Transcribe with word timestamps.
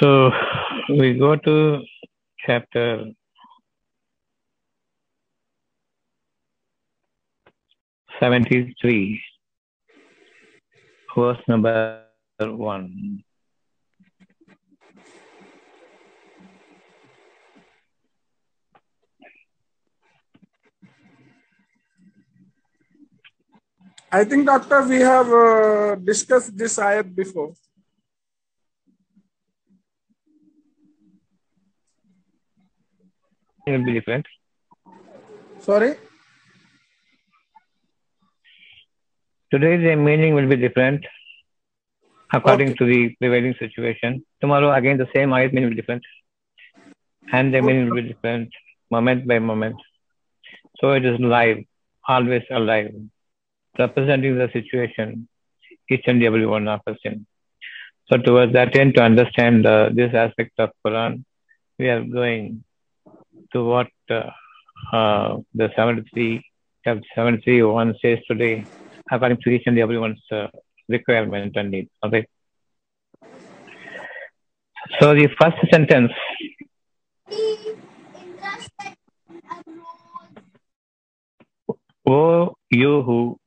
So 0.00 0.30
we 0.88 1.14
go 1.14 1.36
to 1.36 1.80
chapter 2.44 3.06
seventy-three, 8.18 9.22
verse 11.16 11.38
number 11.46 12.02
one. 12.40 13.22
I 24.10 24.24
think, 24.24 24.46
Doctor, 24.46 24.82
we 24.86 25.00
have 25.00 25.28
uh, 25.28 25.94
discussed 25.96 26.56
this 26.56 26.78
ayat 26.78 27.14
before. 27.14 27.52
It 33.66 33.72
will 33.72 33.84
be 33.84 33.94
different. 33.94 34.26
Sorry? 35.60 35.94
Today 39.50 39.76
the 39.76 39.96
meaning 39.96 40.34
will 40.34 40.48
be 40.48 40.56
different 40.56 41.06
according 42.32 42.70
Okay. 42.70 42.76
to 42.78 42.84
the 42.84 43.14
prevailing 43.20 43.54
situation. 43.58 44.24
Tomorrow 44.40 44.72
again 44.74 44.98
the 44.98 45.08
same 45.14 45.30
ayat 45.30 45.52
meaning 45.52 45.68
will 45.70 45.76
be 45.76 45.80
different. 45.82 46.04
And 47.32 47.54
the 47.54 47.62
meaning 47.62 47.86
will 47.88 48.02
be 48.02 48.08
different 48.08 48.50
moment 48.90 49.26
by 49.26 49.38
moment. 49.38 49.76
So 50.80 50.92
it 50.92 51.04
is 51.06 51.18
live, 51.20 51.64
always 52.06 52.42
alive, 52.50 52.92
representing 53.78 54.36
the 54.38 54.50
situation, 54.52 55.28
each 55.90 56.04
and 56.06 56.22
every 56.22 56.46
one 56.46 56.68
of 56.68 56.80
us 56.86 56.98
in. 57.04 57.26
So 58.10 58.18
towards 58.18 58.52
that 58.52 58.76
end, 58.76 58.94
to 58.96 59.02
understand 59.02 59.64
uh, 59.66 59.88
this 59.94 60.12
aspect 60.12 60.52
of 60.58 60.70
Quran, 60.84 61.24
we 61.78 61.88
are 61.88 62.04
going 62.04 62.64
to 63.54 63.64
what 63.64 63.88
uh, 64.10 64.30
uh, 64.92 65.38
the 65.54 65.70
73, 65.76 66.44
chapter 66.84 67.02
73 67.14 67.62
one 67.62 67.94
says 68.02 68.18
today, 68.28 68.66
according 69.10 69.38
to 69.42 69.50
each 69.50 69.62
and 69.66 69.78
everyone's 69.78 70.22
uh, 70.30 70.48
requirement 70.88 71.56
and 71.56 71.70
need. 71.70 71.88
Okay. 72.04 72.26
So 75.00 75.14
the 75.14 75.28
first 75.40 75.56
sentence, 75.72 76.12
O 82.06 82.54
you 82.70 83.02
who 83.02 83.38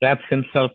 wraps 0.00 0.22
himself 0.30 0.70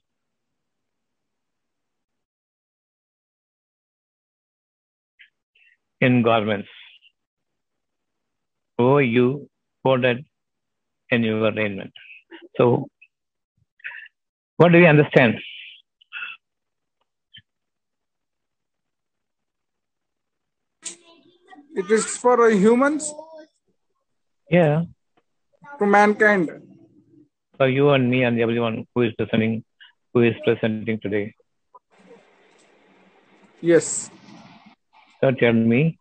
in 6.02 6.22
garments. 6.24 6.68
O 8.80 8.98
you 9.00 9.48
in 11.12 11.24
your 11.24 11.52
raiment. 11.52 11.92
So, 12.58 12.88
what 14.58 14.72
do 14.72 14.80
we 14.80 14.88
understand? 14.88 15.36
It 21.76 21.90
is 21.92 22.18
for 22.18 22.50
humans, 22.50 23.14
Yeah, 24.50 24.84
to 25.80 25.86
mankind. 25.86 26.50
for 27.58 27.68
you 27.68 27.90
and 27.92 28.10
me 28.10 28.24
and 28.24 28.40
everyone 28.40 28.86
who 28.94 29.02
is 29.04 29.14
listening, 29.20 29.64
who 30.14 30.22
is 30.24 30.36
presenting 30.46 30.88
today. 31.00 31.34
Yes. 33.62 34.10
So 35.22 35.32
tell 35.32 35.54
me, 35.54 35.98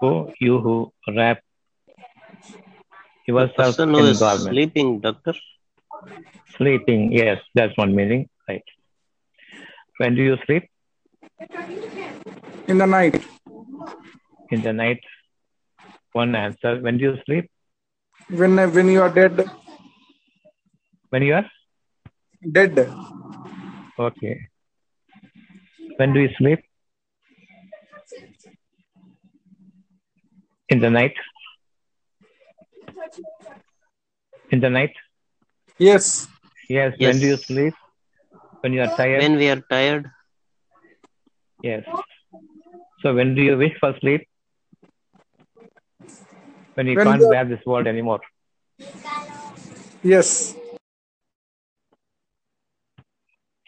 who 0.00 0.30
you 0.40 0.58
who 0.60 0.92
wrap 1.16 1.40
yourself 3.26 3.76
person 3.76 3.94
who 3.94 4.00
in 4.00 4.06
is 4.06 4.18
garment. 4.18 4.48
sleeping, 4.48 5.00
doctor. 5.00 5.34
Sleeping, 6.56 7.12
yes, 7.12 7.40
that's 7.54 7.76
one 7.76 7.94
meaning, 7.94 8.28
right? 8.48 8.62
When 9.98 10.14
do 10.14 10.22
you 10.22 10.36
sleep? 10.46 10.68
In 12.68 12.78
the 12.78 12.86
night. 12.86 13.24
In 14.50 14.62
the 14.62 14.72
night. 14.72 15.00
One 16.12 16.34
answer. 16.34 16.80
When 16.80 16.98
do 16.98 17.04
you 17.04 17.16
sleep? 17.24 17.50
When, 18.28 18.56
when 18.56 18.88
you 18.88 19.02
are 19.02 19.08
dead. 19.08 19.50
When 21.10 21.22
you 21.22 21.34
are? 21.34 21.50
Dead. 22.50 22.92
Okay. 23.98 24.40
When 25.96 26.12
do 26.12 26.20
you 26.20 26.30
sleep? 26.38 26.60
In 30.68 30.80
the 30.80 30.90
night? 30.90 31.14
In 34.52 34.60
the 34.60 34.68
night? 34.70 34.94
Yes. 35.78 36.28
Yes. 36.68 36.94
Yes. 36.98 37.14
When 37.14 37.20
do 37.20 37.26
you 37.26 37.36
sleep? 37.38 37.74
When 38.60 38.72
you 38.74 38.82
are 38.82 38.94
tired? 38.96 39.22
When 39.22 39.36
we 39.36 39.48
are 39.50 39.60
tired, 39.70 40.10
Yes. 41.62 41.84
So 43.00 43.14
when 43.14 43.34
do 43.34 43.42
you 43.42 43.56
wish 43.56 43.72
for 43.80 43.94
sleep? 44.00 44.28
When 46.74 46.86
you 46.86 46.96
When 46.96 47.06
can't 47.06 47.20
you- 47.22 47.30
bear 47.30 47.44
this 47.44 47.64
world 47.66 47.86
anymore. 47.86 48.20
Yes. 50.02 50.54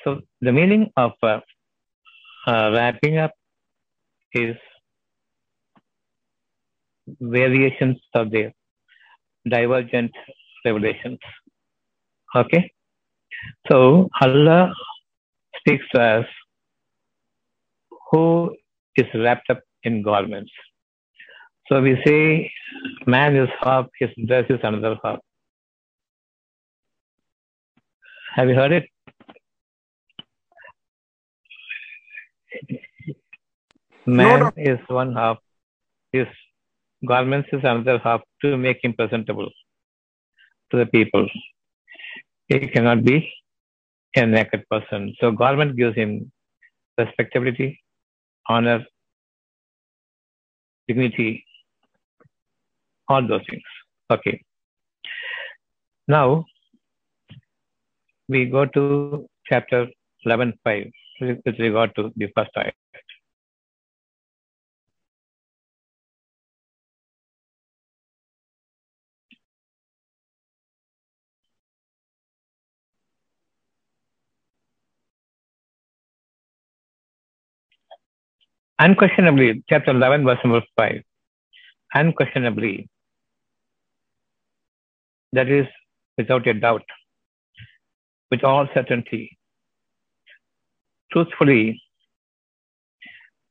So 0.04 0.20
the 0.40 0.52
meaning 0.52 0.90
of 0.96 1.12
uh, 1.22 1.40
uh, 2.46 2.70
wrapping 2.74 3.16
up 3.18 3.32
is 4.34 4.56
variations 7.20 7.98
of 8.14 8.30
the 8.30 8.52
divergent 9.48 10.12
revelations. 10.64 11.18
Okay. 12.34 12.72
So 13.70 14.08
Allah 14.20 14.72
speaks 15.58 15.84
to 15.94 16.00
us 16.00 16.26
who 18.10 18.56
is 18.96 19.06
wrapped 19.14 19.50
up 19.50 19.60
in 19.82 20.02
garments. 20.02 20.52
So 21.68 21.80
we 21.80 22.00
say 22.06 22.52
man 23.06 23.36
is 23.36 23.48
half, 23.60 23.86
his 23.98 24.10
dress 24.26 24.46
is 24.48 24.60
another 24.62 24.98
half. 25.02 25.18
Have 28.34 28.48
you 28.48 28.54
heard 28.54 28.72
it? 28.72 28.84
Man 34.06 34.40
No, 34.40 34.52
is 34.56 34.78
one 34.88 35.14
half, 35.14 35.38
his 36.12 36.26
garments 37.06 37.48
is 37.52 37.60
another 37.62 37.98
half 37.98 38.20
to 38.42 38.56
make 38.56 38.84
him 38.84 38.92
presentable 38.92 39.48
to 40.74 40.84
the 40.84 40.90
people. 40.98 41.26
He 42.48 42.58
cannot 42.74 43.04
be 43.04 43.16
a 44.16 44.26
naked 44.26 44.64
person. 44.70 45.14
So 45.20 45.30
government 45.30 45.76
gives 45.76 45.96
him 45.96 46.30
respectability, 46.98 47.80
honor, 48.48 48.84
dignity, 50.88 51.44
all 53.08 53.26
those 53.26 53.42
things. 53.48 53.62
Okay. 54.10 54.40
Now 56.08 56.44
we 58.28 58.46
go 58.46 58.66
to 58.66 59.26
chapter 59.46 59.86
11.5 60.26 60.90
with 61.20 61.58
regard 61.58 61.94
to 61.96 62.12
the 62.16 62.28
first 62.36 62.50
ayat. 62.56 63.03
Unquestionably, 78.78 79.62
chapter 79.68 79.92
11, 79.92 80.24
verse 80.24 80.38
number 80.44 80.62
5. 80.76 81.02
Unquestionably, 81.94 82.88
that 85.32 85.48
is 85.48 85.66
without 86.18 86.46
a 86.46 86.54
doubt, 86.54 86.82
with 88.30 88.42
all 88.42 88.68
certainty, 88.74 89.38
truthfully, 91.12 91.80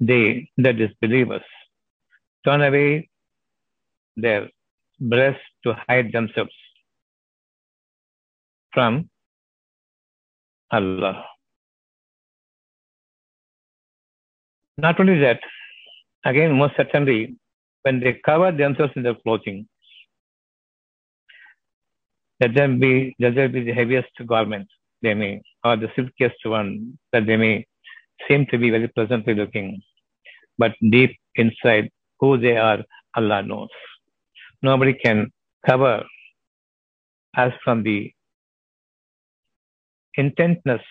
they, 0.01 0.49
the 0.57 0.73
disbelievers, 0.73 1.43
turn 2.43 2.61
away 2.61 3.09
their 4.17 4.49
breasts 4.99 5.41
to 5.63 5.73
hide 5.87 6.11
themselves 6.11 6.51
from 8.73 9.09
Allah. 10.71 11.32
Not 14.77 14.99
only 14.99 15.19
that, 15.19 15.39
again, 16.25 16.53
most 16.57 16.75
certainly, 16.75 17.35
when 17.83 17.99
they 17.99 18.19
cover 18.25 18.51
themselves 18.51 18.93
in 18.95 19.03
their 19.03 19.15
clothing, 19.15 19.67
let 22.41 22.53
them 22.55 22.79
be, 22.79 23.15
let 23.19 23.35
them 23.35 23.51
be 23.51 23.63
the 23.63 23.73
heaviest 23.73 24.09
garment 24.25 24.67
they 25.01 25.13
may, 25.13 25.41
or 25.63 25.75
the 25.75 25.91
silkiest 25.95 26.37
one 26.45 26.97
that 27.11 27.25
they 27.25 27.37
may 27.37 27.65
seem 28.27 28.45
to 28.47 28.57
be 28.57 28.69
very 28.69 28.87
pleasantly 28.87 29.33
looking. 29.33 29.81
but 30.57 30.73
deep 30.91 31.17
inside 31.35 31.89
who 32.19 32.37
they 32.37 32.57
are, 32.57 32.79
Allah 33.15 33.43
knows. 33.43 33.69
Nobody 34.61 34.93
can 34.93 35.31
cover 35.67 36.03
us 37.35 37.53
from 37.63 37.83
the 37.83 38.11
intentness 40.15 40.81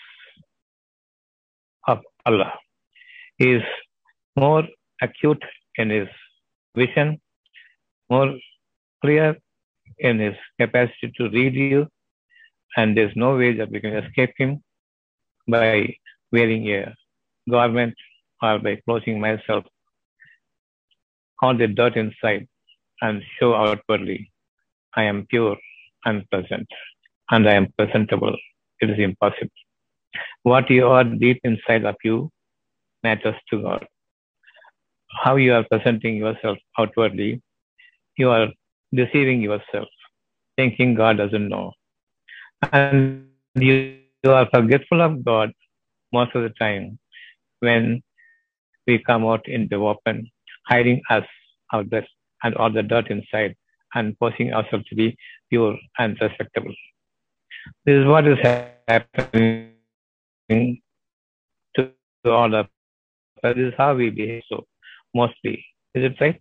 of 1.86 2.00
Allah. 2.26 2.52
Is 3.42 3.62
more 4.36 4.62
acute 5.00 5.42
in 5.76 5.90
his 5.90 6.08
vision, 6.76 7.20
more 8.08 8.38
clear 9.00 9.36
in 9.98 10.20
his 10.20 10.36
capacity 10.60 11.12
to 11.16 11.28
read 11.28 11.54
you, 11.54 11.88
and 12.76 12.96
there's 12.96 13.16
no 13.16 13.36
way 13.36 13.52
that 13.54 13.68
we 13.72 13.80
can 13.80 13.96
escape 13.96 14.32
him 14.36 14.62
by 15.48 15.96
wearing 16.30 16.68
a 16.68 16.94
garment 17.50 17.94
or 18.40 18.60
by 18.60 18.76
closing 18.84 19.18
myself 19.20 19.64
all 21.42 21.56
the 21.56 21.66
dirt 21.66 21.96
inside 21.96 22.46
and 23.00 23.22
show 23.38 23.54
outwardly 23.56 24.30
I 24.94 25.02
am 25.02 25.26
pure 25.26 25.56
and 26.04 26.30
pleasant 26.30 26.68
and 27.32 27.48
I 27.48 27.54
am 27.54 27.72
presentable. 27.76 28.36
It 28.80 28.90
is 28.90 29.00
impossible. 29.00 29.50
What 30.44 30.70
you 30.70 30.86
are 30.86 31.02
deep 31.02 31.40
inside 31.42 31.84
of 31.84 31.96
you 32.04 32.30
matters 33.02 33.34
to 33.50 33.62
God. 33.62 33.86
How 35.22 35.36
you 35.36 35.54
are 35.54 35.64
presenting 35.70 36.16
yourself 36.16 36.58
outwardly, 36.78 37.42
you 38.16 38.30
are 38.30 38.48
deceiving 38.94 39.42
yourself, 39.42 39.88
thinking 40.56 40.94
God 40.94 41.18
doesn't 41.18 41.48
know. 41.48 41.72
And 42.72 43.28
you, 43.54 43.98
you 44.22 44.32
are 44.32 44.48
forgetful 44.52 45.02
of 45.02 45.24
God 45.24 45.52
most 46.12 46.34
of 46.34 46.42
the 46.42 46.50
time 46.50 46.98
when 47.60 48.02
we 48.86 48.98
come 48.98 49.24
out 49.24 49.46
in 49.48 49.68
the 49.70 49.76
open, 49.76 50.30
hiding 50.66 51.00
us, 51.10 51.24
our 51.72 51.84
best, 51.84 52.08
and 52.42 52.54
all 52.56 52.70
the 52.70 52.82
dirt 52.82 53.10
inside, 53.10 53.54
and 53.94 54.18
posing 54.18 54.52
ourselves 54.52 54.84
to 54.86 54.94
be 54.94 55.16
pure 55.50 55.76
and 55.98 56.18
respectable. 56.20 56.74
This 57.84 58.00
is 58.00 58.06
what 58.06 58.26
is 58.26 58.38
happening 58.88 59.72
to 61.76 61.90
all 62.24 62.54
of 62.54 62.66
This 63.42 63.56
is 63.56 63.74
how 63.76 63.94
we 63.94 64.10
behave 64.10 64.42
so 64.48 64.66
mostly. 65.14 65.64
Is 65.94 66.04
it 66.04 66.20
right? 66.20 66.40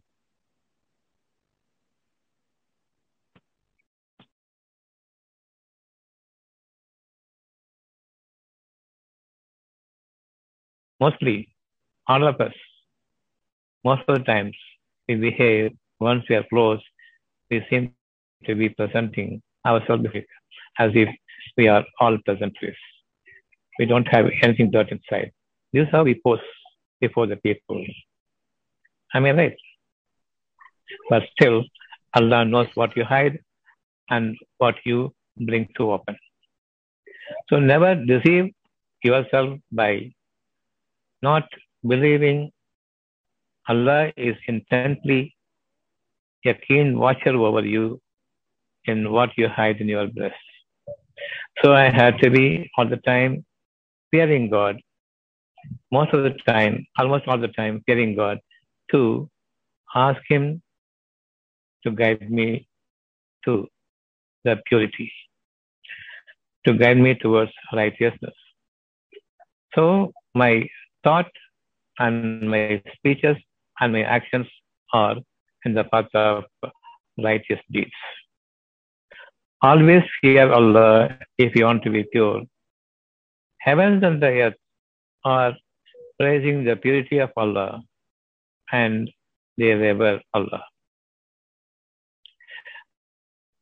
Mostly, 11.00 11.50
all 12.08 12.28
of 12.28 12.40
us, 12.40 12.54
most 13.84 14.04
of 14.08 14.20
the 14.20 14.24
times, 14.24 14.56
we 15.08 15.16
behave 15.16 15.72
once 16.00 16.24
we 16.30 16.36
are 16.36 16.46
close, 16.52 16.80
we 17.50 17.66
seem 17.72 17.92
to 18.46 18.54
be 18.54 18.70
presenting 18.70 19.42
ourselves 19.66 20.06
as 20.78 20.92
if 20.94 21.10
we 21.58 21.68
are 21.68 21.84
all 22.00 22.20
present 22.24 22.56
with. 22.62 22.76
We 23.80 23.88
don't 23.88 24.08
have 24.10 24.28
anything 24.44 24.70
dirt 24.70 24.92
inside. 24.92 25.32
This 25.74 25.88
is 25.88 25.90
how 25.92 26.04
we 26.04 26.22
pose 26.24 26.40
before 27.02 27.28
the 27.28 27.36
people. 27.36 27.84
I 29.14 29.20
right? 29.20 29.58
But 31.10 31.24
still, 31.34 31.64
Allah 32.14 32.46
knows 32.46 32.68
what 32.76 32.96
you 32.96 33.04
hide 33.04 33.40
and 34.10 34.38
what 34.58 34.76
you 34.86 35.14
bring 35.38 35.68
to 35.78 35.92
open. 35.92 36.18
So 37.50 37.60
never 37.60 37.96
deceive 37.96 38.54
yourself 39.04 39.60
by 39.72 40.12
not 41.22 41.48
believing 41.88 42.52
Allah 43.68 44.12
is 44.18 44.36
intently 44.48 45.36
a 46.46 46.54
keen 46.54 46.98
watcher 46.98 47.36
over 47.36 47.66
you 47.66 48.02
in 48.86 49.12
what 49.12 49.30
you 49.38 49.48
hide 49.48 49.80
in 49.80 49.88
your 49.88 50.08
breast. 50.08 50.36
So 51.62 51.74
I 51.74 51.90
had 51.90 52.18
to 52.20 52.30
be 52.30 52.70
all 52.78 52.88
the 52.88 52.98
time 52.98 53.46
fearing 54.10 54.50
God, 54.50 54.82
most 55.92 56.14
of 56.14 56.24
the 56.24 56.32
time, 56.48 56.86
almost 56.98 57.28
all 57.28 57.38
the 57.38 57.50
time, 57.50 57.82
fearing 57.86 58.16
God, 58.16 58.40
to 58.92 59.30
ask 59.96 60.22
Him 60.28 60.62
to 61.84 61.92
guide 61.92 62.30
me 62.30 62.68
to 63.46 63.68
the 64.44 64.58
purity, 64.66 65.12
to 66.66 66.74
guide 66.74 66.98
me 66.98 67.16
towards 67.16 67.52
righteousness. 67.74 68.34
So 69.76 70.12
my 70.36 70.68
thought 71.04 71.32
and 72.00 72.50
my 72.50 72.82
speeches 72.96 73.38
and 73.80 73.94
my 73.94 74.04
actions 74.04 74.48
are 74.94 75.16
in 75.66 75.74
the 75.74 75.84
path 75.84 76.14
of 76.14 76.44
righteous 77.18 77.60
deeds. 77.72 77.92
Always 79.62 80.04
fear 80.22 80.52
Allah 80.52 81.20
if 81.38 81.56
you 81.56 81.66
want 81.66 81.84
to 81.84 81.92
be 81.92 82.04
pure. 82.12 82.42
Heavens 83.60 84.04
and 84.04 84.22
the 84.22 84.32
earth 84.46 84.61
are 85.24 85.54
praising 86.20 86.64
the 86.64 86.76
purity 86.76 87.20
of 87.20 87.32
Allah 87.38 87.82
and 88.72 89.10
they 89.58 89.74
revere 89.74 90.22
Allah. 90.34 90.64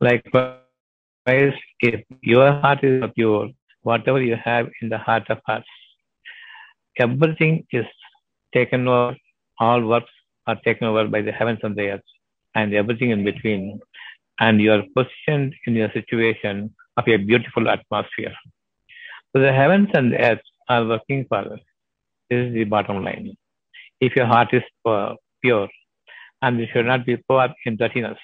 Likewise, 0.02 1.54
if 1.80 2.04
your 2.22 2.54
heart 2.54 2.84
is 2.84 3.04
pure, 3.16 3.50
whatever 3.82 4.22
you 4.22 4.38
have 4.44 4.70
in 4.82 4.90
the 4.90 4.98
heart 4.98 5.30
of 5.30 5.40
hearts, 5.46 5.68
everything 6.98 7.66
is 7.72 7.86
taken 8.54 8.88
over, 8.88 9.16
all 9.60 9.82
works 9.82 10.12
are 10.48 10.60
taken 10.64 10.88
over 10.88 11.08
by 11.08 11.22
the 11.22 11.32
heavens 11.32 11.60
and 11.64 11.76
the 11.76 11.90
earth, 11.90 12.10
and 12.56 12.74
everything 12.74 13.10
in 13.12 13.24
between. 13.24 13.80
And 14.40 14.62
you 14.62 14.72
are 14.72 14.84
positioned 14.96 15.54
in 15.66 15.78
a 15.78 15.92
situation 15.92 16.74
of 16.98 17.08
a 17.08 17.18
beautiful 17.18 17.68
atmosphere. 17.70 18.34
So 19.32 19.42
the 19.42 19.52
heavens 19.52 19.90
and 19.94 20.14
the 20.14 20.20
earth 20.20 20.42
are 20.70 20.86
working 20.86 21.26
for 21.28 21.40
us. 21.40 21.60
This 22.30 22.48
is 22.48 22.54
the 22.54 22.64
bottom 22.64 23.04
line. 23.04 23.36
If 24.00 24.16
your 24.16 24.28
heart 24.28 24.54
is 24.54 24.64
pure, 25.42 25.68
and 26.42 26.60
you 26.60 26.68
should 26.72 26.86
not 26.86 27.06
be 27.06 27.18
poor 27.18 27.50
in 27.66 27.76
dirtiness, 27.76 28.18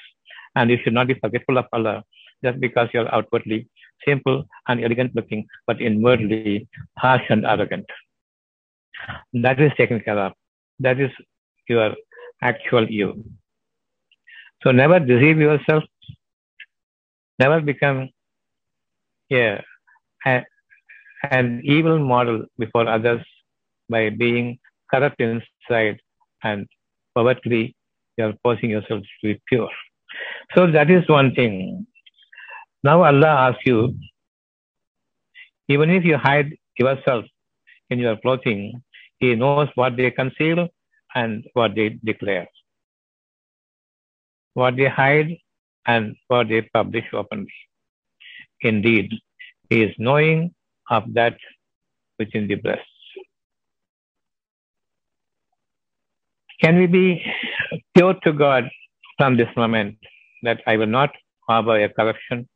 and 0.56 0.70
you 0.70 0.78
should 0.84 0.94
not 0.94 1.08
be 1.08 1.16
forgetful 1.16 1.58
of 1.58 1.66
Allah 1.74 2.04
just 2.44 2.60
because 2.60 2.88
you 2.94 3.02
are 3.02 3.14
outwardly 3.14 3.68
simple 4.08 4.46
and 4.68 4.84
elegant 4.84 5.16
looking, 5.16 5.46
but 5.68 5.82
inwardly 5.82 6.68
harsh 6.98 7.24
and 7.30 7.46
arrogant. 7.46 7.86
That 9.34 9.60
is 9.60 9.72
taken 9.78 10.00
care 10.00 10.18
of. 10.18 10.34
That 10.80 11.00
is 11.00 11.12
your 11.68 11.96
actual 12.42 12.90
you. 12.90 13.26
So 14.64 14.72
never 14.72 15.00
deceive 15.00 15.40
yourself. 15.40 15.84
Never 17.40 17.60
become 17.60 18.10
a, 19.32 19.62
an 21.32 21.62
evil 21.64 22.00
model 22.00 22.46
before 22.58 22.88
others 22.88 23.22
by 23.90 24.10
being 24.10 24.60
corrupt 24.92 25.22
inside 25.22 26.00
and 26.44 26.68
poverty 27.14 27.76
you 28.18 28.26
are 28.26 28.34
forcing 28.44 28.70
yourself 28.70 29.02
to 29.02 29.34
be 29.34 29.42
pure. 29.48 29.70
So 30.56 30.72
that 30.72 30.90
is 30.90 31.08
one 31.08 31.34
thing. 31.36 31.86
Now 32.84 33.04
Allah 33.04 33.50
asks 33.50 33.66
you, 33.66 33.96
even 35.68 35.90
if 35.90 36.06
you 36.06 36.18
hide 36.18 36.56
yourself 36.78 37.26
in 37.90 38.00
your 38.00 38.16
clothing, 38.18 38.82
He 39.20 39.36
knows 39.36 39.70
what 39.76 39.98
they 39.98 40.12
conceal 40.12 40.70
and 41.14 41.46
what 41.54 41.76
they 41.76 41.90
declare, 42.04 42.48
what 44.54 44.76
they 44.78 44.88
hide 44.88 45.38
and 45.86 46.16
what 46.28 46.50
they 46.50 46.62
publish 46.62 47.06
openly. 47.14 47.54
Indeed, 48.62 49.12
He 49.70 49.84
is 49.84 49.96
knowing 49.98 50.55
of 50.90 51.04
that 51.14 51.38
which 52.18 52.34
in 52.34 52.48
the 52.48 52.56
breast. 52.56 52.88
Can 56.62 56.78
we 56.78 56.88
be 56.88 57.24
pure 57.94 58.14
to 58.24 58.32
God 58.32 58.70
from 59.18 59.38
this 59.38 59.50
moment 59.56 59.98
that 60.44 60.62
I 60.66 60.78
will 60.78 60.88
not 60.88 61.12
harbor 61.48 61.78
a 61.84 61.90
corruption? 61.90 62.48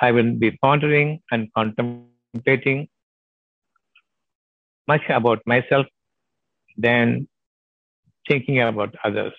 I 0.00 0.10
will 0.12 0.32
be 0.32 0.50
pondering 0.62 1.20
and 1.30 1.48
contemplating 1.54 2.88
much 4.86 5.02
about 5.08 5.40
myself 5.46 5.86
than 6.76 7.28
thinking 8.28 8.60
about 8.60 8.94
others, 9.04 9.32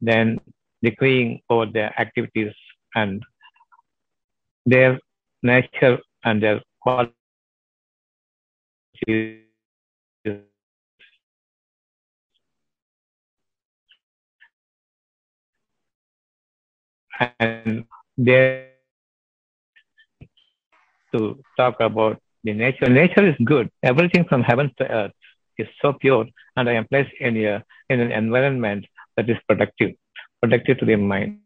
than 0.00 0.38
decreeing 0.82 1.40
over 1.48 1.66
their 1.66 1.98
activities 1.98 2.52
and 2.94 3.22
their 4.66 4.98
nature 5.42 5.98
and 6.24 6.42
their 6.42 6.60
and 6.86 7.14
there 7.46 7.94
to 21.14 21.38
talk 21.56 21.80
about 21.80 22.20
the 22.44 22.52
nature. 22.52 22.88
Nature 22.88 23.26
is 23.28 23.34
good. 23.44 23.70
Everything 23.82 24.24
from 24.24 24.42
heaven 24.42 24.70
to 24.78 24.84
earth 24.90 25.12
is 25.58 25.66
so 25.80 25.92
pure 25.92 26.26
and 26.56 26.68
I 26.68 26.74
am 26.74 26.86
placed 26.86 27.12
in 27.20 27.36
a 27.36 27.62
in 27.88 28.00
an 28.00 28.12
environment 28.12 28.86
that 29.16 29.28
is 29.28 29.36
productive, 29.48 29.92
productive 30.40 30.78
to 30.78 30.84
the 30.84 30.96
mind. 30.96 31.40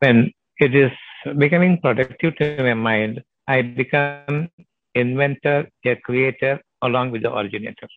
When 0.00 0.32
it 0.58 0.74
is 0.74 0.90
becoming 1.34 1.80
productive 1.80 2.36
to 2.36 2.62
my 2.62 2.74
mind, 2.74 3.22
I 3.48 3.62
become 3.62 4.48
inventor, 4.94 5.68
a 5.84 5.96
creator 5.96 6.60
along 6.82 7.10
with 7.10 7.22
the 7.22 7.34
originator. 7.34 7.88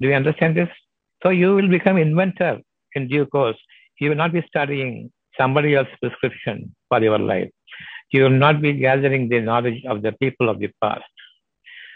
Do 0.00 0.08
you 0.08 0.14
understand 0.14 0.56
this? 0.56 0.68
So 1.22 1.30
you 1.30 1.54
will 1.54 1.68
become 1.68 1.96
inventor 1.96 2.60
in 2.94 3.08
due 3.08 3.26
course. 3.26 3.56
You 3.98 4.10
will 4.10 4.16
not 4.16 4.32
be 4.32 4.44
studying 4.46 5.10
somebody 5.38 5.74
else's 5.74 5.94
prescription 6.00 6.74
for 6.88 7.02
your 7.02 7.18
life. 7.18 7.50
You 8.12 8.24
will 8.24 8.38
not 8.46 8.60
be 8.60 8.72
gathering 8.74 9.28
the 9.28 9.40
knowledge 9.40 9.84
of 9.86 10.02
the 10.02 10.12
people 10.12 10.48
of 10.48 10.58
the 10.58 10.70
past. 10.82 11.04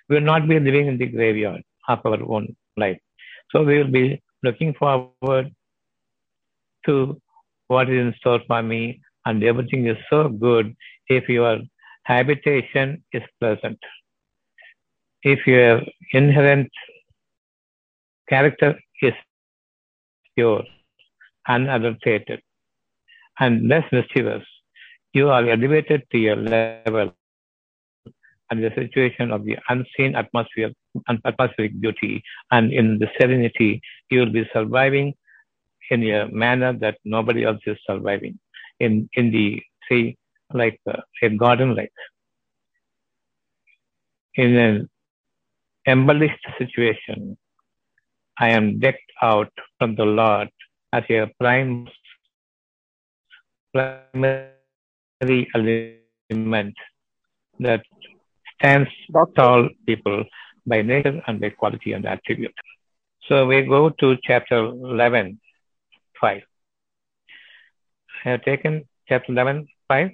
We 0.09 0.17
will 0.17 0.25
not 0.25 0.49
be 0.49 0.59
living 0.59 0.87
in 0.87 0.99
the 0.99 1.07
graveyard 1.07 1.63
of 1.89 2.01
our 2.05 2.23
own 2.23 2.57
life. 2.77 2.99
So 3.51 3.63
we 3.63 3.79
will 3.79 3.91
be 3.91 4.23
looking 4.43 4.75
forward 4.75 5.55
to 6.87 7.21
what 7.69 7.91
is 7.91 7.99
in 7.99 8.15
store 8.19 8.41
for 8.47 8.63
me, 8.63 9.01
and 9.29 9.45
everything 9.51 9.87
is 9.93 9.99
so 10.11 10.21
good 10.47 10.75
if 11.17 11.29
your 11.29 11.59
habitation 12.05 13.03
is 13.13 13.25
pleasant. 13.39 13.79
If 15.23 15.47
your 15.47 15.83
inherent 16.13 16.71
character 18.29 18.71
is 19.03 19.17
pure, 20.35 20.65
unadulterated, 21.47 22.41
and 23.39 23.69
less 23.69 23.85
mischievous, 23.93 24.47
you 25.13 25.29
are 25.29 25.47
elevated 25.57 26.03
to 26.13 26.19
your 26.19 26.37
level 26.37 27.13
and 28.51 28.65
the 28.65 28.73
situation 28.81 29.31
of 29.31 29.45
the 29.45 29.57
unseen 29.69 30.15
atmosphere 30.17 30.71
and 31.09 31.19
atmospheric 31.27 31.79
beauty 31.81 32.23
and 32.51 32.73
in 32.73 32.99
the 32.99 33.09
serenity 33.21 33.81
you 34.11 34.21
will 34.21 34.33
be 34.33 34.49
surviving 34.55 35.15
in 35.91 36.03
a 36.05 36.29
manner 36.29 36.73
that 36.73 36.97
nobody 37.05 37.45
else 37.45 37.61
is 37.67 37.79
surviving 37.87 38.39
in 38.81 39.09
in 39.15 39.31
the 39.37 39.63
say 39.89 40.17
like 40.61 40.81
uh, 40.93 41.01
a 41.23 41.29
garden 41.43 41.75
like 41.75 41.93
in 44.35 44.57
an 44.67 44.89
embellished 45.87 46.47
situation 46.61 47.37
i 48.39 48.49
am 48.59 48.79
decked 48.85 49.13
out 49.23 49.53
from 49.79 49.95
the 50.01 50.09
lord 50.21 50.49
as 50.93 51.05
a 51.11 51.27
prime 51.41 51.73
primary 53.73 55.39
element 55.55 56.75
that 57.61 57.83
stands 58.59 58.91
for 59.13 59.27
tall 59.37 59.69
people 59.87 60.25
by 60.67 60.83
nature 60.83 61.23
and 61.27 61.41
by 61.41 61.51
quality 61.51 61.93
and 61.93 62.07
attribute. 62.07 62.55
So 63.29 63.47
we 63.47 63.63
go 63.63 63.91
to 64.01 64.17
chapter 64.23 64.59
11, 64.59 65.41
5. 66.21 66.43
Have 68.25 68.43
taken 68.43 68.89
chapter 69.09 69.33
11, 69.33 69.69
5. 69.89 70.11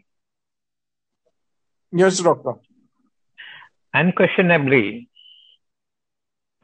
Yes, 1.92 2.18
doctor. 2.18 2.54
Unquestionably, 3.92 5.08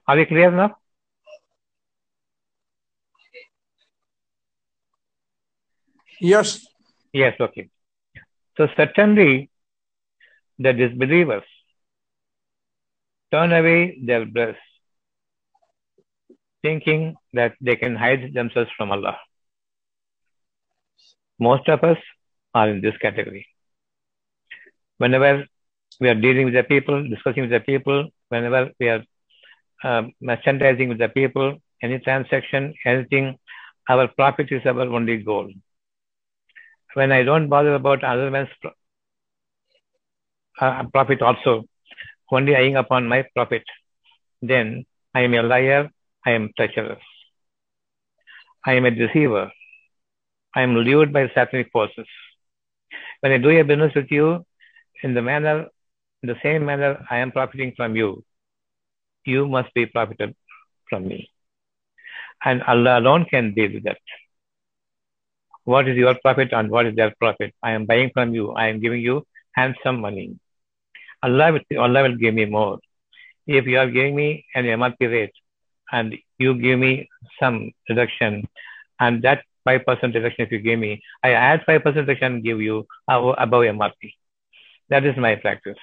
are 0.07 0.17
we 0.17 0.27
clear 0.27 0.51
now? 0.51 0.77
Yes. 6.21 6.67
Yes, 7.13 7.35
okay. 7.41 7.71
So 8.57 8.69
certainly 8.77 9.51
the 10.59 10.73
disbelievers 10.73 11.45
turn 13.33 13.53
away 13.53 13.99
their 14.05 14.27
breasts, 14.27 14.61
thinking 16.63 17.15
that 17.33 17.55
they 17.61 17.77
can 17.77 17.97
hide 17.97 18.35
themselves 18.35 18.71
from 18.77 18.93
Allah. 18.93 19.17
Most 21.41 21.69
of 21.69 21.83
us 21.83 21.99
are 22.55 22.69
in 22.69 22.81
this 22.81 22.97
category. 22.99 23.47
Whenever 24.99 25.47
we 26.01 26.09
are 26.09 26.15
dealing 26.15 26.45
with 26.45 26.55
the 26.55 26.63
people, 26.63 27.09
discussing 27.09 27.43
with 27.43 27.51
the 27.51 27.61
people, 27.61 28.09
whenever 28.29 28.71
we 28.79 28.89
are 28.89 29.03
uh, 29.83 30.03
merchandising 30.21 30.89
with 30.89 30.99
the 30.99 31.09
people, 31.09 31.57
any 31.83 31.99
transaction, 31.99 32.75
anything, 32.85 33.39
our 33.89 34.09
profit 34.09 34.53
is 34.53 34.67
our 34.67 34.83
only 34.83 35.17
goal. 35.19 35.51
When 36.95 37.13
I 37.13 37.23
don't 37.23 37.49
bother 37.49 37.75
about 37.75 38.05
other 38.05 38.31
man's 38.31 38.49
uh, 40.61 40.85
profit 40.93 41.23
also, 41.23 41.65
only 42.31 42.55
eyeing 42.55 42.77
upon 42.77 43.09
my 43.09 43.25
profit, 43.35 43.63
then 44.43 44.85
I 45.15 45.23
am 45.23 45.35
a 45.35 45.43
liar, 45.43 45.89
I 46.27 46.33
am 46.33 46.51
treacherous. 46.57 47.03
I 48.67 48.75
am 48.75 48.85
a 48.85 48.91
deceiver. 48.91 49.51
I 50.55 50.63
am 50.63 50.75
lured 50.75 51.13
by 51.13 51.29
satanic 51.29 51.71
forces. 51.71 52.07
When 53.21 53.33
I 53.33 53.39
do 53.39 53.51
a 53.51 53.63
business 53.63 53.95
with 53.95 54.11
you, 54.11 54.45
in 55.03 55.15
the 55.15 55.23
manner, 55.23 55.67
in 56.23 56.29
the 56.29 56.37
same 56.43 56.65
manner 56.65 57.05
I 57.11 57.19
am 57.19 57.33
profiting 57.33 57.73
from 57.77 57.97
you, 57.97 58.25
you 59.25 59.47
must 59.47 59.73
be 59.75 59.87
profited 59.87 60.35
from 60.89 61.07
me. 61.07 61.31
And 62.45 62.63
Allah 62.63 62.99
alone 62.99 63.27
can 63.27 63.55
deal 63.55 63.73
with 63.73 63.85
that. 63.85 63.99
What 65.65 65.89
is 65.89 65.97
your 65.97 66.15
profit 66.15 66.53
and 66.53 66.71
what 66.71 66.87
is 66.87 66.97
their 66.97 67.15
profit? 67.19 67.55
I 67.63 67.73
am 67.73 67.87
buying 67.87 68.11
from 68.13 68.35
you. 68.35 68.53
I 68.53 68.69
am 68.69 68.81
giving 68.81 69.03
you 69.03 69.25
handsome 69.53 70.01
money. 70.01 70.39
Allah 71.23 71.53
will, 71.53 71.79
Allah 71.79 72.03
will 72.03 72.17
give 72.17 72.35
me 72.35 72.47
more. 72.47 72.79
If 73.47 73.67
you 73.67 73.79
are 73.79 73.91
giving 73.91 74.17
me 74.17 74.47
an 74.55 74.65
MRP 74.65 75.01
rate 75.01 75.35
and 75.93 76.17
you 76.39 76.55
give 76.55 76.79
me 76.79 77.09
some 77.39 77.73
reduction, 77.89 78.49
and 78.99 79.23
that 79.23 79.45
5% 79.69 79.87
reduction 80.15 80.45
if 80.47 80.53
you 80.53 80.59
give 80.59 80.79
me, 80.79 81.03
I 81.23 81.33
add 81.33 81.65
5% 81.67 81.85
reduction 81.85 82.35
and 82.35 82.45
give 82.45 82.61
you 82.61 82.87
uh, 83.09 83.35
above 83.39 83.63
MRP. 83.63 84.15
That 84.89 85.05
is 85.05 85.17
my 85.17 85.37
practice. 85.37 85.79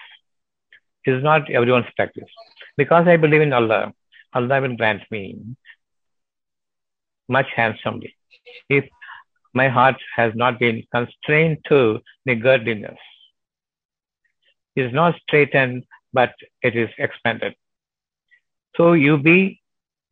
It 1.05 1.11
is 1.11 1.23
not 1.23 1.49
everyone's 1.49 1.85
practice. 1.95 2.29
Because 2.75 3.07
I 3.07 3.17
believe 3.17 3.41
in 3.41 3.53
Allah, 3.53 3.93
Allah 4.33 4.61
will 4.61 4.75
grant 4.75 5.03
me 5.09 5.37
much 7.29 7.47
handsomely. 7.55 8.15
If 8.69 8.85
my 9.53 9.69
heart 9.69 9.95
has 10.15 10.33
not 10.35 10.59
been 10.59 10.83
constrained 10.93 11.59
to 11.69 11.99
niggardliness, 12.27 12.97
it 14.75 14.85
is 14.85 14.93
not 14.93 15.15
straightened, 15.23 15.85
but 16.13 16.33
it 16.61 16.75
is 16.75 16.89
expanded. 16.97 17.55
So 18.75 18.93
you 18.93 19.17
be 19.17 19.61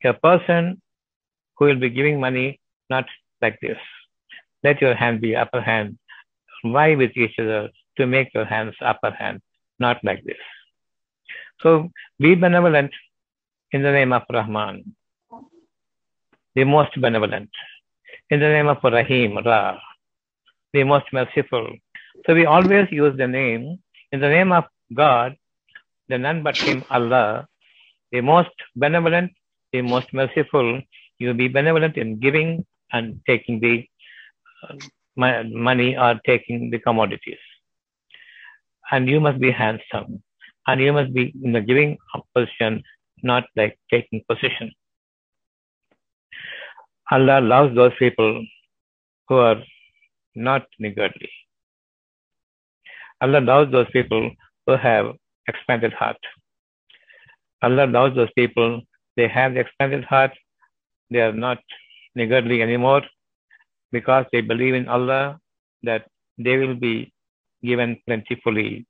a 0.04 0.14
person 0.14 0.82
who 1.58 1.66
will 1.66 1.80
be 1.80 1.90
giving 1.90 2.20
money 2.20 2.60
not 2.90 3.06
like 3.42 3.60
this. 3.62 3.78
Let 4.64 4.82
your 4.82 4.96
hand 4.96 5.22
be 5.22 5.36
upper 5.36 5.62
hand. 5.62 5.98
Vie 6.64 6.96
with 6.96 7.16
each 7.16 7.38
other 7.40 7.70
to 7.98 8.06
make 8.08 8.34
your 8.34 8.46
hands 8.46 8.76
upper 8.82 9.12
hand, 9.12 9.42
not 9.80 10.04
like 10.04 10.24
this. 10.24 10.38
So 11.62 11.90
be 12.20 12.36
benevolent 12.36 12.92
in 13.72 13.82
the 13.84 13.92
name 13.92 14.14
of 14.14 14.24
Rahman, 14.32 14.96
the 16.56 16.64
most 16.64 17.00
benevolent. 17.00 17.50
In 18.30 18.40
the 18.40 18.48
name 18.50 18.68
of 18.68 18.78
Rahim, 18.84 19.38
Ra, 19.46 19.78
the 20.74 20.84
most 20.84 21.06
merciful. 21.14 21.68
So 22.26 22.34
we 22.34 22.46
always 22.46 22.88
use 22.92 23.16
the 23.18 23.28
name 23.28 23.80
in 24.12 24.20
the 24.20 24.30
name 24.30 24.52
of 24.52 24.66
God, 24.94 25.36
the 26.10 26.18
none 26.18 26.42
but 26.42 26.58
Him, 26.58 26.84
Allah, 26.90 27.48
the 28.12 28.22
most 28.22 28.56
benevolent, 28.76 29.32
the 29.72 29.82
most 29.82 30.14
merciful, 30.14 30.82
you 31.20 31.34
be 31.34 31.48
benevolent 31.48 31.98
in 31.98 32.20
giving 32.20 32.66
and 32.92 33.20
taking 33.28 33.60
the 33.60 33.88
uh, 34.64 34.76
money 35.18 35.98
or 35.98 36.20
taking 36.26 36.70
the 36.70 36.80
commodities. 36.80 37.38
And 38.92 39.10
you 39.10 39.20
must 39.20 39.40
be 39.40 39.52
handsome. 39.52 40.24
And 40.68 40.82
you 40.82 40.94
must 40.94 41.14
be 41.14 41.34
in 41.44 41.52
the 41.54 41.62
giving 41.62 41.98
position, 42.34 42.84
not 43.24 43.46
like 43.56 43.78
taking 43.92 44.24
position. 44.28 44.72
Allah 47.12 47.40
loves 47.40 47.76
those 47.76 47.94
people 48.00 48.44
who 49.28 49.36
are 49.36 49.62
not 50.36 50.66
niggardly. 50.80 51.30
Allah 53.22 53.40
loves 53.42 53.72
those 53.72 53.90
people 53.92 54.32
who 54.66 54.76
have 54.76 55.14
expanded 55.48 55.94
heart. 55.94 56.18
Allah 57.62 57.86
loves 57.86 58.16
those 58.16 58.32
people. 58.36 58.82
They 59.16 59.28
have 59.28 59.54
the 59.54 59.62
expanded 59.62 60.04
heart. 60.04 60.32
They 61.12 61.20
are 61.22 61.32
not 61.32 61.60
niggardly 62.16 62.62
anymore 62.62 63.02
because 63.92 64.26
they 64.32 64.42
believe 64.42 64.74
in 64.74 64.88
Allah 64.88 65.40
that 65.84 66.08
they 66.38 66.58
will 66.58 66.76
be 66.76 67.12
given 67.64 67.98
plentifully 68.06 68.86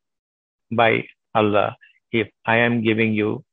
by 0.71 1.05
Allah 1.33 1.75
if 2.11 2.27
I 2.45 2.57
am 2.57 2.83
giving 2.83 3.13
you 3.13 3.43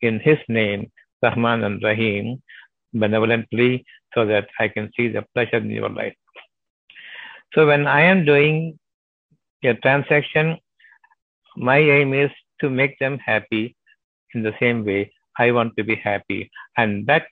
in 0.00 0.20
His 0.20 0.38
name, 0.48 0.90
Rahman 1.22 1.64
and 1.64 1.82
Rahim, 1.82 2.42
benevolently 2.92 3.84
so 4.14 4.26
that 4.26 4.48
I 4.60 4.68
can 4.68 4.90
see 4.96 5.08
the 5.08 5.24
pleasure 5.34 5.56
in 5.56 5.70
your 5.70 5.88
life. 5.88 6.14
So 7.54 7.66
when 7.66 7.86
I 7.86 8.02
am 8.02 8.24
doing 8.24 8.78
a 9.64 9.74
transaction, 9.74 10.58
my 11.56 11.78
aim 11.78 12.12
is 12.14 12.30
to 12.60 12.68
make 12.70 12.98
them 12.98 13.18
happy 13.18 13.76
in 14.34 14.42
the 14.42 14.54
same 14.60 14.84
way 14.84 15.12
I 15.38 15.50
want 15.52 15.76
to 15.76 15.84
be 15.84 15.96
happy. 15.96 16.50
And 16.76 17.06
that 17.06 17.26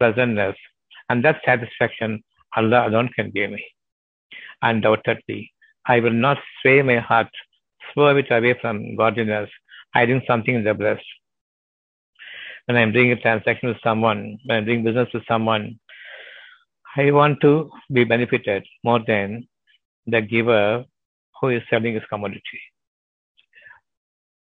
pleasantness 0.00 0.56
and 1.08 1.24
that 1.24 1.40
satisfaction 1.44 2.22
Allah 2.56 2.88
alone 2.88 3.08
can 3.14 3.30
give 3.30 3.50
me. 3.50 3.64
Undoubtedly, 4.62 5.52
I 5.86 6.00
will 6.00 6.12
not 6.12 6.38
sway 6.60 6.82
my 6.82 6.98
heart, 6.98 7.28
swerve 7.92 8.18
it 8.18 8.30
away 8.30 8.56
from 8.60 8.96
godliness, 8.96 9.50
hiding 9.92 10.22
something 10.26 10.54
in 10.54 10.64
the 10.64 10.74
breast. 10.74 11.04
When 12.66 12.76
I'm 12.76 12.92
doing 12.92 13.10
a 13.12 13.16
transaction 13.16 13.68
with 13.68 13.82
someone, 13.82 14.38
when 14.46 14.58
I'm 14.58 14.64
doing 14.64 14.84
business 14.84 15.08
with 15.12 15.26
someone, 15.26 15.78
I 16.96 17.10
want 17.10 17.40
to 17.42 17.70
be 17.92 18.04
benefited 18.04 18.64
more 18.84 19.00
than 19.06 19.48
the 20.06 20.22
giver 20.22 20.84
who 21.40 21.48
is 21.48 21.62
selling 21.68 21.94
his 21.94 22.04
commodity. 22.08 22.60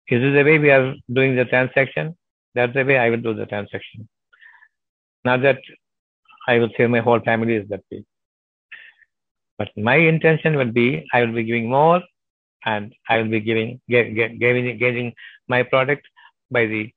Is 0.09 0.21
this 0.21 0.35
the 0.35 0.43
way 0.45 0.59
we 0.59 0.71
are 0.71 0.95
doing 1.11 1.37
the 1.37 1.45
transaction? 1.45 2.17
That's 2.55 2.75
the 2.75 2.85
way 2.85 2.99
I 2.99 3.09
will 3.09 3.23
do 3.23 3.33
the 3.33 3.47
transaction. 3.47 4.09
Not 5.25 5.43
that 5.43 5.59
I 6.49 6.59
will 6.59 6.71
say 6.77 6.87
my 6.87 7.01
whole 7.01 7.21
family 7.21 7.55
is 7.57 7.69
that 7.69 7.83
way. 7.91 8.05
But 9.59 9.69
my 9.77 9.97
intention 9.97 10.57
will 10.57 10.73
be 10.73 11.07
I 11.13 11.21
will 11.23 11.33
be 11.33 11.45
giving 11.45 11.69
more 11.69 12.03
and 12.65 12.93
I 13.09 13.19
will 13.19 13.29
be 13.29 13.41
giving 13.41 13.81
get, 13.89 14.15
get, 14.15 14.39
giving, 14.39 14.79
getting 14.79 15.13
my 15.49 15.63
product 15.63 16.07
by 16.51 16.67
the 16.67 16.91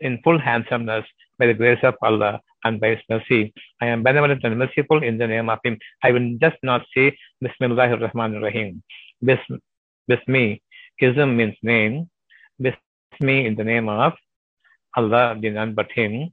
in 0.00 0.20
full 0.22 0.38
handsomeness 0.38 1.04
by 1.38 1.46
the 1.46 1.54
grace 1.54 1.82
of 1.82 1.94
Allah 2.02 2.40
and 2.64 2.80
by 2.80 2.88
His 2.90 3.00
mercy. 3.08 3.52
I 3.80 3.86
am 3.86 4.02
benevolent 4.02 4.42
and 4.44 4.58
merciful 4.58 5.02
in 5.02 5.18
the 5.18 5.26
name 5.26 5.48
of 5.48 5.58
Him. 5.64 5.78
I 6.02 6.12
will 6.12 6.36
just 6.40 6.56
not 6.62 6.82
say 6.94 7.16
Bismillah 7.40 7.88
ar-Rahman 7.90 8.36
ar-Rahim. 8.36 8.82
Bism, 9.24 9.58
Bismi, 10.10 10.60
Ism 11.00 11.36
means 11.36 11.56
name. 11.62 12.08
Bismi 12.60 13.46
in 13.46 13.54
the 13.56 13.64
name 13.64 13.88
of 13.88 14.14
Allah, 14.96 15.36
the 15.40 15.50
none 15.50 15.74
but 15.74 15.90
Him, 15.92 16.30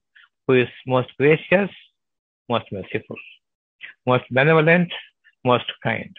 who 0.48 0.54
is 0.56 0.70
most 0.88 1.10
gracious, 1.20 1.70
most 2.50 2.66
merciful, 2.72 3.18
most 4.06 4.24
benevolent, 4.32 4.92
most 5.44 5.72
kind. 5.84 6.16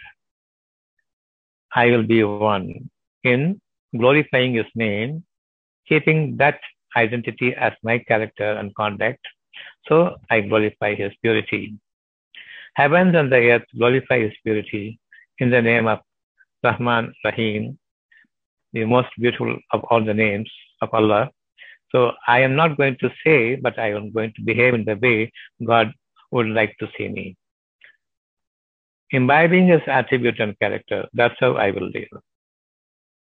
I 1.75 1.87
will 1.87 2.03
be 2.05 2.25
one 2.25 2.91
in 3.25 3.61
glorifying 3.97 4.55
His 4.55 4.67
name, 4.75 5.25
keeping 5.89 6.37
that 6.39 6.59
identity 6.97 7.55
as 7.55 7.73
my 7.83 7.99
character 7.99 8.53
and 8.53 8.75
conduct. 8.75 9.21
So 9.89 10.17
I 10.31 10.41
glorify 10.41 10.95
His 10.95 11.13
purity. 11.23 11.75
Heavens 12.75 13.15
and 13.15 13.31
the 13.31 13.51
earth 13.53 13.65
glorify 13.77 14.21
His 14.21 14.33
purity 14.43 14.99
in 15.39 15.51
the 15.51 15.63
name 15.63 15.87
of 15.87 16.01
Rahman 16.63 17.13
Rahim, 17.25 17.79
the 18.73 18.85
most 18.85 19.09
beautiful 19.19 19.57
of 19.73 19.85
all 19.85 20.05
the 20.05 20.15
names 20.15 20.51
of 20.83 20.89
Allah. 20.93 21.31
So 21.93 22.13
I 22.27 22.41
am 22.41 22.57
not 22.57 22.77
going 22.77 22.97
to 23.01 23.11
say, 23.25 23.57
but 23.57 23.79
I 23.79 23.93
am 23.93 24.13
going 24.13 24.33
to 24.37 24.43
behave 24.43 24.75
in 24.75 24.85
the 24.85 24.97
way 24.97 25.33
God 25.65 25.93
would 26.31 26.49
like 26.49 26.77
to 26.79 26.89
see 26.97 27.09
me. 27.09 27.37
Imbibing 29.13 29.69
his 29.69 29.83
attribute 29.87 30.41
and 30.41 30.59
character, 30.59 31.07
that's 31.15 31.37
how 31.39 31.53
I 31.55 31.71
will 31.71 31.89
live. 31.89 32.09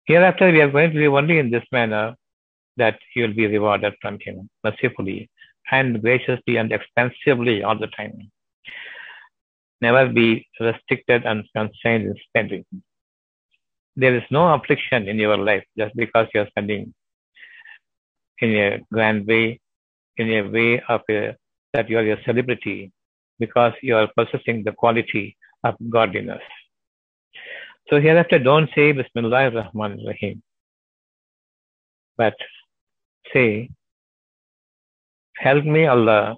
Hereafter, 0.07 0.51
we 0.51 0.61
are 0.61 0.71
going 0.71 0.93
to 0.93 0.99
live 0.99 1.15
only 1.15 1.39
in 1.39 1.51
this 1.51 1.65
manner 1.71 2.17
that 2.77 2.99
you 3.15 3.25
will 3.25 3.35
be 3.35 3.47
rewarded 3.47 3.95
from 4.01 4.19
him 4.21 4.49
mercifully 4.65 5.29
and 5.71 6.01
graciously 6.01 6.57
and 6.57 6.73
expansively 6.73 7.63
all 7.63 7.79
the 7.79 7.89
time. 7.89 8.31
Never 9.81 10.09
be 10.09 10.47
restricted 10.59 11.25
and 11.25 11.45
constrained 11.55 12.07
in 12.07 12.15
spending. 12.29 12.65
There 13.97 14.17
is 14.17 14.23
no 14.31 14.55
affliction 14.55 15.09
in 15.09 15.19
your 15.19 15.37
life 15.37 15.65
just 15.77 15.95
because 15.95 16.27
you 16.33 16.41
are 16.41 16.49
spending 16.49 16.95
in 18.41 18.57
a 18.57 18.81
grand 18.93 19.27
way, 19.27 19.61
in 20.17 20.31
a 20.31 20.43
way 20.43 20.81
of 20.89 21.03
a, 21.11 21.37
that 21.75 21.89
you 21.89 21.99
are 21.99 22.13
a 22.13 22.23
celebrity 22.25 22.93
because 23.39 23.73
you 23.83 23.97
are 23.97 24.09
possessing 24.17 24.65
the 24.65 24.73
quality 24.73 25.37
of 25.65 25.75
godliness. 25.91 26.43
So 27.89 28.01
hereafter, 28.01 28.39
don't 28.39 28.69
say 28.75 28.93
Bismillah 28.93 29.45
ar-Rahman 29.45 30.01
ar-Rahim, 30.01 30.43
but 32.17 32.35
say, 33.33 33.71
Help 35.37 35.65
me, 35.65 35.87
Allah, 35.87 36.37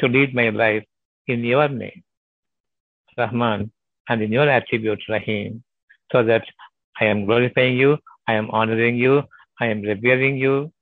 to 0.00 0.08
lead 0.08 0.34
my 0.34 0.48
life 0.48 0.84
in 1.26 1.44
your 1.44 1.68
name, 1.68 2.02
Rahman, 3.18 3.70
and 4.08 4.22
in 4.22 4.32
your 4.32 4.48
attribute, 4.48 5.02
Rahim, 5.08 5.62
so 6.10 6.22
that 6.24 6.44
I 7.00 7.04
am 7.04 7.26
glorifying 7.26 7.76
you, 7.76 7.98
I 8.26 8.34
am 8.34 8.50
honoring 8.50 8.96
you, 8.96 9.24
I 9.60 9.66
am 9.66 9.82
revering 9.82 10.38
you, 10.38 10.72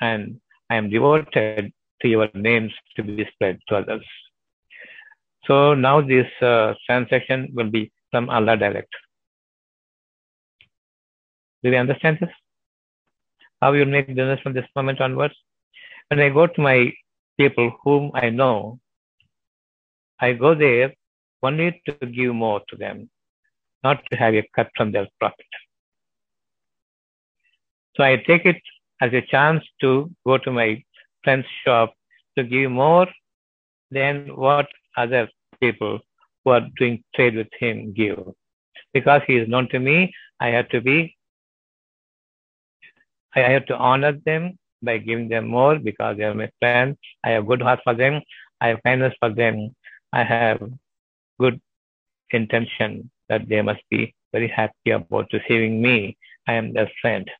and 0.00 0.40
I 0.70 0.76
am 0.76 0.88
devoted 0.88 1.72
to 2.02 2.08
your 2.08 2.28
names 2.34 2.72
to 2.96 3.02
be 3.02 3.26
spread 3.32 3.58
to 3.68 3.76
others. 3.76 4.04
So 5.46 5.74
now 5.74 6.00
this 6.00 6.26
uh, 6.42 6.74
transaction 6.86 7.50
will 7.54 7.70
be 7.70 7.92
from 8.10 8.30
Allah 8.30 8.56
direct. 8.56 8.92
Do 11.62 11.70
we 11.70 11.76
understand 11.76 12.18
this? 12.20 12.30
How 13.60 13.72
you 13.72 13.84
make 13.84 14.06
business 14.06 14.40
from 14.40 14.54
this 14.54 14.64
moment 14.74 15.00
onwards? 15.00 15.34
When 16.08 16.20
I 16.20 16.30
go 16.30 16.46
to 16.46 16.60
my 16.60 16.92
people 17.38 17.72
whom 17.84 18.10
I 18.14 18.30
know, 18.30 18.78
I 20.18 20.32
go 20.32 20.54
there 20.54 20.92
only 21.42 21.82
to 21.86 22.06
give 22.06 22.34
more 22.34 22.60
to 22.68 22.76
them, 22.76 23.10
not 23.82 24.02
to 24.10 24.16
have 24.16 24.34
a 24.34 24.48
cut 24.54 24.68
from 24.76 24.92
their 24.92 25.06
profit. 25.18 25.46
So 27.96 28.04
I 28.04 28.16
take 28.16 28.44
it 28.46 28.60
as 29.00 29.12
a 29.12 29.22
chance 29.22 29.64
to 29.80 30.10
go 30.26 30.38
to 30.38 30.50
my 30.50 30.82
friend's 31.22 31.46
shop 31.64 31.94
to 32.36 32.44
give 32.44 32.70
more 32.70 33.06
than 33.90 34.36
what 34.36 34.66
other 34.96 35.28
people 35.60 35.98
who 36.44 36.50
are 36.52 36.66
doing 36.76 37.02
trade 37.14 37.34
with 37.34 37.48
him 37.58 37.92
give. 37.92 38.18
Because 38.92 39.22
he 39.26 39.36
is 39.36 39.48
known 39.48 39.68
to 39.68 39.78
me, 39.78 40.12
I 40.40 40.48
have 40.48 40.68
to 40.70 40.80
be, 40.80 41.16
I 43.34 43.40
have 43.40 43.66
to 43.66 43.76
honor 43.76 44.12
them 44.24 44.58
by 44.82 44.98
giving 44.98 45.28
them 45.28 45.46
more 45.46 45.78
because 45.78 46.16
they 46.16 46.24
are 46.24 46.34
my 46.34 46.50
friends. 46.58 46.96
I 47.22 47.30
have 47.30 47.46
good 47.46 47.62
heart 47.62 47.80
for 47.84 47.94
them. 47.94 48.22
I 48.60 48.68
have 48.68 48.82
kindness 48.82 49.14
for 49.20 49.32
them. 49.32 49.74
I 50.12 50.24
have 50.24 50.60
good 51.38 51.60
intention 52.30 53.10
that 53.28 53.48
they 53.48 53.62
must 53.62 53.82
be 53.90 54.14
very 54.32 54.48
happy 54.48 54.90
about 54.90 55.32
receiving 55.32 55.80
me. 55.80 56.16
I 56.48 56.54
am 56.54 56.72
their 56.72 56.90
friend. 57.00 57.30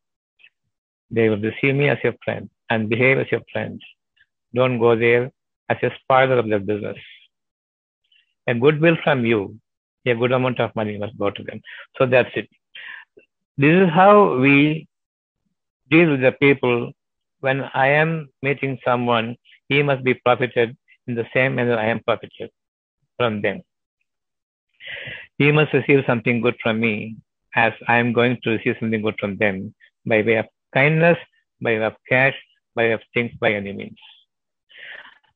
They 1.10 1.28
will 1.28 1.40
receive 1.40 1.74
me 1.74 1.88
as 1.88 1.98
your 2.04 2.14
friend 2.24 2.48
and 2.70 2.88
behave 2.88 3.18
as 3.18 3.30
your 3.30 3.42
friends. 3.52 3.82
Don't 4.54 4.78
go 4.78 4.96
there 4.96 5.30
as 5.68 5.76
a 5.82 5.90
spoiler 6.00 6.38
of 6.38 6.48
their 6.48 6.60
business. 6.60 6.96
A 8.46 8.54
goodwill 8.54 8.96
from 9.04 9.24
you, 9.24 9.58
a 10.06 10.14
good 10.14 10.32
amount 10.32 10.60
of 10.60 10.74
money 10.74 10.96
must 10.98 11.16
go 11.18 11.30
to 11.30 11.42
them. 11.42 11.60
So 11.98 12.06
that's 12.06 12.30
it. 12.34 12.48
This 13.58 13.74
is 13.82 13.90
how 13.90 14.36
we 14.38 14.88
deal 15.90 16.10
with 16.10 16.22
the 16.22 16.32
people. 16.32 16.92
When 17.40 17.62
I 17.74 17.88
am 17.88 18.28
meeting 18.42 18.78
someone, 18.84 19.36
he 19.68 19.82
must 19.82 20.02
be 20.02 20.14
profited 20.14 20.76
in 21.06 21.14
the 21.14 21.26
same 21.34 21.54
manner 21.54 21.76
I 21.76 21.86
am 21.86 22.00
profited 22.00 22.50
from 23.16 23.42
them. 23.42 23.62
He 25.38 25.52
must 25.52 25.72
receive 25.72 26.04
something 26.06 26.40
good 26.40 26.56
from 26.62 26.80
me 26.80 27.16
as 27.54 27.72
I 27.88 27.96
am 27.96 28.12
going 28.12 28.38
to 28.42 28.50
receive 28.50 28.76
something 28.80 29.02
good 29.02 29.18
from 29.18 29.36
them 29.36 29.74
by 30.06 30.22
way 30.22 30.36
of 30.36 30.46
kindness, 30.74 31.18
by 31.60 31.78
way 31.78 31.84
of 31.84 31.94
cash, 32.08 32.36
by 32.74 32.98
things 33.14 33.32
by 33.40 33.52
any 33.52 33.72
means. 33.72 33.98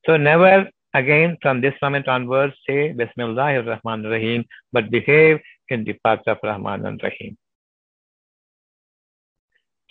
So 0.05 0.17
never 0.17 0.69
again 0.93 1.37
from 1.41 1.61
this 1.61 1.73
moment 1.81 2.07
onwards 2.07 2.53
say 2.67 2.93
Bismillah 2.93 3.55
ar-Rahman 3.57 4.03
rahim 4.03 4.45
but 4.71 4.89
behave 4.89 5.39
in 5.69 5.83
the 5.83 5.93
path 6.03 6.21
of 6.27 6.37
Rahman 6.43 6.85
and 6.85 7.01
Rahim. 7.03 7.37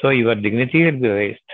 So 0.01 0.11
your 0.11 0.35
dignity 0.35 0.85
will 0.85 1.01
be 1.01 1.09
raised. 1.09 1.51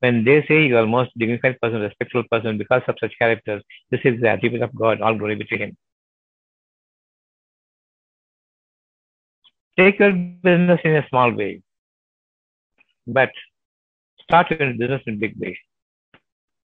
When 0.00 0.24
they 0.24 0.44
say 0.46 0.64
you 0.66 0.78
are 0.78 0.86
most 0.86 1.10
dignified 1.18 1.60
person, 1.60 1.80
respectful 1.80 2.24
person 2.30 2.56
because 2.56 2.82
of 2.88 2.96
such 3.00 3.12
characters, 3.18 3.62
this 3.90 4.00
is 4.04 4.20
the 4.20 4.30
attribute 4.30 4.62
of 4.62 4.74
God, 4.74 5.00
all 5.02 5.14
glory 5.14 5.34
be 5.34 5.44
to 5.44 5.58
Him. 5.58 5.76
Take 9.78 9.98
your 9.98 10.12
business 10.12 10.80
in 10.84 10.96
a 10.96 11.06
small 11.08 11.32
way, 11.32 11.62
but 13.06 13.30
start 14.30 14.48
your 14.50 14.72
business 14.74 15.02
in 15.06 15.18
big 15.18 15.34
way. 15.40 15.58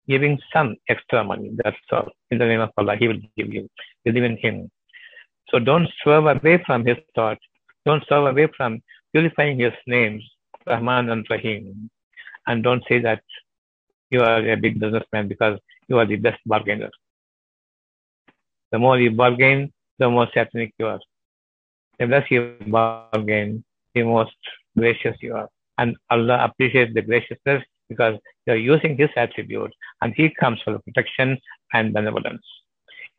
Giving 0.10 0.38
some 0.52 0.76
extra 0.90 1.24
money, 1.24 1.52
that's 1.64 1.78
all. 1.92 2.10
In 2.30 2.38
the 2.38 2.46
name 2.46 2.60
of 2.60 2.72
Allah, 2.78 2.98
He 2.98 3.08
will 3.08 3.22
give 3.38 3.54
you. 3.54 3.70
Believe 4.04 4.26
in 4.32 4.38
Him. 4.38 4.70
So 5.50 5.60
don't 5.60 5.88
swerve 6.02 6.26
away 6.26 6.62
from 6.66 6.86
His 6.86 6.98
thought. 7.16 7.38
Don't 7.86 8.06
swerve 8.08 8.28
away 8.32 8.48
from 8.58 8.82
purifying 9.14 9.60
His 9.60 9.72
names, 9.88 10.22
Rahman 10.68 11.10
and 11.10 11.26
Rahim. 11.30 11.90
And 12.48 12.64
don't 12.64 12.84
say 12.90 13.00
that 13.00 13.24
you 14.10 14.22
are 14.22 14.46
a 14.46 14.58
big 14.58 14.82
businessman 14.82 15.30
because 15.30 15.58
you 15.88 15.98
are 16.00 16.06
the 16.06 16.18
best 16.18 16.42
bargainer. 16.46 16.92
The 18.74 18.80
more 18.80 19.00
you 19.00 19.12
bargain, 19.12 19.72
the 20.00 20.10
more 20.10 20.28
satanic 20.34 20.74
you 20.80 20.88
are. 20.88 21.00
The 21.98 22.08
less 22.08 22.30
you 22.30 22.58
bargain, 22.68 23.64
the 23.96 24.04
most 24.04 24.36
gracious 24.78 25.16
you 25.22 25.36
are. 25.36 25.48
And 25.84 25.98
Allah 26.10 26.38
appreciates 26.48 26.94
the 26.94 27.02
graciousness 27.02 27.62
because 27.90 28.16
you're 28.46 28.66
using 28.74 28.96
his 28.98 29.10
attribute 29.18 29.74
and 30.02 30.14
he 30.16 30.26
comes 30.42 30.60
for 30.64 30.72
the 30.74 30.80
protection 30.80 31.38
and 31.74 31.94
benevolence. 31.94 32.46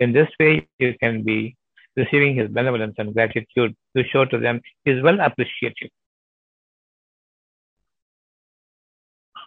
In 0.00 0.14
this 0.14 0.30
way, 0.40 0.66
you 0.78 0.94
can 1.02 1.22
be 1.22 1.56
receiving 1.94 2.34
his 2.34 2.48
benevolence 2.48 2.94
and 2.96 3.12
gratitude 3.12 3.76
to 3.94 4.04
show 4.12 4.24
to 4.24 4.38
them 4.38 4.62
is 4.86 5.02
well 5.02 5.20
appreciative. 5.20 5.90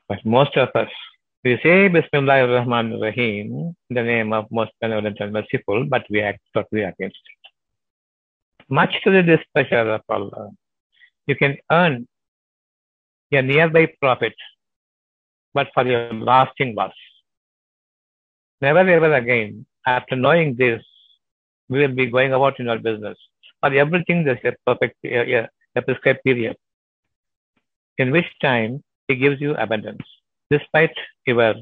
But 0.08 0.24
most 0.24 0.56
of 0.56 0.70
us, 0.76 0.92
we 1.44 1.60
say 1.64 1.88
Bismillah 1.88 2.42
ar-Rahman 2.42 2.94
ar-Rahim, 2.94 3.76
the 3.90 4.04
name 4.04 4.32
of 4.32 4.46
most 4.52 4.74
benevolent 4.80 5.18
and 5.22 5.34
merciful, 5.34 5.86
but 5.86 6.06
we 6.12 6.22
act 6.22 6.42
totally 6.54 6.84
against 6.84 7.24
it. 7.34 7.44
Much 8.70 8.94
to 9.04 9.10
the 9.10 9.24
displeasure 9.24 9.90
of 9.98 10.02
Allah, 10.08 10.52
you 11.26 11.36
can 11.36 11.58
earn 11.72 12.08
a 13.32 13.42
nearby 13.42 13.88
profit, 14.02 14.34
but 15.54 15.68
for 15.74 15.86
your 15.86 16.14
lasting 16.14 16.76
loss. 16.76 16.94
Never 18.62 18.80
ever 18.80 19.14
again, 19.14 19.66
after 19.86 20.16
knowing 20.16 20.56
this, 20.56 20.82
we 21.70 21.80
will 21.80 21.96
be 21.96 22.08
going 22.08 22.34
about 22.34 22.60
in 22.60 22.70
our 22.70 22.80
business. 22.80 23.18
For 23.62 23.74
everything, 23.74 24.24
there's 24.24 24.40
a 24.46 24.54
perfect, 24.66 24.96
a, 25.06 25.48
a 25.76 25.82
prescribed 25.82 26.24
period, 26.24 26.56
in 27.98 28.12
which 28.12 28.26
time 28.42 28.84
He 29.08 29.16
gives 29.16 29.42
you 29.42 29.56
abundance, 29.56 30.06
despite 30.50 30.96
your 31.26 31.56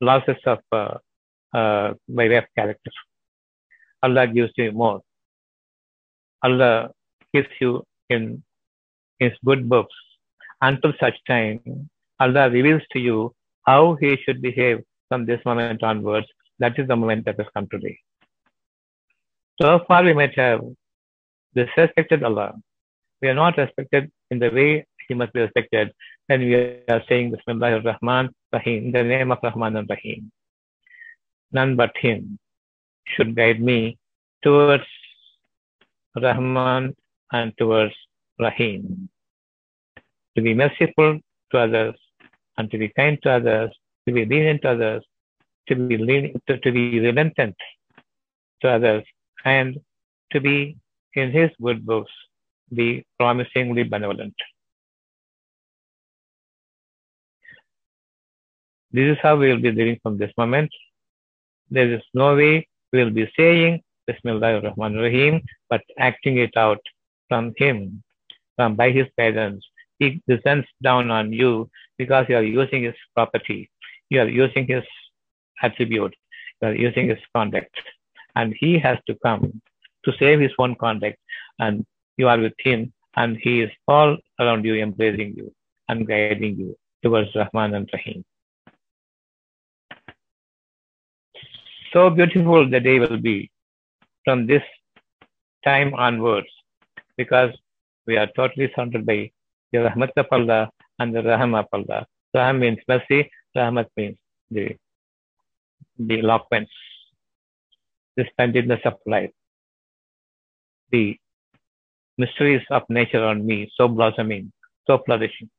losses 0.00 0.36
of 0.46 0.60
uh, 0.72 0.98
uh, 1.54 1.94
by 2.08 2.28
way 2.28 2.36
of 2.36 2.44
character. 2.56 2.90
Allah 4.02 4.26
gives 4.26 4.52
you 4.56 4.72
more. 4.72 5.00
Allah 6.42 6.90
gives 7.34 7.48
you 7.60 7.84
in 8.08 8.42
His 9.18 9.32
good 9.44 9.68
books 9.68 9.94
until 10.62 10.92
such 11.00 11.16
time 11.26 11.60
Allah 12.20 12.48
reveals 12.50 12.82
to 12.92 12.98
you 12.98 13.34
how 13.66 13.96
He 14.00 14.16
should 14.24 14.40
behave 14.40 14.80
from 15.08 15.26
this 15.26 15.40
moment 15.44 15.82
onwards. 15.82 16.28
That 16.58 16.78
is 16.78 16.86
the 16.88 16.96
moment 16.96 17.24
that 17.26 17.38
has 17.38 17.48
come 17.54 17.68
today. 17.68 17.98
So 19.60 19.80
far, 19.86 20.02
we 20.04 20.14
might 20.14 20.34
have 20.38 20.60
disrespected 21.56 22.22
Allah. 22.24 22.54
We 23.20 23.28
are 23.28 23.34
not 23.34 23.58
respected 23.58 24.10
in 24.30 24.38
the 24.38 24.50
way 24.50 24.86
He 25.08 25.14
must 25.14 25.32
be 25.32 25.40
respected 25.40 25.92
when 26.28 26.40
we 26.40 26.54
are 26.94 27.02
saying 27.08 27.32
Bismillah 27.32 27.72
ar-Rahman 27.78 28.30
Rahim, 28.52 28.92
the 28.92 29.02
name 29.02 29.32
of 29.32 29.38
Rahman 29.42 29.76
and 29.76 29.88
Rahim. 29.88 30.30
None 31.52 31.76
but 31.76 31.96
Him 31.96 32.38
should 33.06 33.34
guide 33.36 33.60
me 33.60 33.98
towards 34.42 34.84
Rahman 36.16 36.94
and 37.32 37.52
towards 37.58 37.94
Rahim. 38.38 39.08
To 40.36 40.42
be 40.42 40.54
merciful 40.54 41.20
to 41.50 41.58
others 41.58 41.94
and 42.56 42.70
to 42.70 42.78
be 42.78 42.88
kind 42.88 43.18
to 43.22 43.30
others, 43.30 43.70
to 44.06 44.14
be 44.14 44.24
lenient 44.24 44.62
to 44.62 44.70
others, 44.70 45.04
to 45.68 45.76
be 45.76 45.96
lenient, 45.96 46.42
to, 46.46 46.58
to 46.58 46.72
be 46.72 47.00
relentant 47.00 47.56
to 48.62 48.68
others, 48.68 49.04
and 49.44 49.78
to 50.32 50.40
be 50.40 50.76
in 51.14 51.30
his 51.30 51.50
good 51.60 51.84
books, 51.84 52.12
be 52.72 53.04
promisingly 53.18 53.82
benevolent. 53.82 54.34
This 58.92 59.12
is 59.12 59.18
how 59.22 59.36
we 59.36 59.48
will 59.48 59.60
be 59.60 59.72
living 59.72 59.98
from 60.02 60.18
this 60.18 60.32
moment. 60.36 60.70
There 61.70 61.90
is 61.90 62.02
no 62.12 62.36
way 62.36 62.68
we 62.92 63.02
will 63.02 63.10
be 63.10 63.30
saying 63.36 63.82
Bismillah 64.06 64.56
ar-Rahman 64.56 64.96
rahim 64.96 65.42
but 65.70 65.82
acting 65.98 66.36
it 66.38 66.56
out 66.56 66.80
from 67.28 67.54
him, 67.56 68.02
from 68.56 68.74
by 68.76 68.90
his 68.90 69.06
guidance. 69.16 69.64
He 70.02 70.20
descends 70.26 70.66
down 70.82 71.12
on 71.12 71.32
you 71.32 71.70
because 71.96 72.26
you 72.28 72.36
are 72.36 72.42
using 72.42 72.82
his 72.82 72.94
property, 73.14 73.70
you 74.10 74.20
are 74.20 74.28
using 74.28 74.66
his 74.66 74.82
attribute, 75.62 76.14
you 76.60 76.68
are 76.68 76.74
using 76.74 77.08
his 77.08 77.20
conduct. 77.36 77.74
And 78.34 78.52
he 78.58 78.80
has 78.80 78.98
to 79.06 79.14
come 79.24 79.62
to 80.04 80.12
save 80.18 80.40
his 80.40 80.50
own 80.58 80.74
conduct, 80.74 81.18
and 81.60 81.86
you 82.16 82.26
are 82.26 82.40
with 82.46 82.54
him, 82.58 82.92
and 83.14 83.36
he 83.36 83.60
is 83.60 83.70
all 83.86 84.16
around 84.40 84.64
you, 84.64 84.74
embracing 84.74 85.34
you 85.36 85.54
and 85.88 86.08
guiding 86.08 86.56
you 86.56 86.74
towards 87.04 87.30
Rahman 87.36 87.74
and 87.76 87.88
Rahim. 87.92 88.24
So 91.92 92.10
beautiful 92.10 92.68
the 92.68 92.80
day 92.80 92.98
will 92.98 93.18
be 93.18 93.52
from 94.24 94.48
this 94.48 94.64
time 95.62 95.94
onwards, 95.94 96.48
because 97.16 97.52
we 98.08 98.16
are 98.16 98.26
totally 98.34 98.68
surrounded 98.74 99.06
by 99.06 99.30
the 99.72 99.78
Rahmat 99.78 100.10
of 100.16 100.26
Allah 100.30 100.70
and 100.98 101.14
the 101.14 101.22
Raham 101.22 101.54
of 101.54 101.66
Allah. 101.72 102.06
Raham 102.34 102.60
means 102.60 102.78
mercy, 102.86 103.30
Rahmat 103.56 103.86
means 103.96 104.18
the, 104.50 104.76
the 105.98 106.20
eloquence, 106.20 106.70
the 108.16 108.24
splendidness 108.30 108.80
of 108.84 108.94
life, 109.06 109.30
the 110.90 111.16
mysteries 112.18 112.62
of 112.70 112.82
nature 112.88 113.24
on 113.24 113.46
me, 113.46 113.70
so 113.74 113.88
blossoming, 113.88 114.52
so 114.86 114.98
flourishing. 115.04 115.50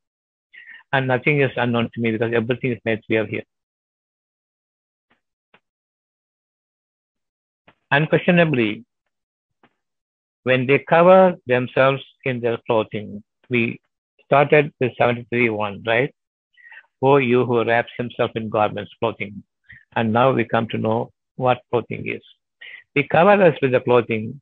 And 0.91 1.07
nothing 1.07 1.41
is 1.41 1.51
unknown 1.57 1.89
to 1.93 2.01
me 2.01 2.11
because 2.11 2.33
everything 2.33 2.71
is 2.73 2.79
made 2.85 3.03
clear 3.07 3.25
here. 3.25 3.43
Unquestionably, 7.89 8.85
when 10.43 10.67
they 10.67 10.79
cover 10.79 11.35
themselves 11.47 12.03
in 12.25 12.39
their 12.41 12.57
clothing, 12.67 13.23
we 13.49 13.79
started 14.33 14.73
with 14.79 14.91
73 14.97 15.49
1, 15.49 15.83
right? 15.85 16.13
Oh, 17.03 17.17
you 17.17 17.45
who 17.45 17.63
wraps 17.63 17.91
himself 17.97 18.31
in 18.35 18.49
garments, 18.49 18.91
clothing. 18.99 19.43
And 19.95 20.11
now 20.11 20.31
we 20.31 20.43
come 20.53 20.67
to 20.69 20.77
know 20.79 21.11
what 21.35 21.61
clothing 21.69 22.07
is. 22.07 22.23
We 22.95 23.07
cover 23.07 23.35
us 23.47 23.55
with 23.61 23.73
the 23.73 23.81
clothing, 23.81 24.41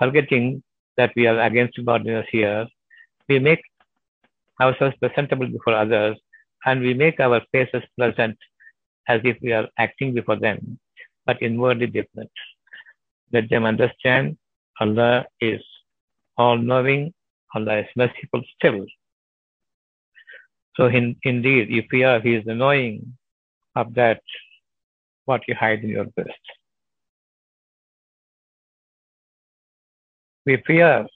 forgetting 0.00 0.64
that 0.96 1.12
we 1.14 1.28
are 1.28 1.38
against 1.40 1.84
godliness 1.84 2.26
here. 2.32 2.66
We 3.28 3.38
make 3.38 3.62
ourselves 4.60 4.96
presentable 5.00 5.46
before 5.46 5.74
others, 5.74 6.16
and 6.66 6.80
we 6.80 6.92
make 6.94 7.20
our 7.20 7.40
faces 7.52 7.84
pleasant 7.96 8.36
as 9.06 9.20
if 9.22 9.36
we 9.42 9.52
are 9.52 9.68
acting 9.78 10.12
before 10.12 10.40
them, 10.46 10.78
but 11.24 11.40
inwardly 11.40 11.86
different. 11.86 12.30
Let 13.32 13.48
them 13.48 13.64
understand 13.64 14.38
Allah 14.80 15.26
is 15.40 15.62
all 16.36 16.58
knowing, 16.58 17.14
Allah 17.54 17.78
is 17.78 17.86
merciful 17.94 18.42
still. 18.56 18.84
So 20.76 20.86
in, 20.86 21.16
indeed, 21.22 21.68
if 21.70 21.86
we 21.92 22.04
are, 22.04 22.20
He 22.20 22.34
is 22.34 22.44
knowing 22.46 23.16
of 23.76 23.94
that 23.94 24.20
what 25.24 25.42
you 25.48 25.54
hide 25.54 25.82
in 25.84 25.90
your 25.90 26.04
breast. 26.04 26.38
We 30.46 30.62
fear 30.66 31.06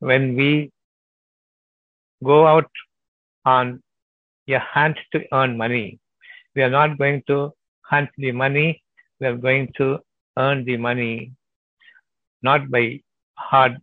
when 0.00 0.34
we 0.36 0.72
go 2.24 2.46
out 2.46 2.70
on 3.44 3.82
a 4.48 4.58
hunt 4.58 4.98
to 5.12 5.22
earn 5.32 5.56
money. 5.56 6.00
We 6.56 6.62
are 6.62 6.70
not 6.70 6.98
going 6.98 7.22
to 7.28 7.52
hunt 7.82 8.10
the 8.18 8.32
money, 8.32 8.82
we 9.20 9.26
are 9.26 9.36
going 9.36 9.72
to 9.76 9.98
earn 10.36 10.64
the 10.64 10.76
money 10.76 11.32
not 12.42 12.70
by 12.70 13.00
hard 13.36 13.76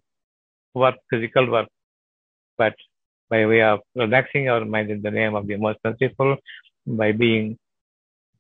work, 0.74 0.96
physical 1.10 1.50
work, 1.50 1.68
but 2.58 2.76
by 3.30 3.46
way 3.46 3.62
of 3.62 3.80
relaxing 3.96 4.50
our 4.50 4.64
mind 4.66 4.90
in 4.90 5.02
the 5.02 5.12
name 5.12 5.36
of 5.36 5.48
the 5.48 5.58
most 5.58 5.80
merciful, 5.84 6.38
by 6.86 7.12
being 7.12 7.58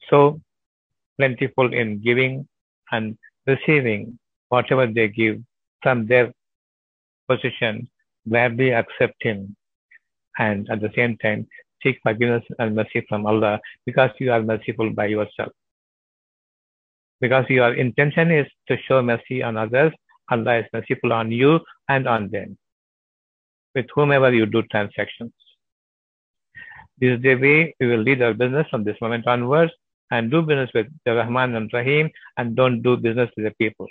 so 0.10 0.40
plentiful 1.18 1.74
in 1.74 2.02
giving 2.02 2.48
and 2.92 3.18
receiving 3.46 4.18
whatever 4.50 4.88
they 4.88 5.08
give 5.08 5.42
from 5.82 6.08
their 6.08 6.32
position, 7.28 7.90
gladly 8.30 8.72
accept 8.72 9.22
Him, 9.22 9.56
and 10.38 10.70
at 10.70 10.82
the 10.82 10.92
same 10.96 11.18
time 11.18 11.48
seek 11.84 12.00
forgiveness 12.04 12.44
and 12.60 12.76
mercy 12.76 13.06
from 13.08 13.26
Allah 13.26 13.60
because 13.86 14.12
you 14.20 14.32
are 14.32 14.42
merciful 14.42 14.90
by 14.92 15.06
yourself. 15.08 15.52
Because 17.20 17.46
your 17.50 17.74
intention 17.74 18.32
is 18.32 18.48
to 18.68 18.78
show 18.88 19.02
mercy 19.02 19.42
on 19.44 19.58
others, 19.58 19.92
Allah 20.30 20.60
is 20.60 20.66
merciful 20.74 21.14
on 21.14 21.32
you 21.32 21.60
and 21.90 22.08
on 22.08 22.30
them, 22.30 22.58
with 23.78 23.88
whomever 23.96 24.34
you 24.34 24.46
do 24.46 24.64
transactions. 24.74 25.32
This 27.00 27.18
is 27.18 27.22
the 27.22 27.36
way 27.36 27.76
we 27.80 27.88
will 27.88 28.04
lead 28.08 28.22
our 28.22 28.34
business 28.34 28.68
from 28.72 28.84
this 28.84 29.00
moment 29.02 29.28
onwards 29.28 29.72
and 30.10 30.32
do 30.32 30.42
business 30.42 30.72
with 30.74 30.88
the 31.06 31.14
Rahman 31.14 31.56
and 31.56 31.70
Rahim 31.72 32.10
and 32.38 32.56
don't 32.56 32.82
do 32.82 32.98
business 32.98 33.30
with 33.38 33.46
the 33.46 33.54
people. 33.64 33.88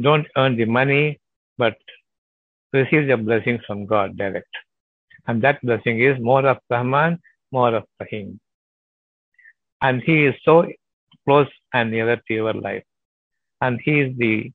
Don't 0.00 0.26
earn 0.36 0.56
the 0.56 0.64
money, 0.64 1.18
but 1.58 1.76
receive 2.72 3.08
the 3.08 3.16
blessings 3.16 3.60
from 3.66 3.84
God 3.86 4.16
direct. 4.16 4.54
And 5.26 5.42
that 5.42 5.60
blessing 5.62 6.00
is 6.00 6.20
more 6.20 6.46
of 6.46 6.58
Rahman, 6.70 7.18
more 7.50 7.74
of 7.74 7.84
Rahim. 7.98 8.38
And 9.82 10.02
He 10.02 10.24
is 10.26 10.36
so 10.44 10.66
close 11.24 11.48
and 11.74 11.90
nearer 11.90 12.16
to 12.16 12.34
your 12.34 12.54
life. 12.54 12.84
And 13.60 13.80
He 13.84 14.00
is 14.00 14.16
the 14.16 14.52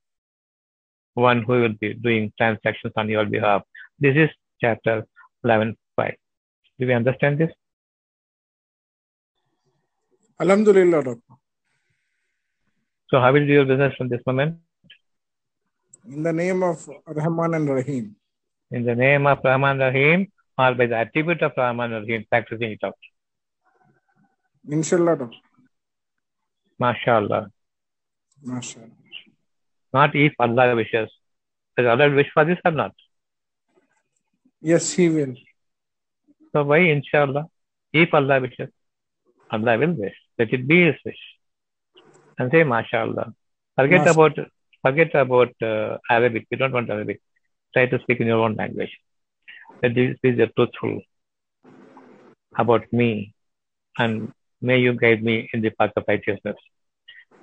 one 1.16 1.42
who 1.44 1.54
will 1.62 1.74
be 1.80 1.94
doing 1.94 2.32
transactions 2.38 2.94
on 2.96 3.10
your 3.10 3.26
behalf. 3.26 3.64
This 4.00 4.16
is 4.16 4.30
chapter 4.62 5.06
11.5. 5.46 6.14
Do 6.78 6.88
we 6.88 6.94
understand 6.94 7.40
this? 7.40 7.52
Alhamdulillah, 10.40 11.04
doctor. 11.04 11.34
So 13.10 13.20
how 13.22 13.32
will 13.32 13.42
you 13.42 13.48
do 13.48 13.54
your 13.54 13.66
business 13.66 13.94
from 13.98 14.10
this 14.10 14.22
moment? 14.26 14.60
In 16.08 16.22
the 16.22 16.34
name 16.34 16.62
of 16.64 16.88
Rahman 17.08 17.54
and 17.54 17.70
Rahim. 17.70 18.16
In 18.72 18.84
the 18.84 18.96
name 18.96 19.26
of 19.26 19.40
Rahman 19.44 19.82
and 19.82 19.96
Rahim, 19.96 20.32
or 20.58 20.74
by 20.74 20.88
the 20.88 20.98
attribute 20.98 21.42
of 21.42 21.54
Rahman 21.56 21.94
and 21.94 22.08
Rahim, 22.08 22.26
practicing 22.30 22.72
it 22.72 22.84
out. 22.84 22.98
Inshallah, 24.70 25.16
doctor. 25.16 25.38
MashaAllah. 26.82 27.50
MashaAllah. 28.46 29.05
Not 29.96 30.16
if 30.16 30.34
Allah 30.46 30.76
wishes. 30.76 31.10
Does 31.78 31.88
Allah 31.94 32.10
wish 32.20 32.30
for 32.34 32.44
this 32.46 32.60
or 32.66 32.72
not? 32.72 32.94
Yes, 34.62 34.92
He 34.94 35.10
will. 35.10 35.36
So 36.52 36.64
why 36.64 36.80
inshallah? 36.96 37.46
If 37.94 38.14
Allah 38.20 38.40
wishes, 38.46 38.70
Allah 39.52 39.78
will 39.78 39.94
wish. 40.04 40.18
Let 40.40 40.54
it 40.58 40.68
be 40.68 40.78
His 40.88 40.96
wish. 41.06 41.22
And 42.38 42.52
say 42.52 42.64
MashaAllah. 42.74 43.28
Forget 43.78 44.02
Masha- 44.02 44.12
about 44.12 44.40
forget 44.86 45.16
about 45.16 45.54
uh, 45.62 45.98
Arabic. 46.10 46.48
You 46.52 46.58
don't 46.58 46.74
want 46.78 46.90
Arabic. 46.90 47.22
Try 47.74 47.86
to 47.88 48.00
speak 48.04 48.20
in 48.20 48.28
your 48.28 48.42
own 48.46 48.56
language. 48.56 48.94
That 49.82 49.96
this 49.96 50.18
is 50.24 50.38
the 50.38 50.48
truthful 50.48 51.02
about 52.58 52.92
me, 53.02 53.10
and 53.98 54.32
may 54.62 54.80
you 54.80 54.94
guide 54.94 55.24
me 55.24 55.50
in 55.54 55.62
the 55.62 55.72
path 55.72 55.92
of 55.96 56.06
righteousness. 56.08 56.58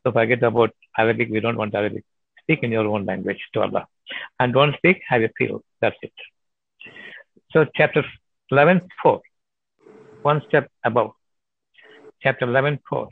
So 0.03 0.13
forget 0.13 0.43
about 0.43 0.75
Arabic. 0.99 1.31
We 1.31 1.41
don't 1.41 1.57
want 1.57 1.75
Arabic. 1.75 2.05
Speak 2.43 2.63
in 2.63 2.73
your 2.73 2.87
own 2.87 3.05
language 3.05 3.41
to 3.55 3.61
Allah, 3.61 3.87
and 4.39 4.53
don't 4.53 4.77
speak 4.77 5.03
how 5.09 5.17
you 5.17 5.31
feel. 5.39 5.63
That's 5.81 5.97
it. 6.03 6.13
So 7.53 7.67
chapter 7.75 8.05
11, 8.51 8.89
4. 9.03 9.21
One 10.23 10.43
step 10.49 10.71
above. 10.85 11.13
Chapter 12.23 12.47
11, 12.47 12.81
4. 12.89 13.09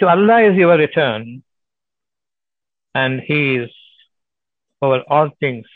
To 0.00 0.08
Allah 0.08 0.42
is 0.42 0.56
your 0.56 0.76
return, 0.76 1.42
and 2.94 3.20
He 3.20 3.56
is 3.56 3.70
over 4.80 5.02
all 5.08 5.30
things 5.40 5.66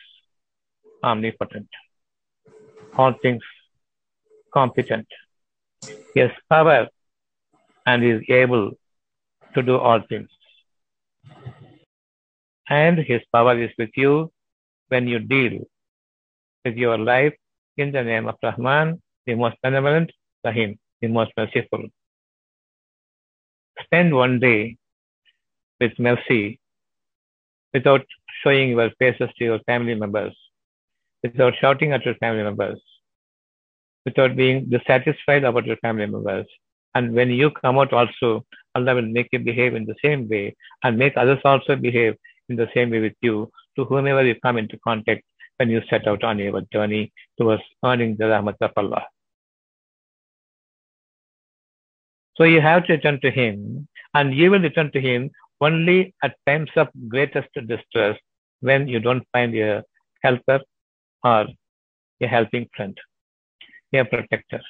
omnipotent, 1.02 1.68
all 2.96 3.12
things 3.22 3.42
competent. 4.52 5.06
He 6.14 6.20
has 6.20 6.30
power 6.50 6.88
and 7.86 8.04
is 8.04 8.22
able 8.28 8.72
to 9.54 9.62
do 9.62 9.78
all 9.78 10.00
things. 10.08 10.28
And 12.68 12.98
His 12.98 13.22
power 13.32 13.60
is 13.60 13.70
with 13.78 13.90
you 13.96 14.32
when 14.88 15.06
you 15.06 15.18
deal 15.18 15.60
with 16.64 16.76
your 16.76 16.98
life 16.98 17.34
in 17.76 17.92
the 17.92 18.02
name 18.02 18.26
of 18.28 18.36
Rahman, 18.42 19.00
the 19.26 19.34
most 19.34 19.56
benevolent, 19.62 20.10
Rahim, 20.44 20.78
the 21.00 21.08
most 21.08 21.32
merciful. 21.36 21.84
Spend 23.84 24.14
one 24.14 24.40
day 24.40 24.76
with 25.80 25.98
mercy 25.98 26.58
without 27.72 28.04
showing 28.42 28.70
your 28.70 28.90
faces 28.98 29.30
to 29.38 29.44
your 29.44 29.58
family 29.60 29.94
members, 29.94 30.34
without 31.22 31.54
shouting 31.60 31.92
at 31.92 32.04
your 32.04 32.14
family 32.16 32.42
members, 32.42 32.80
without 34.04 34.36
being 34.36 34.68
dissatisfied 34.70 35.44
about 35.44 35.66
your 35.66 35.76
family 35.76 36.06
members. 36.06 36.46
And 36.94 37.14
when 37.14 37.30
you 37.30 37.50
come 37.50 37.78
out 37.78 37.92
also, 37.92 38.44
Allah 38.74 38.94
will 38.94 39.10
make 39.16 39.28
you 39.32 39.38
behave 39.38 39.74
in 39.74 39.84
the 39.84 39.96
same 40.02 40.28
way 40.28 40.56
and 40.82 40.96
make 40.96 41.16
others 41.16 41.40
also 41.44 41.76
behave 41.76 42.14
in 42.48 42.56
the 42.56 42.68
same 42.74 42.90
way 42.90 43.00
with 43.00 43.14
you 43.20 43.50
to 43.76 43.84
whomever 43.84 44.24
you 44.24 44.34
come 44.40 44.56
into 44.56 44.78
contact 44.78 45.22
when 45.58 45.70
you 45.70 45.82
set 45.88 46.06
out 46.06 46.22
on 46.24 46.38
your 46.38 46.60
journey 46.72 47.12
towards 47.38 47.62
earning 47.84 48.16
the 48.18 48.24
rahmat 48.24 48.56
of 48.60 48.72
Allah. 48.76 49.04
So 52.36 52.44
you 52.44 52.60
have 52.60 52.86
to 52.86 52.92
return 52.94 53.20
to 53.22 53.30
Him, 53.30 53.88
and 54.14 54.34
you 54.34 54.50
will 54.50 54.60
return 54.60 54.92
to 54.92 55.00
Him 55.00 55.30
only 55.60 56.14
at 56.22 56.36
times 56.46 56.70
of 56.76 56.88
greatest 57.08 57.48
distress 57.66 58.18
when 58.60 58.88
you 58.88 59.00
don't 59.00 59.26
find 59.32 59.54
a 59.56 59.82
helper 60.22 60.60
or 61.24 61.46
a 62.20 62.26
helping 62.26 62.68
friend, 62.76 62.96
a 63.94 64.04
protector. 64.04 64.60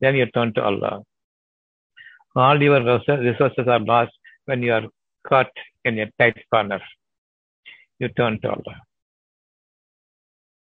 Then 0.00 0.14
you 0.14 0.26
turn 0.26 0.54
to 0.54 0.62
Allah. 0.62 1.02
All 2.36 2.62
your 2.62 2.80
resources 2.82 3.66
are 3.66 3.80
lost 3.80 4.12
when 4.44 4.62
you 4.62 4.72
are 4.72 4.84
caught 5.26 5.50
in 5.86 5.98
a 5.98 6.10
tight 6.18 6.38
corner. 6.52 6.80
You 7.98 8.08
turn 8.08 8.40
to 8.42 8.48
Allah. 8.50 8.76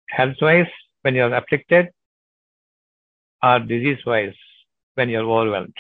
Health 0.09 0.39
wise, 0.41 0.73
when 1.03 1.15
you 1.15 1.23
are 1.23 1.33
afflicted, 1.35 1.89
or 3.43 3.59
disease 3.59 4.05
wise, 4.05 4.35
when 4.95 5.09
you 5.09 5.19
are 5.19 5.29
overwhelmed 5.35 5.73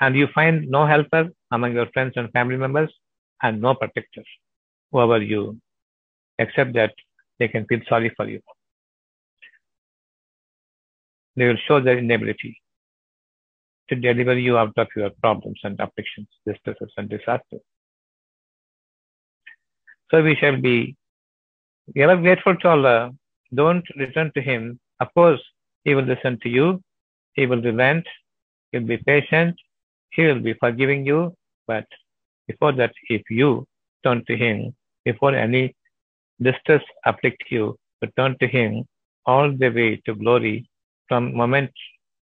and 0.00 0.16
you 0.16 0.26
find 0.34 0.68
no 0.68 0.86
helper 0.86 1.28
among 1.52 1.74
your 1.74 1.86
friends 1.94 2.14
and 2.16 2.30
family 2.32 2.56
members 2.56 2.92
and 3.42 3.60
no 3.60 3.74
protector 3.74 4.24
over 4.92 5.20
you, 5.22 5.58
except 6.38 6.72
that 6.74 6.92
they 7.38 7.48
can 7.48 7.66
feel 7.66 7.80
sorry 7.88 8.10
for 8.16 8.26
you. 8.28 8.40
They 11.36 11.46
will 11.46 11.62
show 11.66 11.80
their 11.80 11.98
inability 11.98 12.56
to 13.88 13.96
deliver 13.96 14.38
you 14.38 14.56
out 14.56 14.72
of 14.76 14.88
your 14.96 15.10
problems 15.20 15.60
and 15.64 15.78
afflictions, 15.80 16.28
distresses, 16.46 16.92
and 16.96 17.08
disasters. 17.08 17.60
So 20.10 20.22
we 20.22 20.36
shall 20.36 20.60
be 20.60 20.96
ever 21.96 22.16
grateful 22.16 22.56
to 22.56 22.68
Allah. 22.68 23.10
Don't 23.54 23.84
return 23.96 24.30
to 24.34 24.42
Him. 24.42 24.78
Of 25.00 25.08
course, 25.14 25.40
He 25.84 25.94
will 25.94 26.04
listen 26.04 26.38
to 26.42 26.48
you. 26.48 26.82
He 27.34 27.46
will 27.46 27.62
relent. 27.62 28.06
He'll 28.70 28.86
be 28.86 28.98
patient. 28.98 29.56
He 30.10 30.24
will 30.24 30.40
be 30.40 30.54
forgiving 30.54 31.06
you. 31.06 31.34
But 31.66 31.86
before 32.46 32.72
that, 32.72 32.92
if 33.08 33.22
you 33.30 33.66
turn 34.04 34.24
to 34.26 34.36
Him, 34.36 34.74
before 35.04 35.34
any 35.34 35.74
distress 36.40 36.82
afflict 37.04 37.44
you, 37.50 37.76
to 38.02 38.10
turn 38.18 38.36
to 38.40 38.48
Him 38.48 38.84
all 39.26 39.50
the 39.50 39.70
way 39.70 39.96
to 40.06 40.14
glory, 40.14 40.68
from 41.08 41.34
moment 41.36 41.70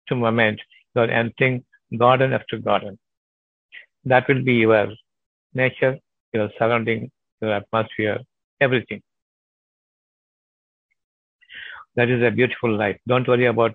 to 0.08 0.14
moment, 0.14 0.60
you 0.94 1.02
are 1.02 1.10
entering 1.10 1.64
garden 1.98 2.32
after 2.32 2.58
garden. 2.58 2.98
That 4.04 4.28
will 4.28 4.42
be 4.42 4.54
your 4.54 4.88
nature, 5.54 5.98
your 6.32 6.50
surrounding, 6.58 7.10
your 7.40 7.52
atmosphere, 7.54 8.18
everything. 8.60 9.02
That 11.96 12.10
is 12.10 12.22
a 12.22 12.30
beautiful 12.30 12.76
life. 12.76 12.98
Don't 13.06 13.26
worry 13.28 13.46
about 13.46 13.72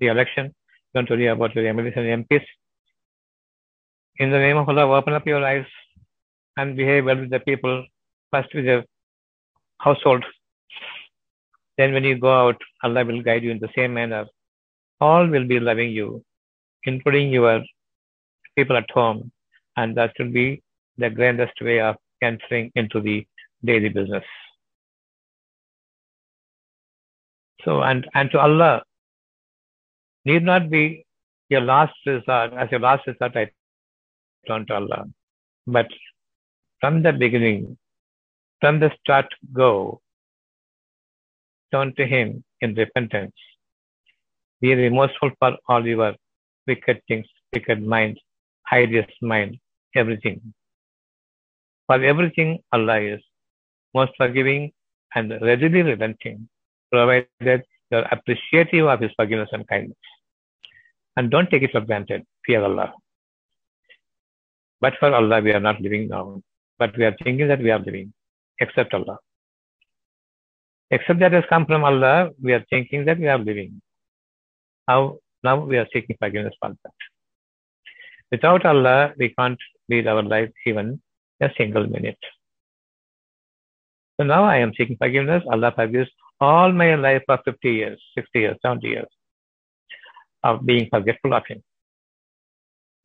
the 0.00 0.06
election. 0.06 0.54
Don't 0.94 1.08
worry 1.10 1.26
about 1.26 1.54
your 1.54 1.64
MLAs 1.64 1.96
and 1.96 2.24
MPs. 2.24 2.44
In 4.16 4.30
the 4.30 4.38
name 4.38 4.56
of 4.56 4.68
Allah, 4.68 4.90
open 4.90 5.12
up 5.12 5.26
your 5.26 5.44
eyes 5.44 5.66
and 6.56 6.76
behave 6.76 7.04
well 7.04 7.18
with 7.18 7.30
the 7.30 7.40
people, 7.40 7.84
first 8.30 8.54
with 8.54 8.64
the 8.64 8.84
household. 9.78 10.24
Then 11.76 11.92
when 11.92 12.04
you 12.04 12.18
go 12.18 12.32
out, 12.32 12.56
Allah 12.82 13.04
will 13.04 13.22
guide 13.22 13.42
you 13.42 13.50
in 13.50 13.58
the 13.58 13.68
same 13.76 13.94
manner. 13.94 14.26
All 15.00 15.26
will 15.26 15.46
be 15.46 15.58
loving 15.58 15.90
you, 15.90 16.24
including 16.84 17.30
your 17.30 17.62
people 18.56 18.76
at 18.76 18.90
home. 18.90 19.30
And 19.76 19.96
that 19.96 20.12
will 20.18 20.30
be 20.30 20.62
the 20.98 21.10
grandest 21.10 21.60
way 21.60 21.80
of 21.80 21.96
entering 22.22 22.70
into 22.74 23.00
the 23.00 23.26
daily 23.64 23.88
business. 23.88 24.24
So, 27.64 27.82
and, 27.82 28.06
and 28.14 28.30
to 28.30 28.38
Allah, 28.38 28.82
need 30.24 30.42
not 30.42 30.70
be 30.70 31.04
your 31.48 31.62
last 31.62 31.94
resort, 32.06 32.52
as 32.52 32.70
your 32.70 32.80
last 32.80 33.06
resort, 33.06 33.36
I 33.36 33.50
turn 34.46 34.66
to 34.66 34.74
Allah. 34.74 35.04
But 35.66 35.88
from 36.80 37.02
the 37.02 37.12
beginning, 37.12 37.78
from 38.60 38.80
the 38.80 38.90
start, 39.00 39.26
go, 39.52 40.00
turn 41.72 41.94
to 41.96 42.06
Him 42.06 42.44
in 42.60 42.74
repentance. 42.74 43.34
Be 44.60 44.74
remorseful 44.74 45.30
for 45.38 45.56
all 45.68 45.86
your 45.86 46.14
wicked 46.66 47.00
things, 47.08 47.26
wicked 47.52 47.82
minds, 47.82 48.20
hideous 48.70 49.10
mind, 49.20 49.58
everything. 49.94 50.54
For 51.86 52.02
everything, 52.02 52.60
Allah 52.72 53.00
is 53.00 53.20
most 53.94 54.12
forgiving 54.16 54.72
and 55.14 55.30
readily 55.42 55.82
relenting, 55.82 56.48
provided 56.90 57.62
you 57.90 57.98
are 57.98 58.08
appreciative 58.10 58.86
of 58.86 59.00
His 59.00 59.12
forgiveness 59.16 59.50
and 59.52 59.66
kindness. 59.68 59.96
And 61.16 61.30
don't 61.30 61.48
take 61.50 61.62
it 61.62 61.70
for 61.70 61.80
granted. 61.80 62.24
Fear 62.46 62.64
Allah. 62.64 62.92
But 64.80 64.94
for 64.98 65.14
Allah, 65.14 65.40
we 65.40 65.52
are 65.52 65.60
not 65.60 65.80
living 65.80 66.08
now. 66.08 66.42
But 66.78 66.96
we 66.96 67.04
are 67.04 67.16
thinking 67.22 67.48
that 67.48 67.60
we 67.60 67.70
are 67.70 67.78
living, 67.78 68.12
except 68.58 68.92
Allah. 68.94 69.18
Except 70.90 71.20
that 71.20 71.32
has 71.32 71.44
come 71.48 71.66
from 71.66 71.84
Allah, 71.84 72.30
we 72.42 72.52
are 72.52 72.64
thinking 72.68 73.04
that 73.04 73.18
we 73.18 73.28
are 73.28 73.38
living. 73.38 73.80
How 74.88 75.18
now 75.44 75.56
we 75.62 75.76
are 75.76 75.86
seeking 75.92 76.16
forgiveness 76.18 76.54
for 76.60 76.70
that. 76.70 76.92
Without 78.32 78.64
Allah, 78.64 79.12
we 79.18 79.28
can't 79.38 79.58
lead 79.88 80.06
our 80.06 80.22
life 80.22 80.50
even 80.66 81.00
a 81.40 81.50
single 81.56 81.86
minute. 81.86 82.18
So 84.16 84.24
now 84.24 84.44
I 84.44 84.56
am 84.58 84.72
seeking 84.76 84.96
forgiveness. 84.96 85.42
Allah 85.50 85.72
forgives 85.76 86.10
all 86.40 86.72
my 86.72 86.94
life 86.94 87.22
for 87.26 87.38
50 87.44 87.70
years, 87.70 88.00
60 88.16 88.38
years, 88.38 88.56
70 88.62 88.88
years 88.88 89.06
of 90.42 90.64
being 90.64 90.88
forgetful 90.88 91.34
of 91.34 91.46
Him, 91.46 91.62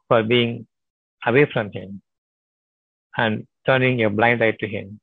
for 0.08 0.24
being 0.24 0.68
away 1.26 1.46
from 1.52 1.72
Him, 1.72 2.02
and 3.18 3.48
turning 3.66 4.04
a 4.04 4.10
blind 4.10 4.44
eye 4.44 4.56
to 4.60 4.68
Him, 4.68 5.00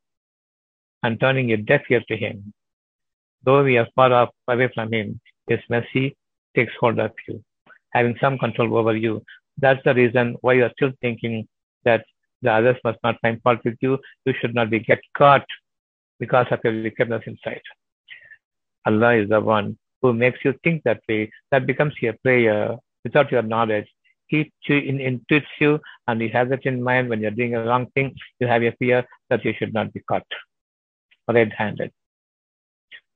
and 1.03 1.21
turning 1.21 1.53
a 1.53 1.57
deaf 1.57 1.83
ear 1.91 2.03
to 2.09 2.17
Him. 2.17 2.53
Though 3.43 3.63
we 3.63 3.79
are 3.79 3.89
far 3.95 4.13
off 4.13 4.31
away 4.49 4.71
from 4.75 4.93
Him, 4.93 5.21
His 5.49 5.61
mercy 5.69 6.17
takes 6.57 6.73
hold 6.81 6.99
of 6.99 7.13
you, 7.29 7.43
having 7.93 8.17
some 8.21 8.39
control 8.39 8.77
over 8.77 8.97
you. 8.97 9.23
That's 9.59 9.83
the 9.85 9.95
reason 9.95 10.37
why 10.41 10.55
you 10.55 10.65
are 10.65 10.73
still 10.77 10.93
thinking 11.01 11.47
that 11.85 12.05
the 12.43 12.53
others 12.53 12.77
must 12.85 12.99
not 13.05 13.17
find 13.23 13.41
fault 13.43 13.61
with 13.65 13.77
you. 13.81 13.99
You 14.25 14.35
should 14.41 14.55
not 14.55 14.71
be 14.71 14.81
get 14.81 15.01
caught 15.17 15.47
because 16.19 16.47
of 16.51 16.61
your 16.65 16.83
wickedness 16.83 17.23
inside. 17.27 17.63
Allah 18.87 19.15
is 19.15 19.29
the 19.29 19.41
one 19.41 19.79
who 20.03 20.13
makes 20.13 20.41
you 20.45 20.55
think 20.65 20.83
that 20.85 21.01
way. 21.09 21.31
That 21.51 21.67
becomes 21.67 21.95
your 22.01 22.15
prayer 22.25 22.77
without 23.05 23.31
your 23.33 23.43
knowledge. 23.43 23.87
He 24.29 24.53
intuits 24.69 25.55
you 25.61 25.81
and 26.09 26.21
he 26.21 26.29
has 26.29 26.51
it 26.51 26.67
in 26.67 26.83
mind 26.83 27.09
when 27.09 27.21
you're 27.21 27.31
doing 27.31 27.55
a 27.55 27.65
wrong 27.65 27.87
thing. 27.95 28.15
You 28.41 28.49
have 28.49 28.63
a 28.63 28.73
fear 28.73 29.07
that 29.31 29.45
you 29.45 29.55
should 29.59 29.73
not 29.73 29.93
be 29.93 30.01
caught 30.01 30.27
red 31.29 31.53
handed. 31.57 31.93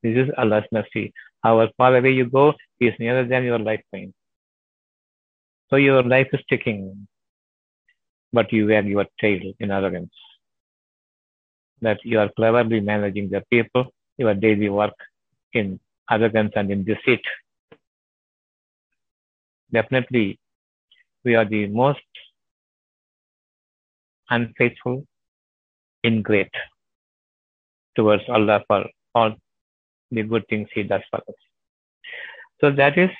This 0.03 0.17
is 0.17 0.31
Allah's 0.37 0.65
mercy. 0.73 1.13
However 1.43 1.73
far 1.77 1.97
away 1.97 2.13
you 2.13 2.27
go, 2.27 2.55
is 2.81 2.95
nearer 2.99 3.25
than 3.25 3.45
your 3.45 3.59
lifetime. 3.59 4.13
So 5.69 5.77
your 5.77 6.03
life 6.03 6.29
is 6.33 6.41
ticking, 6.49 7.07
but 8.33 8.53
you 8.53 8.67
wear 8.67 8.83
your 8.83 9.07
tail 9.21 9.41
in 9.59 9.71
arrogance. 9.71 10.13
That 11.83 11.99
you 12.05 12.19
are 12.19 12.29
cleverly 12.37 12.81
managing 12.81 13.31
the 13.31 13.43
people, 13.51 13.93
your 14.19 14.35
daily 14.35 14.69
work 14.69 14.95
in 15.53 15.81
arrogance 16.11 16.53
and 16.57 16.71
in 16.71 16.85
deceit. 16.85 17.23
Definitely, 19.73 20.39
we 21.25 21.37
are 21.37 21.45
the 21.45 21.67
most 21.69 22.01
unfaithful, 24.29 25.07
ingrate 26.05 26.55
towards 27.95 28.25
Allah 28.29 28.63
for 28.67 28.87
all 29.15 29.35
the 30.11 30.23
good 30.23 30.47
things 30.49 30.69
He 30.75 30.83
does 30.83 31.03
for 31.11 31.19
us. 31.19 31.35
So 32.61 32.71
that 32.71 32.99
is 32.99 33.11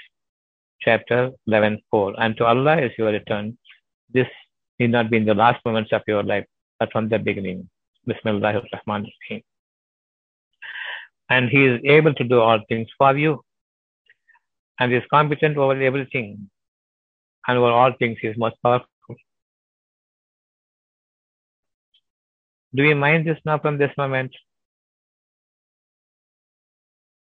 chapter 0.81 1.31
11, 1.47 1.83
4. 1.91 2.15
And 2.19 2.37
to 2.37 2.45
Allah 2.45 2.81
is 2.81 2.93
your 2.99 3.11
return. 3.13 3.57
This 4.13 4.27
need 4.79 4.91
not 4.91 5.11
be 5.11 5.17
in 5.19 5.25
the 5.25 5.35
last 5.35 5.65
moments 5.65 5.93
of 5.93 6.03
your 6.07 6.23
life, 6.23 6.47
but 6.79 6.91
from 6.93 7.09
the 7.09 7.19
beginning. 7.19 7.69
Bismillah 8.07 8.55
ar-Rahim. 8.55 9.43
And 11.29 11.49
He 11.49 11.65
is 11.65 11.81
able 11.85 12.15
to 12.15 12.25
do 12.25 12.41
all 12.41 12.61
things 12.69 12.89
for 12.99 13.17
you. 13.17 13.43
And 14.79 14.93
is 14.93 15.03
competent 15.11 15.59
over 15.59 15.81
everything. 15.81 16.51
And 17.47 17.59
over 17.59 17.71
all 17.71 17.93
things 17.99 18.19
He 18.21 18.29
is 18.29 18.37
most 18.37 18.57
powerful. 18.63 18.87
Do 22.75 22.85
we 22.85 22.95
mind 22.95 23.27
this 23.27 23.39
now 23.45 23.59
from 23.59 23.79
this 23.79 23.91
moment? 23.99 24.33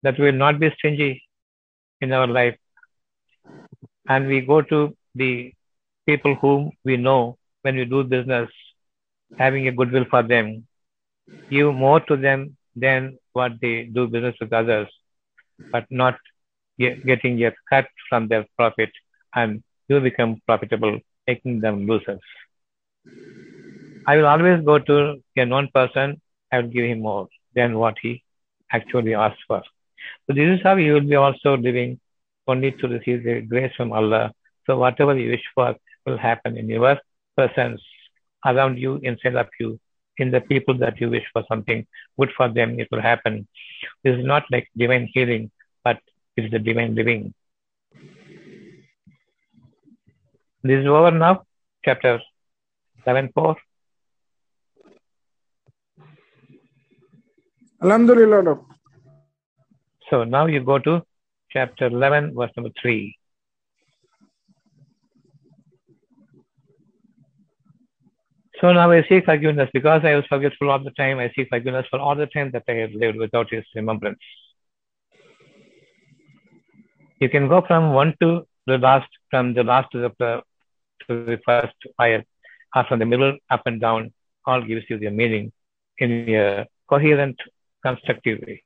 That 0.03 0.17
we 0.17 0.25
will 0.25 0.41
not 0.45 0.59
be 0.59 0.71
stingy 0.77 1.23
in 2.01 2.13
our 2.13 2.27
life. 2.27 2.57
And 4.07 4.27
we 4.27 4.41
go 4.41 4.61
to 4.61 4.95
the 5.15 5.53
people 6.05 6.35
whom 6.35 6.71
we 6.83 6.97
know 6.97 7.37
when 7.61 7.75
we 7.75 7.85
do 7.85 8.03
business, 8.03 8.49
having 9.37 9.67
a 9.67 9.71
goodwill 9.71 10.05
for 10.09 10.23
them, 10.23 10.65
give 11.49 11.73
more 11.73 11.99
to 12.01 12.15
them 12.15 12.57
than 12.75 13.17
what 13.33 13.53
they 13.61 13.83
do 13.83 14.07
business 14.07 14.35
with 14.39 14.53
others, 14.53 14.87
but 15.71 15.85
not 15.89 16.17
get, 16.79 17.05
getting 17.05 17.43
a 17.45 17.51
cut 17.69 17.87
from 18.07 18.27
their 18.27 18.45
profit, 18.57 18.91
and 19.35 19.63
you 19.87 19.99
become 19.99 20.41
profitable, 20.45 20.99
making 21.27 21.59
them 21.59 21.85
losers. 21.87 22.19
I 24.07 24.17
will 24.17 24.27
always 24.27 24.63
go 24.65 24.79
to 24.79 25.21
a 25.35 25.45
known 25.45 25.69
person, 25.73 26.21
I 26.51 26.59
will 26.59 26.69
give 26.69 26.85
him 26.85 27.01
more 27.01 27.27
than 27.53 27.77
what 27.77 27.97
he 28.01 28.23
actually 28.71 29.13
asked 29.13 29.43
for. 29.47 29.61
So 30.27 30.33
this 30.33 30.57
is 30.57 30.63
how 30.63 30.75
you 30.75 30.93
will 30.93 31.09
be 31.13 31.15
also 31.15 31.57
living 31.57 31.99
only 32.47 32.71
to 32.71 32.87
receive 32.87 33.23
the 33.23 33.41
grace 33.41 33.73
from 33.75 33.91
Allah. 33.91 34.31
So 34.65 34.77
whatever 34.77 35.17
you 35.17 35.31
wish 35.31 35.43
for 35.55 35.75
will 36.05 36.17
happen 36.17 36.57
in 36.57 36.69
your 36.69 36.99
presence, 37.35 37.81
around 38.45 38.77
you, 38.77 38.99
inside 39.03 39.35
of 39.35 39.47
you, 39.59 39.79
in 40.17 40.31
the 40.31 40.41
people 40.41 40.77
that 40.77 40.99
you 40.99 41.09
wish 41.09 41.25
for 41.33 41.43
something 41.47 41.85
good 42.19 42.31
for 42.35 42.49
them, 42.49 42.79
it 42.79 42.87
will 42.91 43.01
happen. 43.01 43.47
This 44.03 44.17
is 44.17 44.25
not 44.25 44.43
like 44.51 44.67
divine 44.77 45.09
healing, 45.13 45.51
but 45.83 45.99
it 46.35 46.45
is 46.45 46.51
the 46.51 46.59
divine 46.59 46.95
living. 46.95 47.33
This 50.61 50.81
is 50.81 50.87
over 50.87 51.11
now, 51.11 51.43
chapter 51.85 52.19
7 53.05 53.29
4. 53.33 53.55
Alhamdulillah. 57.81 58.59
So 60.09 60.23
now 60.23 60.47
you 60.47 60.63
go 60.63 60.79
to 60.79 61.03
chapter 61.51 61.87
11, 61.87 62.33
verse 62.35 62.51
number 62.57 62.71
3. 62.81 63.15
So 68.59 68.73
now 68.73 68.91
I 68.91 69.03
seek 69.07 69.25
forgiveness 69.25 69.69
because 69.73 70.01
I 70.03 70.15
was 70.15 70.25
forgetful 70.27 70.69
all 70.69 70.83
the 70.83 70.91
time. 70.91 71.17
I 71.17 71.31
seek 71.33 71.47
forgiveness 71.49 71.85
for 71.89 71.99
all 71.99 72.15
the 72.15 72.25
time 72.25 72.51
that 72.51 72.63
I 72.67 72.73
have 72.73 72.91
lived 72.91 73.17
without 73.17 73.49
his 73.49 73.63
remembrance. 73.73 74.19
You 77.21 77.29
can 77.29 77.47
go 77.47 77.61
from 77.65 77.93
one 77.93 78.15
to 78.21 78.45
the 78.65 78.77
last, 78.77 79.09
from 79.29 79.53
the 79.53 79.63
last 79.63 79.91
to 79.93 79.99
the, 80.01 80.09
to 81.07 81.25
the 81.25 81.39
first 81.45 81.75
ayat, 82.01 82.25
or 82.75 82.83
from 82.85 82.99
the 82.99 83.05
middle 83.05 83.37
up 83.49 83.61
and 83.65 83.79
down, 83.79 84.11
all 84.45 84.61
gives 84.61 84.83
you 84.89 84.97
the 84.99 85.09
meaning 85.09 85.51
in 85.99 86.29
a 86.29 86.65
coherent, 86.89 87.39
constructive 87.81 88.39
way. 88.45 88.61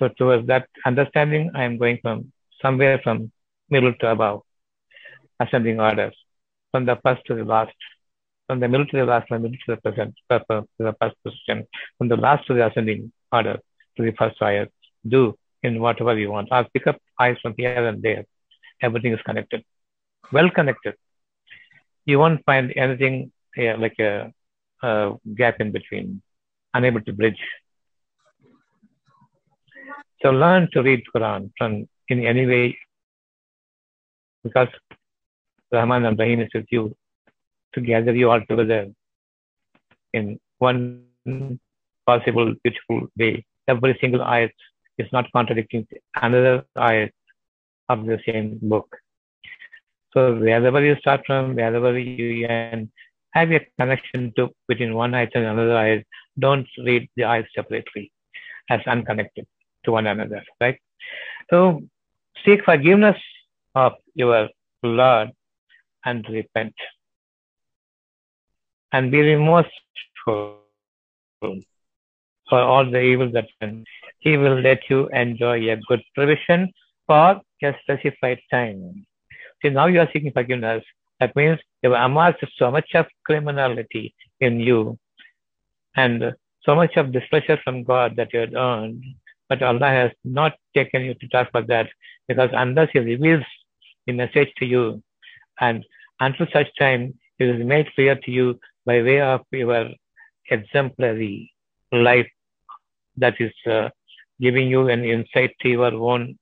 So 0.00 0.08
towards 0.08 0.46
that 0.46 0.66
understanding, 0.86 1.50
I 1.54 1.64
am 1.64 1.76
going 1.76 1.98
from 2.00 2.32
somewhere 2.62 2.98
from 3.04 3.30
middle 3.68 3.92
to 4.00 4.10
above, 4.10 4.40
ascending 5.38 5.78
orders, 5.78 6.16
from 6.70 6.86
the 6.86 6.96
first 7.04 7.20
to 7.26 7.34
the 7.34 7.44
last, 7.44 7.74
from 8.46 8.60
the 8.60 8.68
middle 8.68 8.86
to 8.86 8.96
the 8.96 9.04
last, 9.04 9.28
from 9.28 9.42
the 9.42 9.50
middle 9.50 9.60
to 9.66 9.74
the 9.74 9.80
present, 9.82 10.14
to 10.30 10.64
the 10.78 10.96
first 10.98 11.16
position, 11.22 11.66
from 11.98 12.08
the 12.08 12.16
last 12.16 12.46
to 12.46 12.54
the 12.54 12.66
ascending 12.66 13.12
order, 13.30 13.58
to 13.98 14.02
the 14.02 14.12
first 14.12 14.38
higher. 14.40 14.68
Do 15.06 15.36
in 15.62 15.80
whatever 15.82 16.18
you 16.18 16.30
want. 16.30 16.48
I'll 16.50 16.68
pick 16.72 16.86
up 16.86 16.96
ayahs 17.20 17.38
from 17.42 17.54
here 17.58 17.86
and 17.86 18.02
there. 18.02 18.24
Everything 18.80 19.12
is 19.12 19.20
connected, 19.26 19.62
well 20.32 20.50
connected. 20.50 20.94
You 22.06 22.18
won't 22.18 22.42
find 22.46 22.72
anything 22.74 23.32
here 23.54 23.76
like 23.76 23.98
a, 23.98 24.32
a 24.82 25.12
gap 25.34 25.60
in 25.60 25.72
between, 25.72 26.22
unable 26.72 27.02
to 27.02 27.12
bridge 27.12 27.42
so 30.22 30.30
learn 30.30 30.68
to 30.72 30.82
read 30.82 31.02
Quran 31.14 31.50
from 31.56 31.88
in 32.08 32.24
any 32.26 32.46
way 32.46 32.78
because 34.44 34.68
Rahman 35.72 36.04
and 36.04 36.18
Rahim 36.18 36.40
is 36.40 36.50
with 36.54 36.66
you 36.70 36.94
to 37.74 37.80
gather 37.80 38.14
you 38.14 38.30
all 38.30 38.42
together 38.48 38.88
in 40.12 40.38
one 40.58 41.04
possible 42.06 42.54
beautiful 42.64 43.06
way. 43.16 43.44
Every 43.68 43.96
single 44.00 44.20
ayat 44.20 44.50
is 44.98 45.08
not 45.12 45.30
contradicting 45.32 45.86
another 46.16 46.64
ayat 46.76 47.12
of 47.88 48.04
the 48.06 48.18
same 48.26 48.58
book. 48.62 48.88
So 50.12 50.34
wherever 50.34 50.84
you 50.84 50.96
start 50.96 51.22
from, 51.26 51.54
wherever 51.54 51.96
you 51.98 52.46
end, 52.46 52.90
have 53.32 53.52
a 53.52 53.60
connection 53.78 54.32
to 54.36 54.50
between 54.66 54.94
one 54.94 55.12
ayat 55.12 55.30
and 55.34 55.44
another 55.44 55.76
ayat. 55.84 56.04
Don't 56.38 56.68
read 56.84 57.08
the 57.16 57.22
ayat 57.22 57.46
separately 57.54 58.12
as 58.68 58.80
unconnected 58.86 59.46
to 59.84 59.92
one 59.92 60.06
another, 60.06 60.42
right? 60.60 60.78
So 61.50 61.82
seek 62.44 62.64
forgiveness 62.64 63.16
of 63.74 63.92
your 64.14 64.48
Lord 64.82 65.30
and 66.04 66.26
repent. 66.28 66.74
And 68.92 69.10
be 69.10 69.20
remorseful 69.20 70.58
for 71.40 72.60
all 72.60 72.90
the 72.90 73.00
evil 73.00 73.30
that 73.32 73.46
He 74.18 74.36
will 74.36 74.60
let 74.60 74.88
you 74.90 75.08
enjoy 75.08 75.70
a 75.70 75.76
good 75.88 76.02
provision 76.14 76.72
for 77.06 77.40
a 77.62 77.74
specified 77.82 78.40
time. 78.50 79.06
See, 79.62 79.70
now 79.70 79.86
you 79.86 80.00
are 80.00 80.08
seeking 80.12 80.32
forgiveness. 80.32 80.82
That 81.20 81.36
means 81.36 81.58
you 81.82 81.92
have 81.92 82.10
amassed 82.10 82.44
so 82.56 82.70
much 82.70 82.94
of 82.94 83.06
criminality 83.24 84.14
in 84.40 84.58
you 84.58 84.98
and 85.96 86.34
so 86.62 86.74
much 86.74 86.96
of 86.96 87.12
displeasure 87.12 87.58
from 87.62 87.84
God 87.84 88.16
that 88.16 88.32
you 88.32 88.40
had 88.40 88.54
earned 88.54 89.04
but 89.50 89.62
Allah 89.62 89.88
has 89.90 90.12
not 90.24 90.52
taken 90.74 91.02
you 91.04 91.14
to 91.14 91.28
task 91.28 91.50
for 91.50 91.62
that 91.62 91.88
because 92.28 92.50
unless 92.54 92.88
He 92.92 93.00
reveals 93.00 93.44
the 94.06 94.12
message 94.12 94.50
to 94.58 94.64
you 94.64 95.02
and 95.60 95.84
until 96.20 96.46
such 96.52 96.68
time 96.78 97.14
it 97.38 97.48
is 97.48 97.66
made 97.66 97.92
clear 97.94 98.14
to 98.14 98.30
you 98.30 98.58
by 98.86 99.02
way 99.02 99.20
of 99.20 99.40
your 99.50 99.88
exemplary 100.50 101.52
life 101.92 102.28
that 103.16 103.34
is 103.40 103.52
uh, 103.66 103.88
giving 104.40 104.68
you 104.68 104.88
an 104.88 105.04
insight 105.04 105.54
to 105.60 105.68
your 105.68 105.92
own 105.94 106.38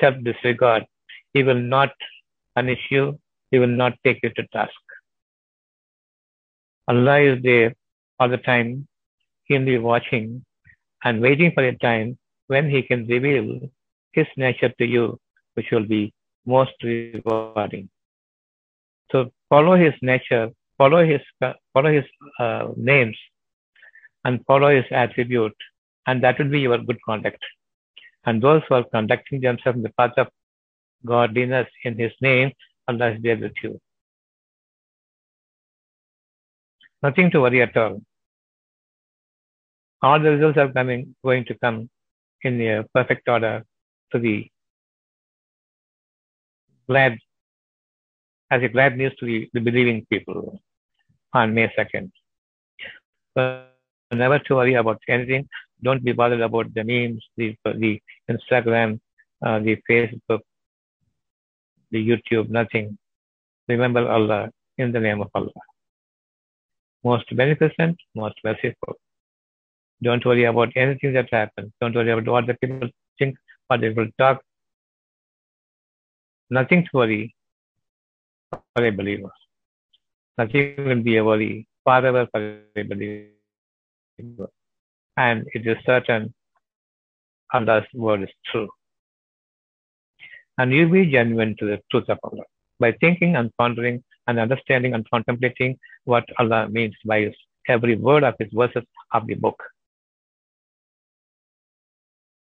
self 0.00 0.16
disregard. 0.24 0.84
He 1.32 1.42
will 1.42 1.62
not 1.76 1.90
punish 2.54 2.80
you, 2.90 3.18
He 3.50 3.58
will 3.58 3.76
not 3.82 3.94
take 4.04 4.20
you 4.22 4.30
to 4.30 4.46
task. 4.48 4.72
Allah 6.88 7.20
is 7.20 7.42
there 7.42 7.74
all 8.18 8.28
the 8.28 8.36
time, 8.38 8.86
keenly 9.48 9.78
watching 9.78 10.44
and 11.04 11.20
waiting 11.20 11.52
for 11.54 11.64
a 11.64 11.76
time 11.78 12.18
when 12.46 12.68
He 12.68 12.82
can 12.82 13.06
reveal 13.06 13.60
His 14.12 14.26
nature 14.36 14.72
to 14.78 14.86
you, 14.86 15.18
which 15.54 15.70
will 15.70 15.86
be 15.86 16.12
most 16.46 16.72
rewarding. 16.82 17.88
So 19.10 19.30
follow 19.48 19.76
His 19.76 19.94
nature, 20.02 20.50
follow 20.78 21.04
His 21.04 21.20
follow 21.72 21.92
His 21.92 22.04
uh, 22.38 22.68
names, 22.76 23.16
and 24.24 24.44
follow 24.46 24.74
His 24.74 24.86
attribute, 24.90 25.56
and 26.06 26.22
that 26.22 26.38
will 26.38 26.50
be 26.50 26.60
your 26.60 26.78
good 26.78 26.98
conduct. 27.04 27.42
And 28.26 28.42
those 28.42 28.62
who 28.68 28.76
are 28.76 28.84
conducting 28.84 29.40
themselves 29.40 29.76
in 29.76 29.82
the 29.82 29.92
path 29.98 30.12
of 30.16 30.28
godliness 31.04 31.68
in 31.84 31.98
His 31.98 32.12
name, 32.20 32.52
Allah 32.88 33.12
is 33.12 33.22
there 33.22 33.36
with 33.36 33.52
you. 33.62 33.78
Nothing 37.02 37.30
to 37.32 37.40
worry 37.42 37.60
at 37.60 37.76
all. 37.76 38.00
All 40.00 40.20
the 40.20 40.30
results 40.30 40.58
are 40.58 40.72
coming, 40.72 41.14
going 41.22 41.44
to 41.46 41.54
come 41.54 41.88
in 42.44 42.60
a 42.60 42.84
perfect 42.94 43.28
order 43.28 43.64
to 44.12 44.18
the 44.18 44.46
glad, 46.88 47.18
as 48.50 48.62
a 48.62 48.68
glad 48.68 48.96
news 48.96 49.14
to 49.18 49.26
the, 49.26 49.48
the 49.52 49.60
believing 49.60 50.06
people 50.10 50.60
on 51.32 51.54
May 51.54 51.68
2nd. 51.78 52.10
But 53.34 53.74
never 54.12 54.38
to 54.38 54.54
worry 54.56 54.74
about 54.74 55.00
anything. 55.08 55.48
Don't 55.82 56.04
be 56.04 56.12
bothered 56.12 56.40
about 56.40 56.72
the 56.74 56.84
memes, 56.84 57.24
the, 57.36 57.56
the 57.64 58.00
Instagram, 58.30 59.00
uh, 59.44 59.58
the 59.58 59.76
Facebook, 59.90 60.40
the 61.90 62.08
YouTube, 62.08 62.48
nothing. 62.48 62.96
Remember 63.68 64.08
Allah 64.08 64.50
in 64.78 64.92
the 64.92 65.00
name 65.00 65.20
of 65.20 65.30
Allah. 65.34 65.62
Most 67.02 67.34
beneficent, 67.34 67.98
most 68.14 68.36
merciful. 68.44 68.94
Don't 70.02 70.24
worry 70.24 70.44
about 70.44 70.72
anything 70.76 71.12
that 71.14 71.28
happens. 71.32 71.72
Don't 71.80 71.94
worry 71.94 72.10
about 72.10 72.26
what 72.26 72.46
the 72.46 72.54
people 72.54 72.88
think, 73.18 73.36
what 73.68 73.80
they 73.80 73.90
will 73.90 74.08
talk. 74.18 74.42
Nothing 76.50 76.84
to 76.84 76.90
worry 76.92 77.34
for 78.50 78.84
a 78.84 78.90
believer. 78.90 79.30
Nothing 80.36 80.74
will 80.78 81.02
be 81.02 81.16
a 81.16 81.24
worry 81.24 81.66
forever 81.84 82.26
for 82.30 82.60
a 82.76 82.82
believer. 82.82 84.48
And 85.16 85.46
it 85.54 85.66
is 85.66 85.78
certain 85.86 86.34
Allah's 87.52 87.86
word 87.94 88.22
is 88.22 88.30
true. 88.46 88.68
And 90.58 90.72
you 90.72 90.88
be 90.88 91.06
genuine 91.06 91.56
to 91.58 91.66
the 91.66 91.80
truth 91.90 92.08
of 92.08 92.18
Allah 92.22 92.44
by 92.80 92.92
thinking 93.00 93.36
and 93.36 93.50
pondering 93.56 94.02
and 94.26 94.38
understanding 94.38 94.94
and 94.94 95.08
contemplating 95.10 95.78
what 96.04 96.24
Allah 96.38 96.68
means 96.68 96.94
by 97.04 97.20
his, 97.20 97.34
every 97.68 97.96
word 97.96 98.24
of 98.24 98.34
His 98.38 98.50
verses 98.52 98.84
of 99.12 99.26
the 99.26 99.34
book. 99.34 99.62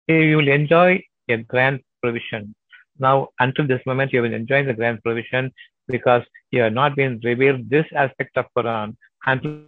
You 0.08 0.38
will 0.38 0.50
enjoy 0.50 1.02
a 1.30 1.38
grand 1.38 1.82
provision. 2.02 2.54
Now, 3.00 3.30
until 3.40 3.68
this 3.68 3.82
moment, 3.86 4.14
you 4.14 4.22
will 4.22 4.34
enjoy 4.34 4.64
the 4.66 4.74
grand 4.74 5.02
provision 5.02 5.52
because 5.88 6.24
you 6.52 6.62
have 6.62 6.74
not 6.74 6.96
been 6.96 7.20
revealed 7.24 7.70
this 7.70 7.86
aspect 7.96 8.38
of 8.38 8.46
Quran 8.58 8.96
until 9.26 9.62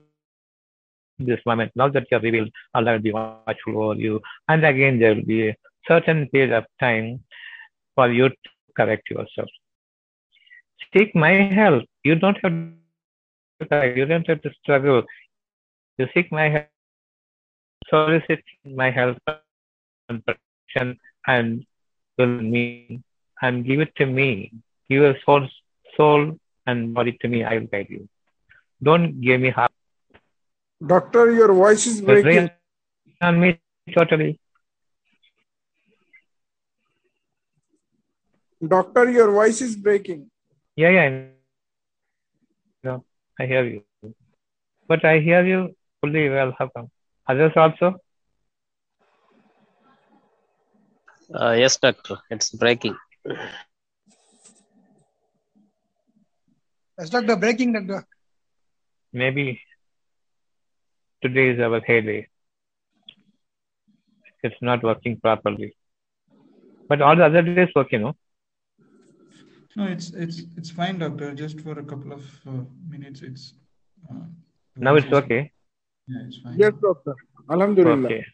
this 1.20 1.40
moment. 1.46 1.72
Now 1.76 1.88
that 1.90 2.06
you 2.12 2.18
are 2.18 2.22
revealed, 2.22 2.50
Allah 2.74 2.94
will 2.94 3.00
be 3.00 3.12
watchful 3.12 3.82
over 3.82 4.00
you. 4.00 4.22
And 4.48 4.66
again, 4.66 5.00
there 5.00 5.16
will 5.16 5.24
be 5.24 5.50
a 5.50 5.56
certain 5.88 6.28
period 6.30 6.52
of 6.52 6.66
time 6.80 7.24
for 7.96 8.12
you 8.12 8.30
to 8.30 8.36
correct 8.76 9.10
yourself. 9.10 9.50
Seek 10.96 11.16
my 11.16 11.32
help. 11.32 11.84
You 12.04 12.16
don't 12.16 12.38
have 12.44 12.52
to 12.52 13.96
you 13.96 14.06
don't 14.06 14.28
have 14.28 14.42
to 14.42 14.52
struggle. 14.62 15.04
You 15.98 16.08
seek 16.14 16.32
my 16.32 16.50
help, 16.50 16.68
solicit 17.90 18.44
my 18.66 18.92
help 18.92 19.18
and 20.10 20.24
protection 20.26 21.00
and 21.28 21.66
will 22.18 22.28
me 22.28 23.02
and 23.42 23.66
give 23.66 23.80
it 23.80 23.96
to 23.98 24.06
me. 24.06 24.52
Give 24.90 25.02
your 25.02 25.16
soul, 25.26 25.48
soul 25.98 26.40
and 26.66 26.94
body 26.94 27.18
to 27.22 27.28
me. 27.28 27.44
I 27.44 27.58
will 27.58 27.68
guide 27.68 27.88
you. 27.90 28.08
Don't 28.82 29.22
give 29.22 29.42
me 29.42 29.52
half. 29.56 29.72
Doctor, 30.86 31.32
your 31.32 31.54
voice 31.54 31.86
is 31.88 32.02
breaking. 32.02 32.50
on 33.22 33.40
me 33.40 33.60
totally. 33.94 34.40
Doctor, 38.66 39.10
your 39.10 39.32
voice 39.32 39.62
is 39.62 39.76
breaking. 39.76 40.30
Yeah, 40.76 40.90
yeah. 40.90 41.26
No, 42.84 43.04
I 43.40 43.46
hear 43.46 43.66
you. 43.66 43.84
But 44.88 45.04
I 45.06 45.20
hear 45.20 45.46
you 45.46 45.76
fully 46.02 46.30
well. 46.30 46.54
How 46.58 46.70
come? 46.70 46.90
Others 47.28 47.54
also? 47.56 47.96
Uh, 51.34 51.52
yes, 51.58 51.78
doctor. 51.78 52.18
It's 52.30 52.52
breaking. 52.52 52.96
Yes, 57.00 57.10
doctor. 57.10 57.36
Breaking, 57.36 57.74
doctor. 57.74 58.06
Maybe 59.12 59.60
today 61.22 61.50
is 61.50 61.60
our 61.60 61.82
heyday. 61.82 62.28
It's 64.44 64.56
not 64.62 64.84
working 64.84 65.20
properly. 65.20 65.76
But 66.88 67.02
all 67.02 67.16
the 67.16 67.26
other 67.26 67.42
days 67.42 67.70
work, 67.76 67.92
you 67.92 68.00
know. 68.00 68.14
No, 69.76 69.86
it's 69.88 70.12
it's 70.12 70.44
it's 70.56 70.70
fine, 70.70 71.00
doctor. 71.00 71.34
Just 71.34 71.60
for 71.62 71.78
a 71.80 71.84
couple 71.84 72.14
of 72.14 72.24
uh, 72.48 72.64
minutes, 72.88 73.22
it's. 73.22 73.54
Uh, 74.10 74.26
Now 74.78 74.96
it's 74.96 75.12
okay. 75.12 75.52
Yeah, 76.08 76.28
it's 76.28 76.38
fine. 76.38 76.60
Yes, 76.60 76.74
doctor. 76.82 77.16
Alhamdulillah. 77.50 78.08
Okay. 78.08 78.26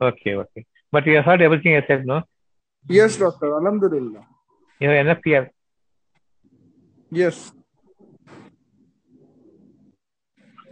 Okay, 0.00 0.34
okay. 0.36 0.66
But 0.92 1.06
you 1.06 1.22
heard 1.22 1.40
everything 1.42 1.76
I 1.76 1.86
said, 1.86 2.04
no? 2.04 2.22
Yes, 2.88 3.16
doctor. 3.16 3.54
Alhamdulillah. 3.56 4.26
You 4.80 4.88
have 4.88 5.06
enough 5.06 5.18
fear. 5.22 5.50
Yes. 7.10 7.52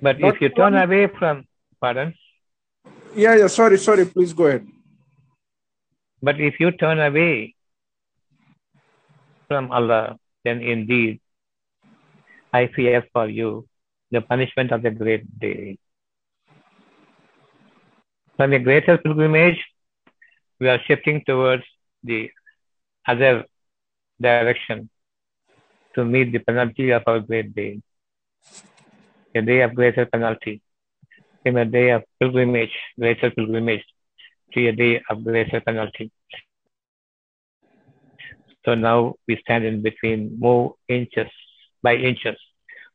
But 0.01 0.21
if 0.21 0.41
you 0.41 0.49
turn 0.49 0.75
one- 0.75 0.83
away 0.83 1.07
from, 1.07 1.45
pardon? 1.81 2.15
Yeah, 3.15 3.35
yeah. 3.37 3.47
Sorry, 3.47 3.79
sorry. 3.79 4.07
Please 4.07 4.33
go 4.33 4.47
ahead. 4.47 4.67
But 6.23 6.41
if 6.41 6.59
you 6.61 6.71
turn 6.73 6.99
away 6.99 7.55
from 9.47 9.71
Allah, 9.71 10.19
then 10.45 10.63
indeed 10.63 11.21
I 12.53 12.67
fear 12.69 13.05
for 13.13 13.29
you 13.29 13.67
the 14.11 14.21
punishment 14.21 14.73
of 14.73 14.83
the 14.83 14.91
great 14.91 15.27
day. 15.39 15.79
From 18.37 18.53
a 18.53 18.59
greater 18.59 18.99
pilgrimage, 18.99 19.59
we 20.61 20.69
are 20.69 20.81
shifting 20.87 21.23
towards 21.25 21.65
the 22.03 22.31
other 23.07 23.45
direction 24.21 24.91
to 25.95 26.05
meet 26.05 26.33
the 26.33 26.39
penalty 26.41 26.91
of 26.91 27.03
our 27.07 27.21
great 27.21 27.55
day. 27.55 27.81
A 29.35 29.43
day 29.43 29.61
of 29.63 29.75
greater 29.75 30.07
penalty. 30.07 30.61
From 31.43 31.57
a 31.57 31.65
day 31.65 31.91
of 31.91 32.03
pilgrimage, 32.19 32.75
greater 32.99 33.31
pilgrimage, 33.31 33.85
to 34.53 34.67
a 34.69 34.73
day 34.73 35.01
of 35.09 35.23
greater 35.25 35.61
penalty. 35.61 36.11
So 38.65 38.75
now 38.75 39.15
we 39.27 39.37
stand 39.43 39.65
in 39.65 39.83
between, 39.83 40.39
move 40.39 40.73
inches 40.89 41.31
by 41.83 41.95
inches 41.95 42.37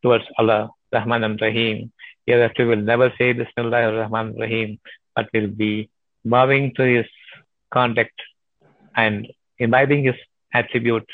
towards 0.01 0.25
Allah, 0.37 0.71
Rahman 0.91 1.23
and 1.23 1.41
Rahim. 1.41 1.91
Hereafter 2.27 2.67
we'll 2.67 2.77
never 2.77 3.11
say 3.17 3.33
Bismillah 3.33 3.83
ar-Rahman 3.87 4.35
ar-Rahim, 4.35 4.79
but 5.15 5.29
we'll 5.33 5.47
be 5.47 5.89
bowing 6.25 6.73
to 6.75 6.83
His 6.83 7.07
conduct 7.77 8.17
and 8.95 9.27
imbibing 9.57 10.03
His 10.09 10.15
attributes 10.53 11.13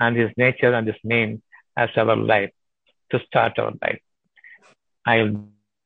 and 0.00 0.16
His 0.22 0.30
nature 0.36 0.72
and 0.72 0.86
His 0.86 1.00
name 1.04 1.42
as 1.76 1.90
our 1.96 2.16
life 2.16 2.52
to 3.10 3.20
start 3.26 3.58
our 3.58 3.72
life. 3.82 4.00
I'll 5.06 5.34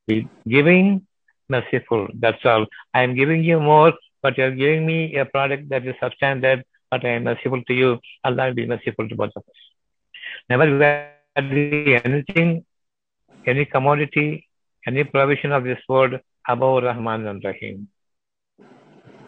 be 0.06 0.28
giving 0.56 1.06
merciful. 1.48 2.08
That's 2.14 2.44
all. 2.44 2.66
I 2.94 3.02
am 3.02 3.14
giving 3.14 3.42
you 3.44 3.58
more, 3.60 3.92
but 4.22 4.36
you're 4.38 4.56
giving 4.62 4.86
me 4.86 5.16
a 5.16 5.24
product 5.24 5.68
that 5.70 5.86
is 5.86 5.94
substandard, 6.02 6.62
but 6.90 7.04
I 7.04 7.10
am 7.10 7.24
merciful 7.24 7.62
to 7.68 7.74
you. 7.74 7.90
Allah 8.24 8.46
will 8.48 8.54
be 8.54 8.66
merciful 8.66 9.08
to 9.08 9.16
both 9.16 9.32
of 9.36 9.44
us. 9.52 9.60
Never 10.50 10.66
value 10.78 12.00
anything, 12.04 12.64
any 13.46 13.64
commodity, 13.64 14.46
any 14.86 15.04
provision 15.04 15.52
of 15.52 15.64
this 15.64 15.80
world 15.88 16.14
above 16.48 16.82
Rahman 16.84 17.26
and 17.26 17.42
Rahim. 17.44 17.88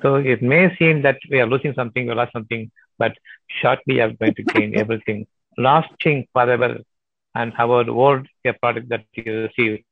So 0.02 0.16
it 0.16 0.42
may 0.42 0.74
seem 0.76 1.02
that 1.02 1.18
we 1.30 1.40
are 1.40 1.46
losing 1.46 1.74
something, 1.74 2.06
we 2.06 2.14
lost 2.14 2.32
something, 2.32 2.70
but 2.98 3.12
shortly 3.60 3.94
we 3.94 4.00
are 4.00 4.12
going 4.12 4.34
to 4.34 4.42
gain 4.42 4.78
everything, 4.82 5.26
lasting 5.56 6.26
forever, 6.32 6.78
and 7.34 7.52
our 7.58 7.84
world, 7.92 8.26
a 8.46 8.52
product 8.52 8.88
that 8.88 9.04
you 9.12 9.48
receive, 9.48 9.84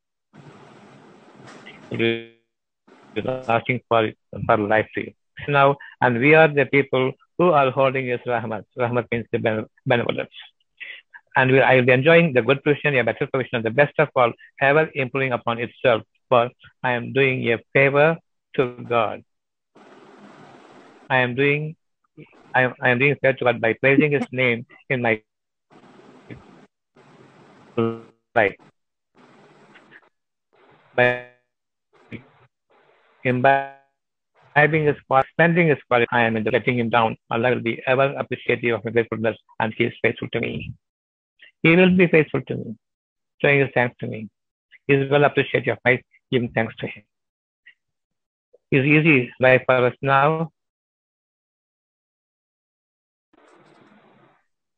it 1.90 2.00
is 2.00 3.26
asking 3.48 3.80
for, 3.88 4.12
for 4.46 4.56
life 4.56 4.88
to 4.94 5.00
you. 5.02 5.12
Now, 5.48 5.76
and 6.00 6.18
we 6.18 6.34
are 6.34 6.48
the 6.48 6.66
people 6.66 7.12
who 7.38 7.50
are 7.50 7.70
holding 7.70 8.06
his 8.06 8.20
rahmat. 8.26 8.64
Rahmat 8.78 9.06
means 9.12 9.26
the 9.32 9.66
benevolence. 9.86 10.30
And 11.36 11.52
we, 11.52 11.60
I 11.60 11.76
will 11.76 11.84
be 11.84 11.92
enjoying 11.92 12.32
the 12.32 12.42
good 12.42 12.62
provision, 12.62 12.96
a 12.96 13.04
better 13.04 13.26
provision, 13.26 13.62
the 13.62 13.70
best 13.70 13.92
of 13.98 14.08
all, 14.16 14.32
ever 14.60 14.90
improving 14.94 15.32
upon 15.32 15.58
itself. 15.58 16.02
For 16.28 16.50
I 16.82 16.92
am 16.92 17.12
doing 17.12 17.52
a 17.52 17.58
favor 17.72 18.16
to 18.56 18.86
God. 18.88 19.22
I 21.08 21.18
am 21.18 21.34
doing 21.34 21.76
I 22.54 22.62
am, 22.62 22.74
I 22.82 22.88
am 22.88 22.98
doing 22.98 23.16
fair 23.20 23.34
to 23.34 23.44
God 23.44 23.60
by 23.60 23.74
praising 23.74 24.12
His 24.12 24.26
name 24.32 24.64
in 24.88 25.02
my 25.02 25.20
life. 28.34 28.56
By 30.94 31.26
imbibing 33.24 34.86
His 34.86 34.96
quality, 35.06 35.28
spending 35.32 35.68
His 35.68 35.78
quality, 35.86 36.06
I 36.12 36.22
am 36.22 36.42
letting 36.42 36.78
Him 36.78 36.88
down. 36.88 37.18
Allah 37.30 37.50
will 37.50 37.60
be 37.60 37.82
ever 37.86 38.14
appreciative 38.16 38.76
of 38.76 38.84
my 38.86 38.90
gratefulness 38.90 39.36
and 39.60 39.74
He 39.76 39.84
is 39.84 39.92
faithful 40.00 40.28
to 40.32 40.40
me. 40.40 40.72
He 41.62 41.76
will 41.76 41.94
be 41.94 42.06
faithful 42.06 42.40
to 42.40 42.56
me, 42.56 42.76
showing 43.42 43.60
His 43.60 43.70
thanks 43.74 43.96
to 44.00 44.06
me. 44.06 44.30
He 44.86 44.94
is 44.94 45.10
well 45.10 45.24
appreciative 45.24 45.72
of 45.72 45.78
my 45.84 46.00
giving 46.32 46.52
thanks 46.52 46.74
to 46.76 46.86
Him. 46.86 47.02
It's 48.70 48.86
easy 48.86 49.30
life 49.40 49.62
for 49.66 49.86
us 49.86 49.94
now 50.00 50.52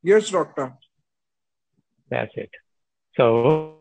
Yes, 0.08 0.30
doctor. 0.30 0.72
That's 2.10 2.32
it. 2.34 2.50
So, 3.16 3.80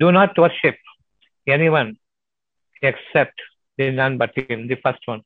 do 0.00 0.10
not 0.16 0.36
worship 0.36 0.74
anyone 1.46 1.96
except 2.82 3.36
the 3.78 3.92
none 3.92 4.18
but 4.18 4.32
him, 4.36 4.66
the 4.66 4.78
first 4.82 4.98
one. 5.04 5.22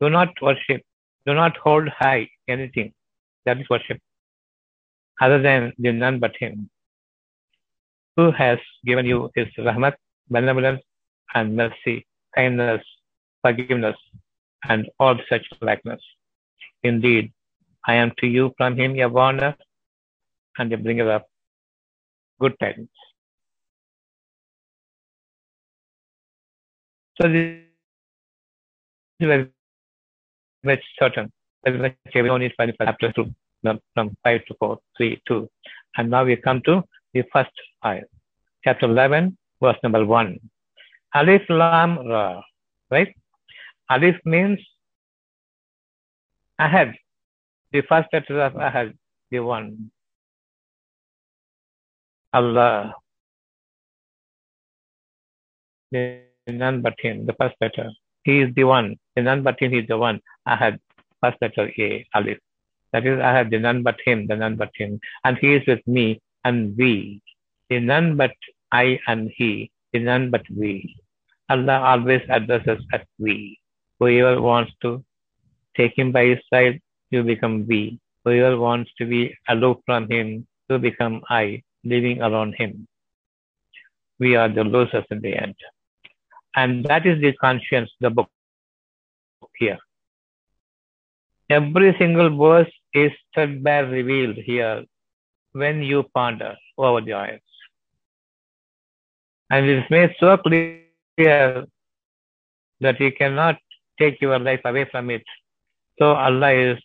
Do 0.00 0.10
not 0.10 0.30
worship, 0.42 0.82
do 1.26 1.34
not 1.34 1.56
hold 1.58 1.88
high 2.00 2.28
anything. 2.48 2.92
That 3.44 3.60
is 3.60 3.70
worship. 3.70 4.00
Other 5.20 5.40
than 5.40 5.74
the 5.78 5.92
none 5.92 6.18
but 6.18 6.34
him. 6.40 6.70
Who 8.16 8.32
has 8.32 8.58
given 8.84 9.06
you 9.06 9.30
his 9.36 9.46
rahmat, 9.56 9.94
benevolence, 10.28 10.82
and 11.32 11.54
mercy, 11.54 12.04
kindness, 12.34 12.84
forgiveness, 13.42 13.96
and 14.68 14.88
all 14.98 15.16
such 15.28 15.46
likeness. 15.60 16.00
Indeed, 16.82 17.32
I 17.86 17.94
am 17.94 18.12
to 18.18 18.26
you 18.26 18.52
from 18.56 18.76
him 18.76 18.98
a 18.98 19.08
warner 19.08 19.54
and 20.58 20.72
a 20.72 20.76
bringer 20.76 21.10
of 21.10 21.22
good 22.40 22.54
tidings. 22.60 22.88
So 27.20 27.28
this 27.28 27.60
is 29.20 29.26
very 29.26 29.48
much 30.64 30.82
certain. 30.98 31.32
Very 31.64 31.78
much 31.78 31.94
everyone 32.14 32.42
is 32.42 32.52
very 32.58 32.74
chapter 32.78 33.12
two, 33.12 33.34
from 33.62 34.16
five 34.22 34.44
to 34.46 34.54
four, 34.58 34.78
three, 34.96 35.22
two. 35.26 35.48
And 35.96 36.10
now 36.10 36.24
we 36.24 36.36
come 36.36 36.60
to 36.66 36.82
the 37.14 37.24
first 37.32 37.50
ayah. 37.84 38.02
Chapter 38.64 38.86
11, 38.86 39.36
verse 39.62 39.76
number 39.82 40.04
one. 40.04 40.38
Alif 41.14 41.42
Lam 41.48 42.06
Ra. 42.06 42.42
Right? 42.90 43.14
Alif 43.88 44.16
means 44.24 44.58
Ahad, 46.60 46.94
the 47.72 47.82
first 47.82 48.08
letter 48.12 48.40
of 48.40 48.54
Ahad, 48.54 48.94
the 49.30 49.40
one. 49.40 49.90
Allah, 52.32 52.94
the 55.92 56.22
none 56.48 56.82
but 56.82 56.94
Him, 56.98 57.26
the 57.26 57.34
first 57.34 57.54
letter. 57.60 57.90
He 58.24 58.40
is 58.40 58.54
the 58.54 58.64
one, 58.64 58.96
the 59.14 59.22
none 59.22 59.42
but 59.42 59.60
Him, 59.60 59.72
is 59.72 59.86
the 59.86 59.96
one. 59.96 60.20
Ahad, 60.48 60.78
first 61.20 61.36
letter 61.40 61.70
A, 61.78 62.06
Alif. 62.14 62.38
That 62.92 63.06
is 63.06 63.18
Ahad, 63.18 63.50
the 63.50 63.58
none 63.58 63.82
but 63.82 63.96
Him, 64.04 64.26
the 64.26 64.36
none 64.36 64.56
but 64.56 64.70
Him. 64.74 64.98
And 65.24 65.38
He 65.38 65.54
is 65.54 65.62
with 65.66 65.86
me 65.86 66.20
and 66.44 66.76
we. 66.76 67.22
The 67.70 67.80
none 67.80 68.16
but 68.16 68.32
I 68.72 68.98
and 69.06 69.30
He, 69.36 69.70
the 69.92 70.00
none 70.00 70.30
but 70.30 70.42
we. 70.50 70.96
Allah 71.48 71.80
always 71.80 72.22
addresses 72.28 72.68
us 72.68 72.82
as 72.92 73.00
we. 73.18 73.58
Whoever 73.98 74.40
wants 74.40 74.72
to 74.82 75.04
take 75.76 75.98
him 75.98 76.12
by 76.12 76.24
his 76.26 76.38
side, 76.52 76.80
you 77.10 77.22
become 77.22 77.66
we. 77.66 77.98
Whoever 78.24 78.58
wants 78.58 78.90
to 78.98 79.06
be 79.06 79.36
aloof 79.48 79.78
from 79.86 80.10
him, 80.10 80.46
you 80.68 80.78
become 80.78 81.22
I, 81.28 81.62
living 81.84 82.20
around 82.20 82.54
him. 82.54 82.88
We 84.18 84.36
are 84.36 84.48
the 84.48 84.64
losers 84.64 85.04
in 85.10 85.20
the 85.20 85.34
end. 85.36 85.54
And 86.54 86.84
that 86.86 87.06
is 87.06 87.20
the 87.20 87.32
conscience, 87.34 87.90
the 88.00 88.10
book 88.10 88.30
here. 89.58 89.78
Every 91.48 91.94
single 91.98 92.36
verse 92.36 92.72
is 92.92 93.12
threadbare 93.34 93.86
revealed 93.86 94.36
here 94.36 94.84
when 95.52 95.82
you 95.82 96.02
ponder 96.14 96.56
over 96.76 97.00
the 97.00 97.12
ayahs. 97.12 97.40
And 99.50 99.66
it 99.66 99.78
is 99.78 99.90
made 99.90 100.14
so 100.18 100.36
clear 100.38 101.66
that 102.80 103.00
you 103.00 103.12
cannot 103.12 103.58
take 103.98 104.20
your 104.20 104.38
life 104.38 104.60
away 104.64 104.86
from 104.90 105.10
it. 105.10 105.22
So 105.98 106.12
Allah 106.14 106.52
is 106.52 106.78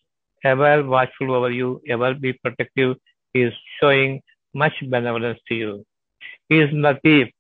ever 0.44 0.84
watchful 0.84 1.34
over 1.34 1.52
you, 1.52 1.82
ever 1.88 2.14
be 2.14 2.34
protective. 2.34 2.98
He 3.34 3.42
is 3.44 3.54
showing 3.80 4.22
much 4.54 4.74
benevolence 4.90 5.40
to 5.48 5.56
you. 5.56 5.86
He 6.50 6.60
is 6.60 6.70
Latif. 6.72 7.32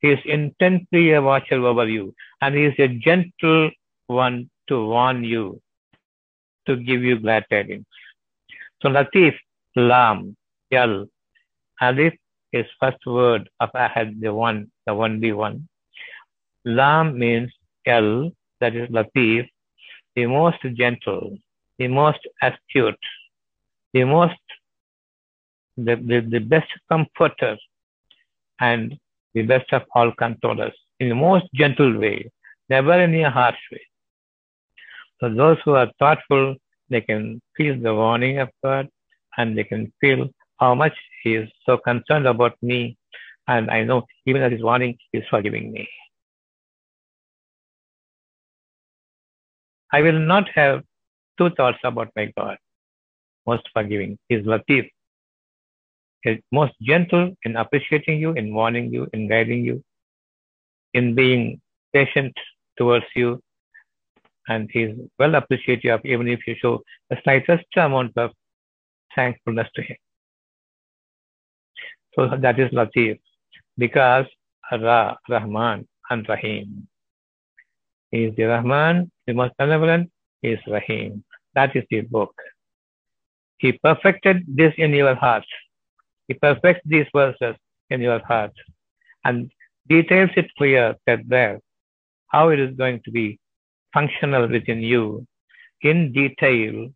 He 0.00 0.10
is 0.10 0.18
intently 0.24 1.12
a 1.12 1.22
watcher 1.22 1.64
over 1.64 1.88
you. 1.88 2.14
And 2.40 2.54
he 2.54 2.64
is 2.64 2.74
a 2.78 2.88
gentle 2.88 3.70
one 4.06 4.50
to 4.68 4.86
warn 4.86 5.24
you, 5.24 5.60
to 6.66 6.76
give 6.76 7.02
you 7.02 7.18
glad 7.18 7.44
tidings. 7.50 7.86
So 8.82 8.88
Latif, 8.88 9.34
Lam, 9.76 10.36
Yal, 10.70 11.06
Alif 11.80 12.14
is 12.52 12.66
first 12.80 13.04
word 13.06 13.48
of 13.60 13.70
Ahad, 13.72 14.20
the 14.20 14.32
one, 14.32 14.70
the 14.86 14.92
only 14.92 15.32
one. 15.32 15.68
Lam 16.64 17.18
means 17.18 17.52
Yal, 17.86 18.30
that 18.60 18.74
is 18.74 18.88
Latif, 18.90 19.48
the 20.14 20.26
most 20.26 20.58
gentle, 20.74 21.36
the 21.78 21.88
most 21.88 22.20
astute, 22.42 23.04
the 23.92 24.04
most, 24.04 24.34
the, 25.76 25.96
the, 25.96 26.26
the 26.28 26.38
best 26.40 26.70
comforter, 26.88 27.56
and 28.60 28.98
the 29.34 29.42
best 29.42 29.72
of 29.72 29.82
all 29.94 30.10
controllers 30.12 30.74
in 31.00 31.08
the 31.08 31.14
most 31.14 31.46
gentle 31.54 31.96
way, 31.98 32.30
never 32.68 33.00
in 33.00 33.14
a 33.14 33.30
harsh 33.30 33.58
way. 33.72 33.80
So 35.20 35.32
those 35.32 35.58
who 35.64 35.74
are 35.74 35.90
thoughtful, 35.98 36.56
they 36.90 37.00
can 37.00 37.40
feel 37.56 37.78
the 37.80 37.94
warning 37.94 38.38
of 38.38 38.48
God 38.62 38.88
and 39.36 39.56
they 39.56 39.64
can 39.64 39.92
feel 40.00 40.28
how 40.58 40.74
much 40.74 40.94
He 41.22 41.34
is 41.34 41.48
so 41.66 41.76
concerned 41.76 42.26
about 42.26 42.56
me. 42.62 42.96
And 43.46 43.70
I 43.70 43.84
know 43.84 44.06
even 44.26 44.42
at 44.42 44.52
His 44.52 44.62
warning, 44.62 44.96
He 45.12 45.18
is 45.18 45.24
forgiving 45.30 45.72
me. 45.72 45.88
I 49.92 50.02
will 50.02 50.18
not 50.18 50.48
have 50.54 50.82
two 51.38 51.50
thoughts 51.50 51.78
about 51.84 52.10
my 52.16 52.32
God. 52.36 52.58
Most 53.46 53.68
forgiving. 53.72 54.18
He 54.28 54.36
is 54.36 54.46
Latif. 54.46 54.90
He 56.22 56.30
is 56.30 56.38
most 56.52 56.74
gentle 56.82 57.34
in 57.44 57.56
appreciating 57.56 58.20
you, 58.20 58.32
in 58.32 58.54
warning 58.54 58.92
you, 58.92 59.08
in 59.12 59.28
guiding 59.28 59.64
you, 59.64 59.82
in 60.92 61.14
being 61.14 61.60
patient 61.92 62.34
towards 62.76 63.06
you. 63.14 63.40
And 64.48 64.68
he 64.72 64.82
is 64.84 64.98
well 65.18 65.34
appreciative 65.34 66.00
even 66.04 66.28
if 66.28 66.46
you 66.46 66.56
show 66.60 66.82
the 67.10 67.18
slightest 67.22 67.64
amount 67.76 68.16
of 68.16 68.30
thankfulness 69.14 69.68
to 69.74 69.82
him. 69.82 69.96
So 72.14 72.36
that 72.36 72.58
is 72.58 72.70
Latif. 72.70 73.20
Because 73.76 74.26
Ra, 74.72 75.16
Rahman, 75.28 75.86
and 76.10 76.28
Rahim. 76.28 76.88
He 78.10 78.24
is 78.24 78.36
the 78.36 78.44
Rahman, 78.44 79.10
the 79.26 79.34
most 79.34 79.54
benevolent, 79.58 80.10
he 80.42 80.48
is 80.50 80.60
Rahim. 80.66 81.24
That 81.54 81.74
is 81.76 81.84
the 81.90 82.02
book. 82.02 82.34
He 83.58 83.72
perfected 83.72 84.44
this 84.46 84.72
in 84.78 84.92
your 84.92 85.14
heart. 85.14 85.44
He 86.28 86.34
perfects 86.34 86.82
these 86.84 87.06
verses 87.14 87.56
in 87.90 88.00
your 88.00 88.20
heart 88.24 88.52
and 89.24 89.50
details 89.88 90.30
it 90.36 90.48
clear 90.56 90.94
that 91.06 91.20
there, 91.26 91.60
how 92.28 92.50
it 92.50 92.60
is 92.60 92.76
going 92.76 93.00
to 93.04 93.10
be 93.10 93.38
functional 93.92 94.48
within 94.48 94.80
you 94.82 95.26
in 95.82 96.12
detail 96.12 96.88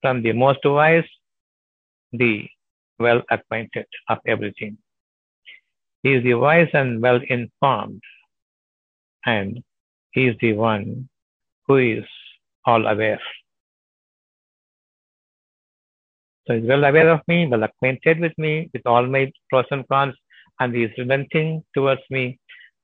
from 0.00 0.22
the 0.22 0.32
most 0.32 0.64
wise, 0.64 1.04
the 2.12 2.46
well 2.98 3.22
acquainted 3.30 3.86
of 4.08 4.18
everything. 4.26 4.78
He 6.02 6.14
is 6.14 6.22
the 6.22 6.34
wise 6.34 6.68
and 6.72 7.00
well 7.00 7.20
informed, 7.28 8.02
and 9.24 9.62
he 10.14 10.26
is 10.28 10.36
the 10.40 10.52
one 10.52 11.08
who 11.66 11.76
is 11.76 12.04
all 12.64 12.86
aware. 12.86 13.20
So 16.46 16.54
he's 16.54 16.68
well 16.68 16.84
aware 16.84 17.10
of 17.10 17.20
me, 17.26 17.46
well 17.46 17.64
acquainted 17.64 18.20
with 18.20 18.36
me, 18.38 18.70
with 18.72 18.86
all 18.86 19.06
my 19.06 19.32
pros 19.50 19.64
and 19.70 19.86
cons, 19.88 20.14
and 20.60 20.74
He 20.74 20.84
is 20.84 20.92
relenting 20.98 21.64
towards 21.74 22.02
me, 22.10 22.38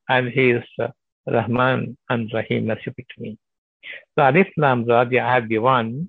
and 0.09 0.29
He 0.29 0.51
is 0.51 0.65
uh, 0.83 0.89
Rahman 1.27 1.97
and 2.09 2.31
Rahim, 2.35 2.67
merciful 2.67 3.05
to 3.15 3.23
me. 3.23 3.39
So 4.19 4.25
Alif 4.25 4.49
Lam 4.57 4.85
Ra, 4.87 5.05
Ahad 5.05 5.49
the 5.49 5.59
one 5.59 6.09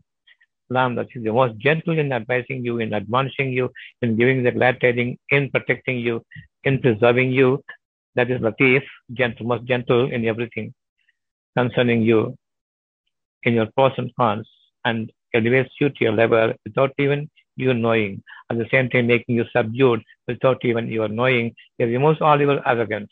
Lam 0.70 0.96
that 0.96 1.08
is 1.14 1.24
the 1.24 1.34
most 1.34 1.58
gentle 1.60 2.00
in 2.00 2.12
advising 2.14 2.66
you, 2.66 2.80
in 2.80 2.94
admonishing 2.94 3.52
you, 3.52 3.70
in 4.02 4.18
giving 4.18 4.42
the 4.42 4.52
glad 4.52 4.80
tidings, 4.82 5.18
in 5.30 5.52
protecting 5.52 6.00
you, 6.00 6.24
in 6.64 6.80
preserving 6.80 7.32
you. 7.32 7.62
That 8.16 8.32
is 8.32 8.42
Latif, 8.42 8.84
gentle, 9.14 9.46
most 9.46 9.66
gentle 9.66 10.12
in 10.12 10.26
everything 10.26 10.74
concerning 11.58 12.02
you 12.02 12.36
in 13.44 13.54
your 13.54 13.68
pros 13.76 13.92
and 13.98 14.12
cons 14.16 14.48
and 14.86 15.12
elevates 15.34 15.74
you 15.80 15.90
to 15.90 16.04
your 16.06 16.14
level 16.14 16.54
without 16.66 16.92
even 17.00 17.30
you 17.56 17.74
knowing. 17.74 18.22
At 18.50 18.58
the 18.58 18.68
same 18.72 18.90
time, 18.90 19.08
making 19.08 19.36
you 19.36 19.46
subdued 19.56 20.02
without 20.28 20.64
even 20.64 20.88
you 20.88 21.08
knowing. 21.08 21.54
He 21.78 21.86
removes 21.86 22.22
all 22.22 22.40
your 22.40 22.68
arrogance, 22.68 23.10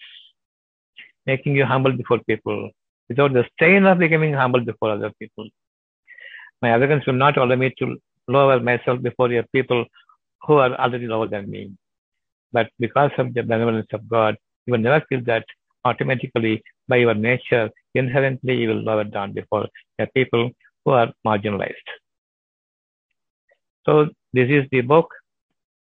making 1.26 1.56
you 1.56 1.66
humble 1.66 1.94
before 1.94 2.20
people 2.28 2.70
without 3.10 3.34
the 3.34 3.44
strain 3.54 3.86
of 3.86 3.98
becoming 3.98 4.34
humble 4.34 4.62
before 4.62 4.92
other 4.92 5.12
people. 5.20 5.48
My 6.62 6.72
arrogance 6.72 7.06
will 7.06 7.14
not 7.26 7.38
allow 7.38 7.56
me 7.56 7.74
to 7.80 7.98
lower 8.28 8.60
myself 8.60 9.02
before 9.02 9.30
your 9.32 9.46
people 9.52 9.86
who 10.44 10.54
are 10.56 10.74
already 10.76 11.08
lower 11.08 11.28
than 11.28 11.50
me. 11.50 11.72
But 12.52 12.70
because 12.80 13.12
of 13.18 13.34
the 13.34 13.42
benevolence 13.44 13.88
of 13.94 14.08
God, 14.08 14.38
you 14.66 14.74
will 14.74 14.80
never 14.80 15.04
feel 15.10 15.22
that 15.26 15.46
automatically 15.86 16.62
by 16.88 16.98
your 16.98 17.14
nature, 17.14 17.70
inherently 17.96 18.56
you 18.56 18.70
will 18.70 18.84
lower 18.90 19.04
down 19.04 19.34
before 19.34 19.68
the 19.98 20.08
people 20.16 20.50
who 20.86 20.92
are 20.92 21.12
marginalized. 21.26 21.90
So 23.86 24.10
this 24.34 24.50
is 24.50 24.66
the 24.72 24.82
book 24.82 25.10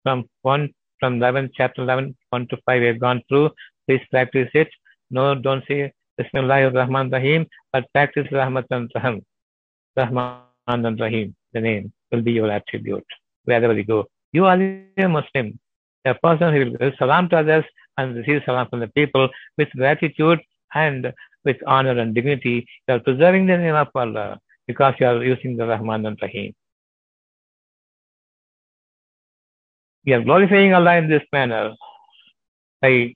from 0.02 0.28
one 0.42 0.70
from 1.00 1.14
11, 1.16 1.50
chapter 1.54 1.82
11, 1.82 2.16
1 2.30 2.48
to 2.48 2.56
5 2.64 2.80
we 2.80 2.86
have 2.86 3.00
gone 3.00 3.22
through. 3.28 3.50
Please 3.86 4.00
practice 4.10 4.48
it. 4.54 4.68
No, 5.10 5.34
don't 5.34 5.64
say 5.68 5.92
Bismillah 6.16 6.70
Rahman 6.70 7.10
Rahim, 7.10 7.46
but 7.72 7.84
practice 7.92 8.26
Rahmat 8.30 8.64
and 8.70 8.90
Rahim. 8.94 9.22
Rahman 9.96 10.40
and 10.66 11.00
Rahim, 11.00 11.34
the 11.52 11.60
name 11.60 11.92
will 12.10 12.22
be 12.22 12.32
your 12.32 12.50
attribute 12.50 13.06
wherever 13.44 13.74
you 13.74 13.84
go. 13.84 14.06
You 14.32 14.46
are 14.46 14.58
a 14.60 15.08
Muslim, 15.08 15.58
a 16.04 16.14
person 16.14 16.52
who 16.52 16.60
will 16.60 16.76
give 16.76 16.94
salam 16.98 17.28
to 17.30 17.38
others 17.38 17.64
and 17.98 18.16
receive 18.16 18.42
salam 18.44 18.68
from 18.68 18.80
the 18.80 18.88
people 18.88 19.28
with 19.58 19.68
gratitude 19.70 20.40
and 20.74 21.12
with 21.44 21.56
honor 21.66 21.98
and 21.98 22.14
dignity. 22.14 22.66
You 22.88 22.94
are 22.94 23.00
preserving 23.00 23.46
the 23.46 23.56
name 23.58 23.74
of 23.74 23.88
Allah 23.94 24.38
because 24.66 24.94
you 25.00 25.06
are 25.06 25.22
using 25.24 25.56
the 25.56 25.66
Rahman 25.66 26.06
and 26.06 26.18
Rahim. 26.20 26.54
You 30.04 30.16
are 30.16 30.22
glorifying 30.22 30.74
Allah 30.74 30.96
in 30.96 31.08
this 31.08 31.22
manner 31.32 31.74
by 32.82 33.14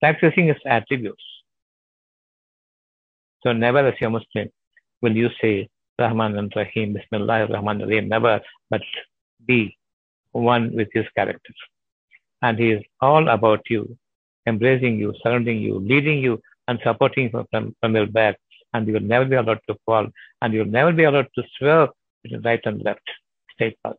practicing 0.00 0.48
His 0.48 0.56
attributes. 0.66 1.24
So 3.42 3.52
never 3.52 3.78
as 3.78 3.94
a 4.00 4.10
Muslim 4.10 4.48
will 5.00 5.16
you 5.16 5.30
say 5.40 5.68
Rahman 5.98 6.36
and 6.38 6.52
Rahim, 6.54 6.92
Bismillah 6.94 7.46
Rahman 7.48 7.78
Rahim, 7.80 8.08
never, 8.08 8.40
but 8.70 8.82
be 9.46 9.76
one 10.32 10.74
with 10.74 10.88
His 10.92 11.06
character. 11.16 11.54
And 12.42 12.58
He 12.58 12.70
is 12.72 12.82
all 13.00 13.28
about 13.28 13.60
you, 13.70 13.96
embracing 14.46 14.98
you, 14.98 15.14
surrounding 15.22 15.58
you, 15.60 15.78
leading 15.78 16.18
you, 16.18 16.40
and 16.70 16.78
supporting 16.86 17.30
you 17.32 17.44
from, 17.50 17.74
from 17.80 17.96
your 18.00 18.06
back. 18.06 18.36
And 18.72 18.86
you 18.86 18.94
will 18.94 19.08
never 19.14 19.24
be 19.32 19.36
allowed 19.42 19.60
to 19.68 19.76
fall, 19.84 20.06
and 20.40 20.54
you 20.54 20.60
will 20.60 20.74
never 20.78 20.92
be 20.92 21.04
allowed 21.10 21.28
to 21.36 21.42
swerve 21.56 21.90
between 22.22 22.42
right 22.42 22.60
and 22.70 22.80
left. 22.88 23.12
Stay 23.54 23.76
path. 23.82 23.96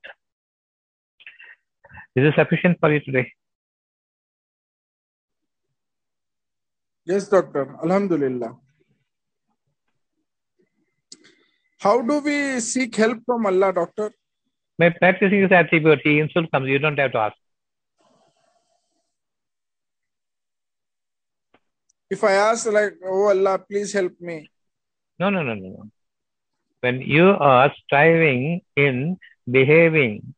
Is 2.16 2.24
this 2.26 2.36
sufficient 2.36 2.78
for 2.80 2.92
you 2.94 3.02
today? 3.02 3.26
Yes, 7.06 7.28
doctor. 7.28 7.64
Alhamdulillah. 7.84 8.52
How 11.80 11.96
do 12.02 12.20
we 12.20 12.60
seek 12.62 12.96
help 12.96 13.20
from 13.26 13.46
Allah, 13.52 13.74
doctor? 13.74 14.12
By 14.78 14.90
practicing 14.90 15.42
his 15.42 15.52
attribute, 15.52 16.02
he 16.04 16.18
himself 16.20 16.46
comes. 16.54 16.70
You 16.70 16.80
don't 16.80 17.00
have 17.00 17.12
to 17.14 17.18
ask. 17.28 17.41
If 22.12 22.26
I 22.26 22.34
ask, 22.34 22.70
like, 22.70 22.96
oh 23.06 23.30
Allah, 23.30 23.58
please 23.58 23.94
help 23.94 24.20
me. 24.20 24.52
No, 25.18 25.30
no, 25.30 25.44
no, 25.44 25.54
no, 25.54 25.68
no. 25.76 25.84
When 26.82 27.00
you 27.00 27.28
are 27.30 27.74
striving 27.82 28.62
in 28.76 29.18
behaving, 29.50 30.34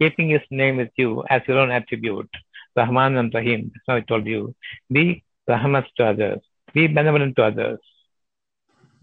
keeping 0.00 0.28
his 0.28 0.46
name 0.50 0.76
with 0.76 0.92
you 0.96 1.24
as 1.28 1.42
your 1.48 1.58
own 1.58 1.72
attribute, 1.72 2.30
Rahman 2.76 3.16
and 3.16 3.34
Rahim, 3.34 3.72
that's 3.74 3.86
how 3.88 3.96
I 3.96 4.02
told 4.02 4.24
you. 4.26 4.54
Be 4.92 5.24
Rahmat 5.48 5.86
to 5.96 6.04
others. 6.04 6.40
Be 6.72 6.86
benevolent 6.86 7.34
to 7.36 7.44
others. 7.50 7.80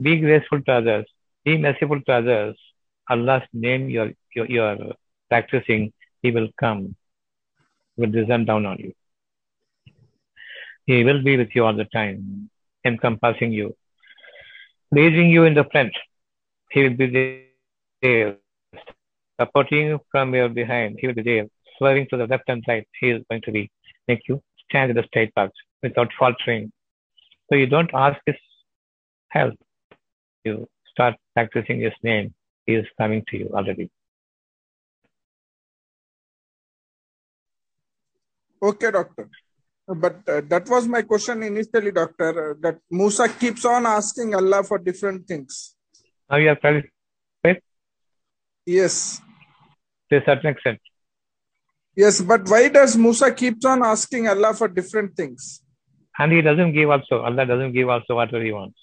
Be 0.02 0.18
graceful 0.22 0.62
to 0.62 0.72
others. 0.80 1.06
Be 1.44 1.58
merciful 1.58 2.00
to 2.04 2.14
others. 2.14 2.56
Allah's 3.10 3.44
name 3.52 3.90
you 3.90 4.02
are, 4.04 4.12
you, 4.34 4.46
you 4.48 4.64
are 4.64 4.78
practicing, 5.28 5.92
He 6.22 6.32
will 6.32 6.48
come, 6.58 6.96
will 7.98 8.12
descend 8.12 8.48
down 8.48 8.66
on 8.66 8.78
you. 8.78 8.94
He 10.86 11.04
will 11.04 11.24
be 11.24 11.38
with 11.38 11.50
you 11.56 11.66
all 11.66 11.76
the 11.76 11.86
time, 11.86 12.50
encompassing 12.86 13.52
you, 13.52 13.76
raising 14.92 15.30
you 15.30 15.46
in 15.46 15.54
the 15.54 15.64
front. 15.72 15.94
He 16.72 16.84
will 16.84 16.98
be 16.98 17.46
there, 18.02 18.38
supporting 19.40 19.88
you 19.88 20.00
from 20.12 20.34
your 20.34 20.50
behind. 20.50 20.98
He 21.00 21.08
will 21.08 21.14
be 21.14 21.22
there, 21.22 21.48
swerving 21.78 22.08
to 22.10 22.18
the 22.18 22.28
left 22.28 22.44
and 22.48 22.64
right. 22.68 22.88
He 23.00 23.12
is 23.12 23.24
going 23.30 23.42
to 23.44 23.52
be 23.52 23.72
make 24.08 24.28
you 24.28 24.42
stand 24.70 24.92
in 24.92 24.98
the 24.98 25.04
straight 25.04 25.34
path 25.36 25.52
without 25.82 26.12
faltering. 26.20 26.72
So 27.50 27.56
you 27.56 27.68
don't 27.68 27.92
ask 27.94 28.20
his 28.26 28.36
help. 29.30 29.56
You 30.44 30.68
start 30.92 31.16
practicing 31.34 31.80
his 31.80 31.94
name. 32.04 32.34
He 32.66 32.74
is 32.76 32.86
coming 32.98 33.24
to 33.30 33.38
you 33.38 33.50
already. 33.54 33.90
Okay, 38.62 38.92
doctor. 38.92 39.30
But 39.96 40.18
uh, 40.28 40.42
that 40.50 40.68
was 40.70 40.88
my 40.88 41.02
question 41.02 41.44
initially, 41.44 41.92
doctor. 41.92 42.52
uh, 42.52 42.54
that 42.62 42.80
Musa 42.90 43.28
keeps 43.30 43.66
on 43.66 43.86
asking 43.86 44.34
Allah 44.36 44.64
for 44.64 44.78
different 44.78 45.28
things. 45.28 45.76
Now 46.30 46.38
you 46.38 46.50
are 46.50 46.60
satisfied 46.62 47.62
Yes. 48.66 49.22
to 50.10 50.18
a 50.18 50.26
certain 50.26 50.48
extent. 50.52 50.80
Yes, 51.96 52.22
but 52.22 52.48
why 52.50 52.70
does 52.70 52.98
Musa 52.98 53.32
keeps 53.34 53.66
on 53.66 53.84
asking 53.84 54.28
Allah 54.28 54.54
for 54.54 54.68
different 54.68 55.16
things? 55.16 55.62
And 56.18 56.32
he 56.32 56.42
doesn't 56.42 56.74
give 56.74 56.90
also. 56.90 57.22
Allah 57.22 57.46
doesn't 57.46 57.74
give 57.74 57.90
also 57.90 58.16
whatever 58.16 58.44
he 58.44 58.52
wants. 58.52 58.80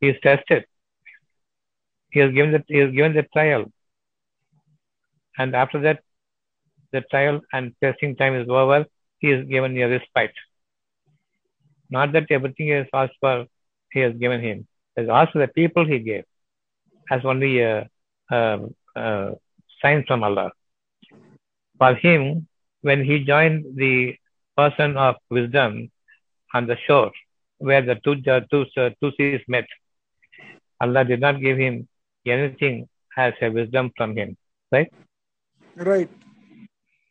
He 0.00 0.08
is 0.10 0.16
tested. 0.22 0.66
He 2.10 2.20
has 2.20 2.32
given 2.32 2.52
the 2.52 2.62
he 2.68 2.78
has 2.78 2.92
given 2.92 3.14
the 3.14 3.24
trial. 3.32 3.64
And 5.36 5.56
after 5.56 5.80
that, 5.80 6.03
the 6.94 7.02
trial 7.12 7.40
and 7.52 7.74
testing 7.82 8.14
time 8.20 8.34
is 8.40 8.48
over, 8.48 8.84
he 9.18 9.28
is 9.36 9.42
given 9.54 9.76
a 9.78 9.86
respite. 9.94 10.36
Not 11.96 12.12
that 12.12 12.30
everything 12.36 12.68
has 12.76 12.86
asked 13.00 13.18
for, 13.20 13.46
he 13.92 14.00
has 14.06 14.14
given 14.24 14.40
him. 14.48 14.58
He 14.94 15.02
has 15.02 15.10
asked 15.18 15.32
for 15.32 15.40
the 15.44 15.52
people 15.60 15.84
he 15.94 15.98
gave 16.10 16.24
as 17.10 17.24
only 17.24 17.52
a, 17.60 17.88
a, 18.30 18.60
a 18.96 19.32
sign 19.80 20.04
from 20.08 20.24
Allah. 20.28 20.50
For 21.78 21.94
him, 21.94 22.46
when 22.82 23.04
he 23.04 23.24
joined 23.24 23.76
the 23.76 24.16
person 24.56 24.96
of 24.96 25.16
wisdom 25.30 25.90
on 26.54 26.66
the 26.66 26.76
shore, 26.86 27.10
where 27.58 27.82
the 27.82 27.96
two, 28.04 28.16
the 28.26 28.46
two, 28.50 28.64
two 29.00 29.12
seas 29.16 29.40
met, 29.48 29.66
Allah 30.80 31.04
did 31.04 31.20
not 31.20 31.40
give 31.40 31.58
him 31.58 31.88
anything 32.26 32.88
as 33.16 33.32
a 33.42 33.48
wisdom 33.50 33.90
from 33.96 34.16
him. 34.16 34.36
Right? 34.72 34.90
Right. 35.76 36.10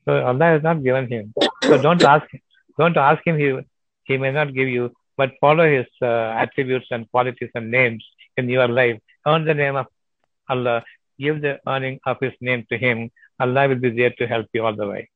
So 0.05 0.21
Allah 0.25 0.45
has 0.45 0.63
not 0.63 0.83
given 0.83 1.07
him. 1.07 1.33
So 1.63 1.81
don't 1.81 2.03
ask 2.13 2.27
don't 2.77 2.97
ask 2.97 3.25
him 3.25 3.37
he 3.37 3.59
he 4.05 4.17
may 4.17 4.31
not 4.31 4.53
give 4.53 4.67
you, 4.67 4.91
but 5.17 5.31
follow 5.39 5.65
his 5.69 5.87
uh, 6.01 6.29
attributes 6.43 6.87
and 6.91 7.09
qualities 7.09 7.51
and 7.55 7.71
names 7.71 8.03
in 8.37 8.49
your 8.49 8.67
life. 8.67 8.99
Earn 9.25 9.45
the 9.45 9.53
name 9.53 9.75
of 9.75 9.87
Allah. 10.49 10.83
Give 11.19 11.41
the 11.41 11.59
earning 11.67 11.99
of 12.05 12.17
his 12.19 12.33
name 12.41 12.65
to 12.69 12.77
him. 12.77 13.11
Allah 13.39 13.67
will 13.67 13.81
be 13.87 13.91
there 13.91 14.13
to 14.19 14.27
help 14.27 14.47
you 14.53 14.65
all 14.65 14.75
the 14.75 14.87
way. 14.87 15.09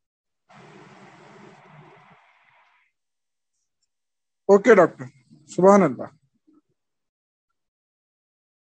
Okay, 4.50 4.76
doctor. 4.76 5.12
Subhanallah. 5.54 6.10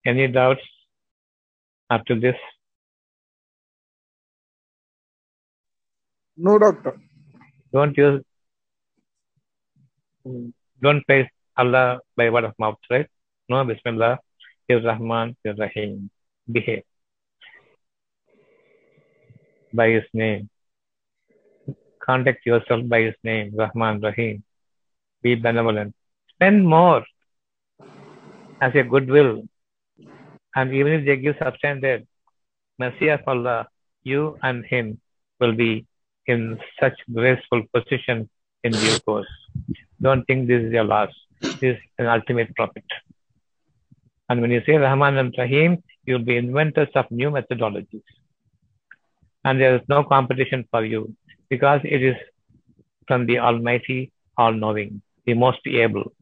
Any 0.04 0.26
doubts 0.26 0.62
after 1.90 2.18
this? 2.18 2.36
No, 6.39 6.57
doctor. 6.59 6.97
Don't 7.72 7.97
use 7.99 8.22
don't 10.80 11.05
praise 11.07 11.26
Allah 11.57 11.99
by 12.16 12.30
word 12.30 12.45
of 12.45 12.55
mouth, 12.59 12.78
right? 12.91 13.09
No 13.49 13.64
Bismillah, 13.64 14.18
He's 14.68 14.84
Rahman, 14.84 15.36
He's 15.43 15.59
Rahim. 15.59 16.11
Behave. 16.51 16.84
by 19.72 19.89
His 19.91 20.05
name. 20.14 20.49
Contact 21.99 22.47
yourself 22.47 22.89
by 22.89 23.01
His 23.03 23.14
name, 23.24 23.53
Rahman 23.57 24.01
Rahim. 24.01 24.45
Be 25.22 25.34
benevolent. 25.34 25.95
Spend 26.34 26.66
more 26.66 27.05
as 28.61 28.74
a 28.74 28.82
goodwill. 28.84 29.43
And 30.55 30.72
even 30.72 30.93
if 30.93 31.05
they 31.05 31.16
give 31.16 31.36
substandard, 31.36 32.07
mercy 32.78 33.09
of 33.09 33.20
Allah, 33.26 33.68
you 34.05 34.39
and 34.43 34.64
him 34.64 35.01
will 35.41 35.53
be 35.53 35.86
in 36.29 36.61
such 36.79 36.97
graceful 37.12 37.62
position 37.74 38.29
in 38.62 38.72
due 38.72 39.01
course. 39.01 39.33
Don't 40.01 40.24
think 40.26 40.47
this 40.47 40.62
is 40.62 40.72
your 40.72 40.85
loss. 40.85 41.11
This 41.41 41.76
is 41.76 41.79
an 41.99 42.07
ultimate 42.07 42.55
profit. 42.55 42.85
And 44.29 44.41
when 44.43 44.51
you 44.51 44.62
say 44.66 44.76
Rahman 44.76 45.16
and 45.16 45.35
Rahim, 45.37 45.83
you'll 46.05 46.29
be 46.31 46.37
inventors 46.37 46.89
of 46.95 47.11
new 47.11 47.31
methodologies. 47.31 48.09
And 49.45 49.61
there 49.61 49.76
is 49.76 49.83
no 49.89 50.05
competition 50.05 50.66
for 50.70 50.85
you 50.85 51.14
because 51.49 51.81
it 51.85 52.03
is 52.03 52.16
from 53.07 53.26
the 53.26 53.39
Almighty, 53.39 54.12
all 54.37 54.53
knowing, 54.53 55.01
the 55.24 55.35
most 55.35 55.61
able. 55.66 56.12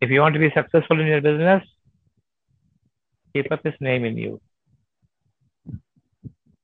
If 0.00 0.10
you 0.10 0.20
want 0.20 0.34
to 0.34 0.40
be 0.40 0.50
successful 0.50 1.00
in 1.00 1.08
your 1.08 1.20
business, 1.20 1.64
keep 3.34 3.50
up 3.50 3.64
his 3.64 3.74
name 3.80 4.04
in 4.04 4.16
you. 4.16 4.40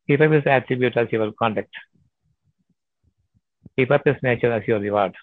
Keep 0.07 0.21
up 0.21 0.31
his 0.31 0.47
attribute 0.47 0.97
as 0.97 1.11
your 1.11 1.33
conduct. 1.33 1.71
Keep 3.77 3.91
up 3.91 4.03
his 4.05 4.17
nature 4.23 4.53
as 4.53 4.67
your 4.67 4.79
reward. 4.79 5.15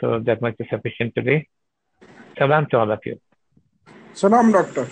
So 0.00 0.18
that 0.20 0.40
much 0.40 0.56
is 0.58 0.66
sufficient 0.70 1.14
today. 1.14 1.46
Salam 2.38 2.66
to 2.70 2.78
all 2.78 2.90
of 2.90 3.00
you. 3.04 3.20
Salam, 4.14 4.50
doctor. 4.50 4.88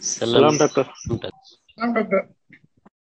Salam, 0.00 0.58
Salam, 0.58 0.58
doctor. 0.58 0.86
Doctor. 1.06 1.30
Doctor. 1.78 2.35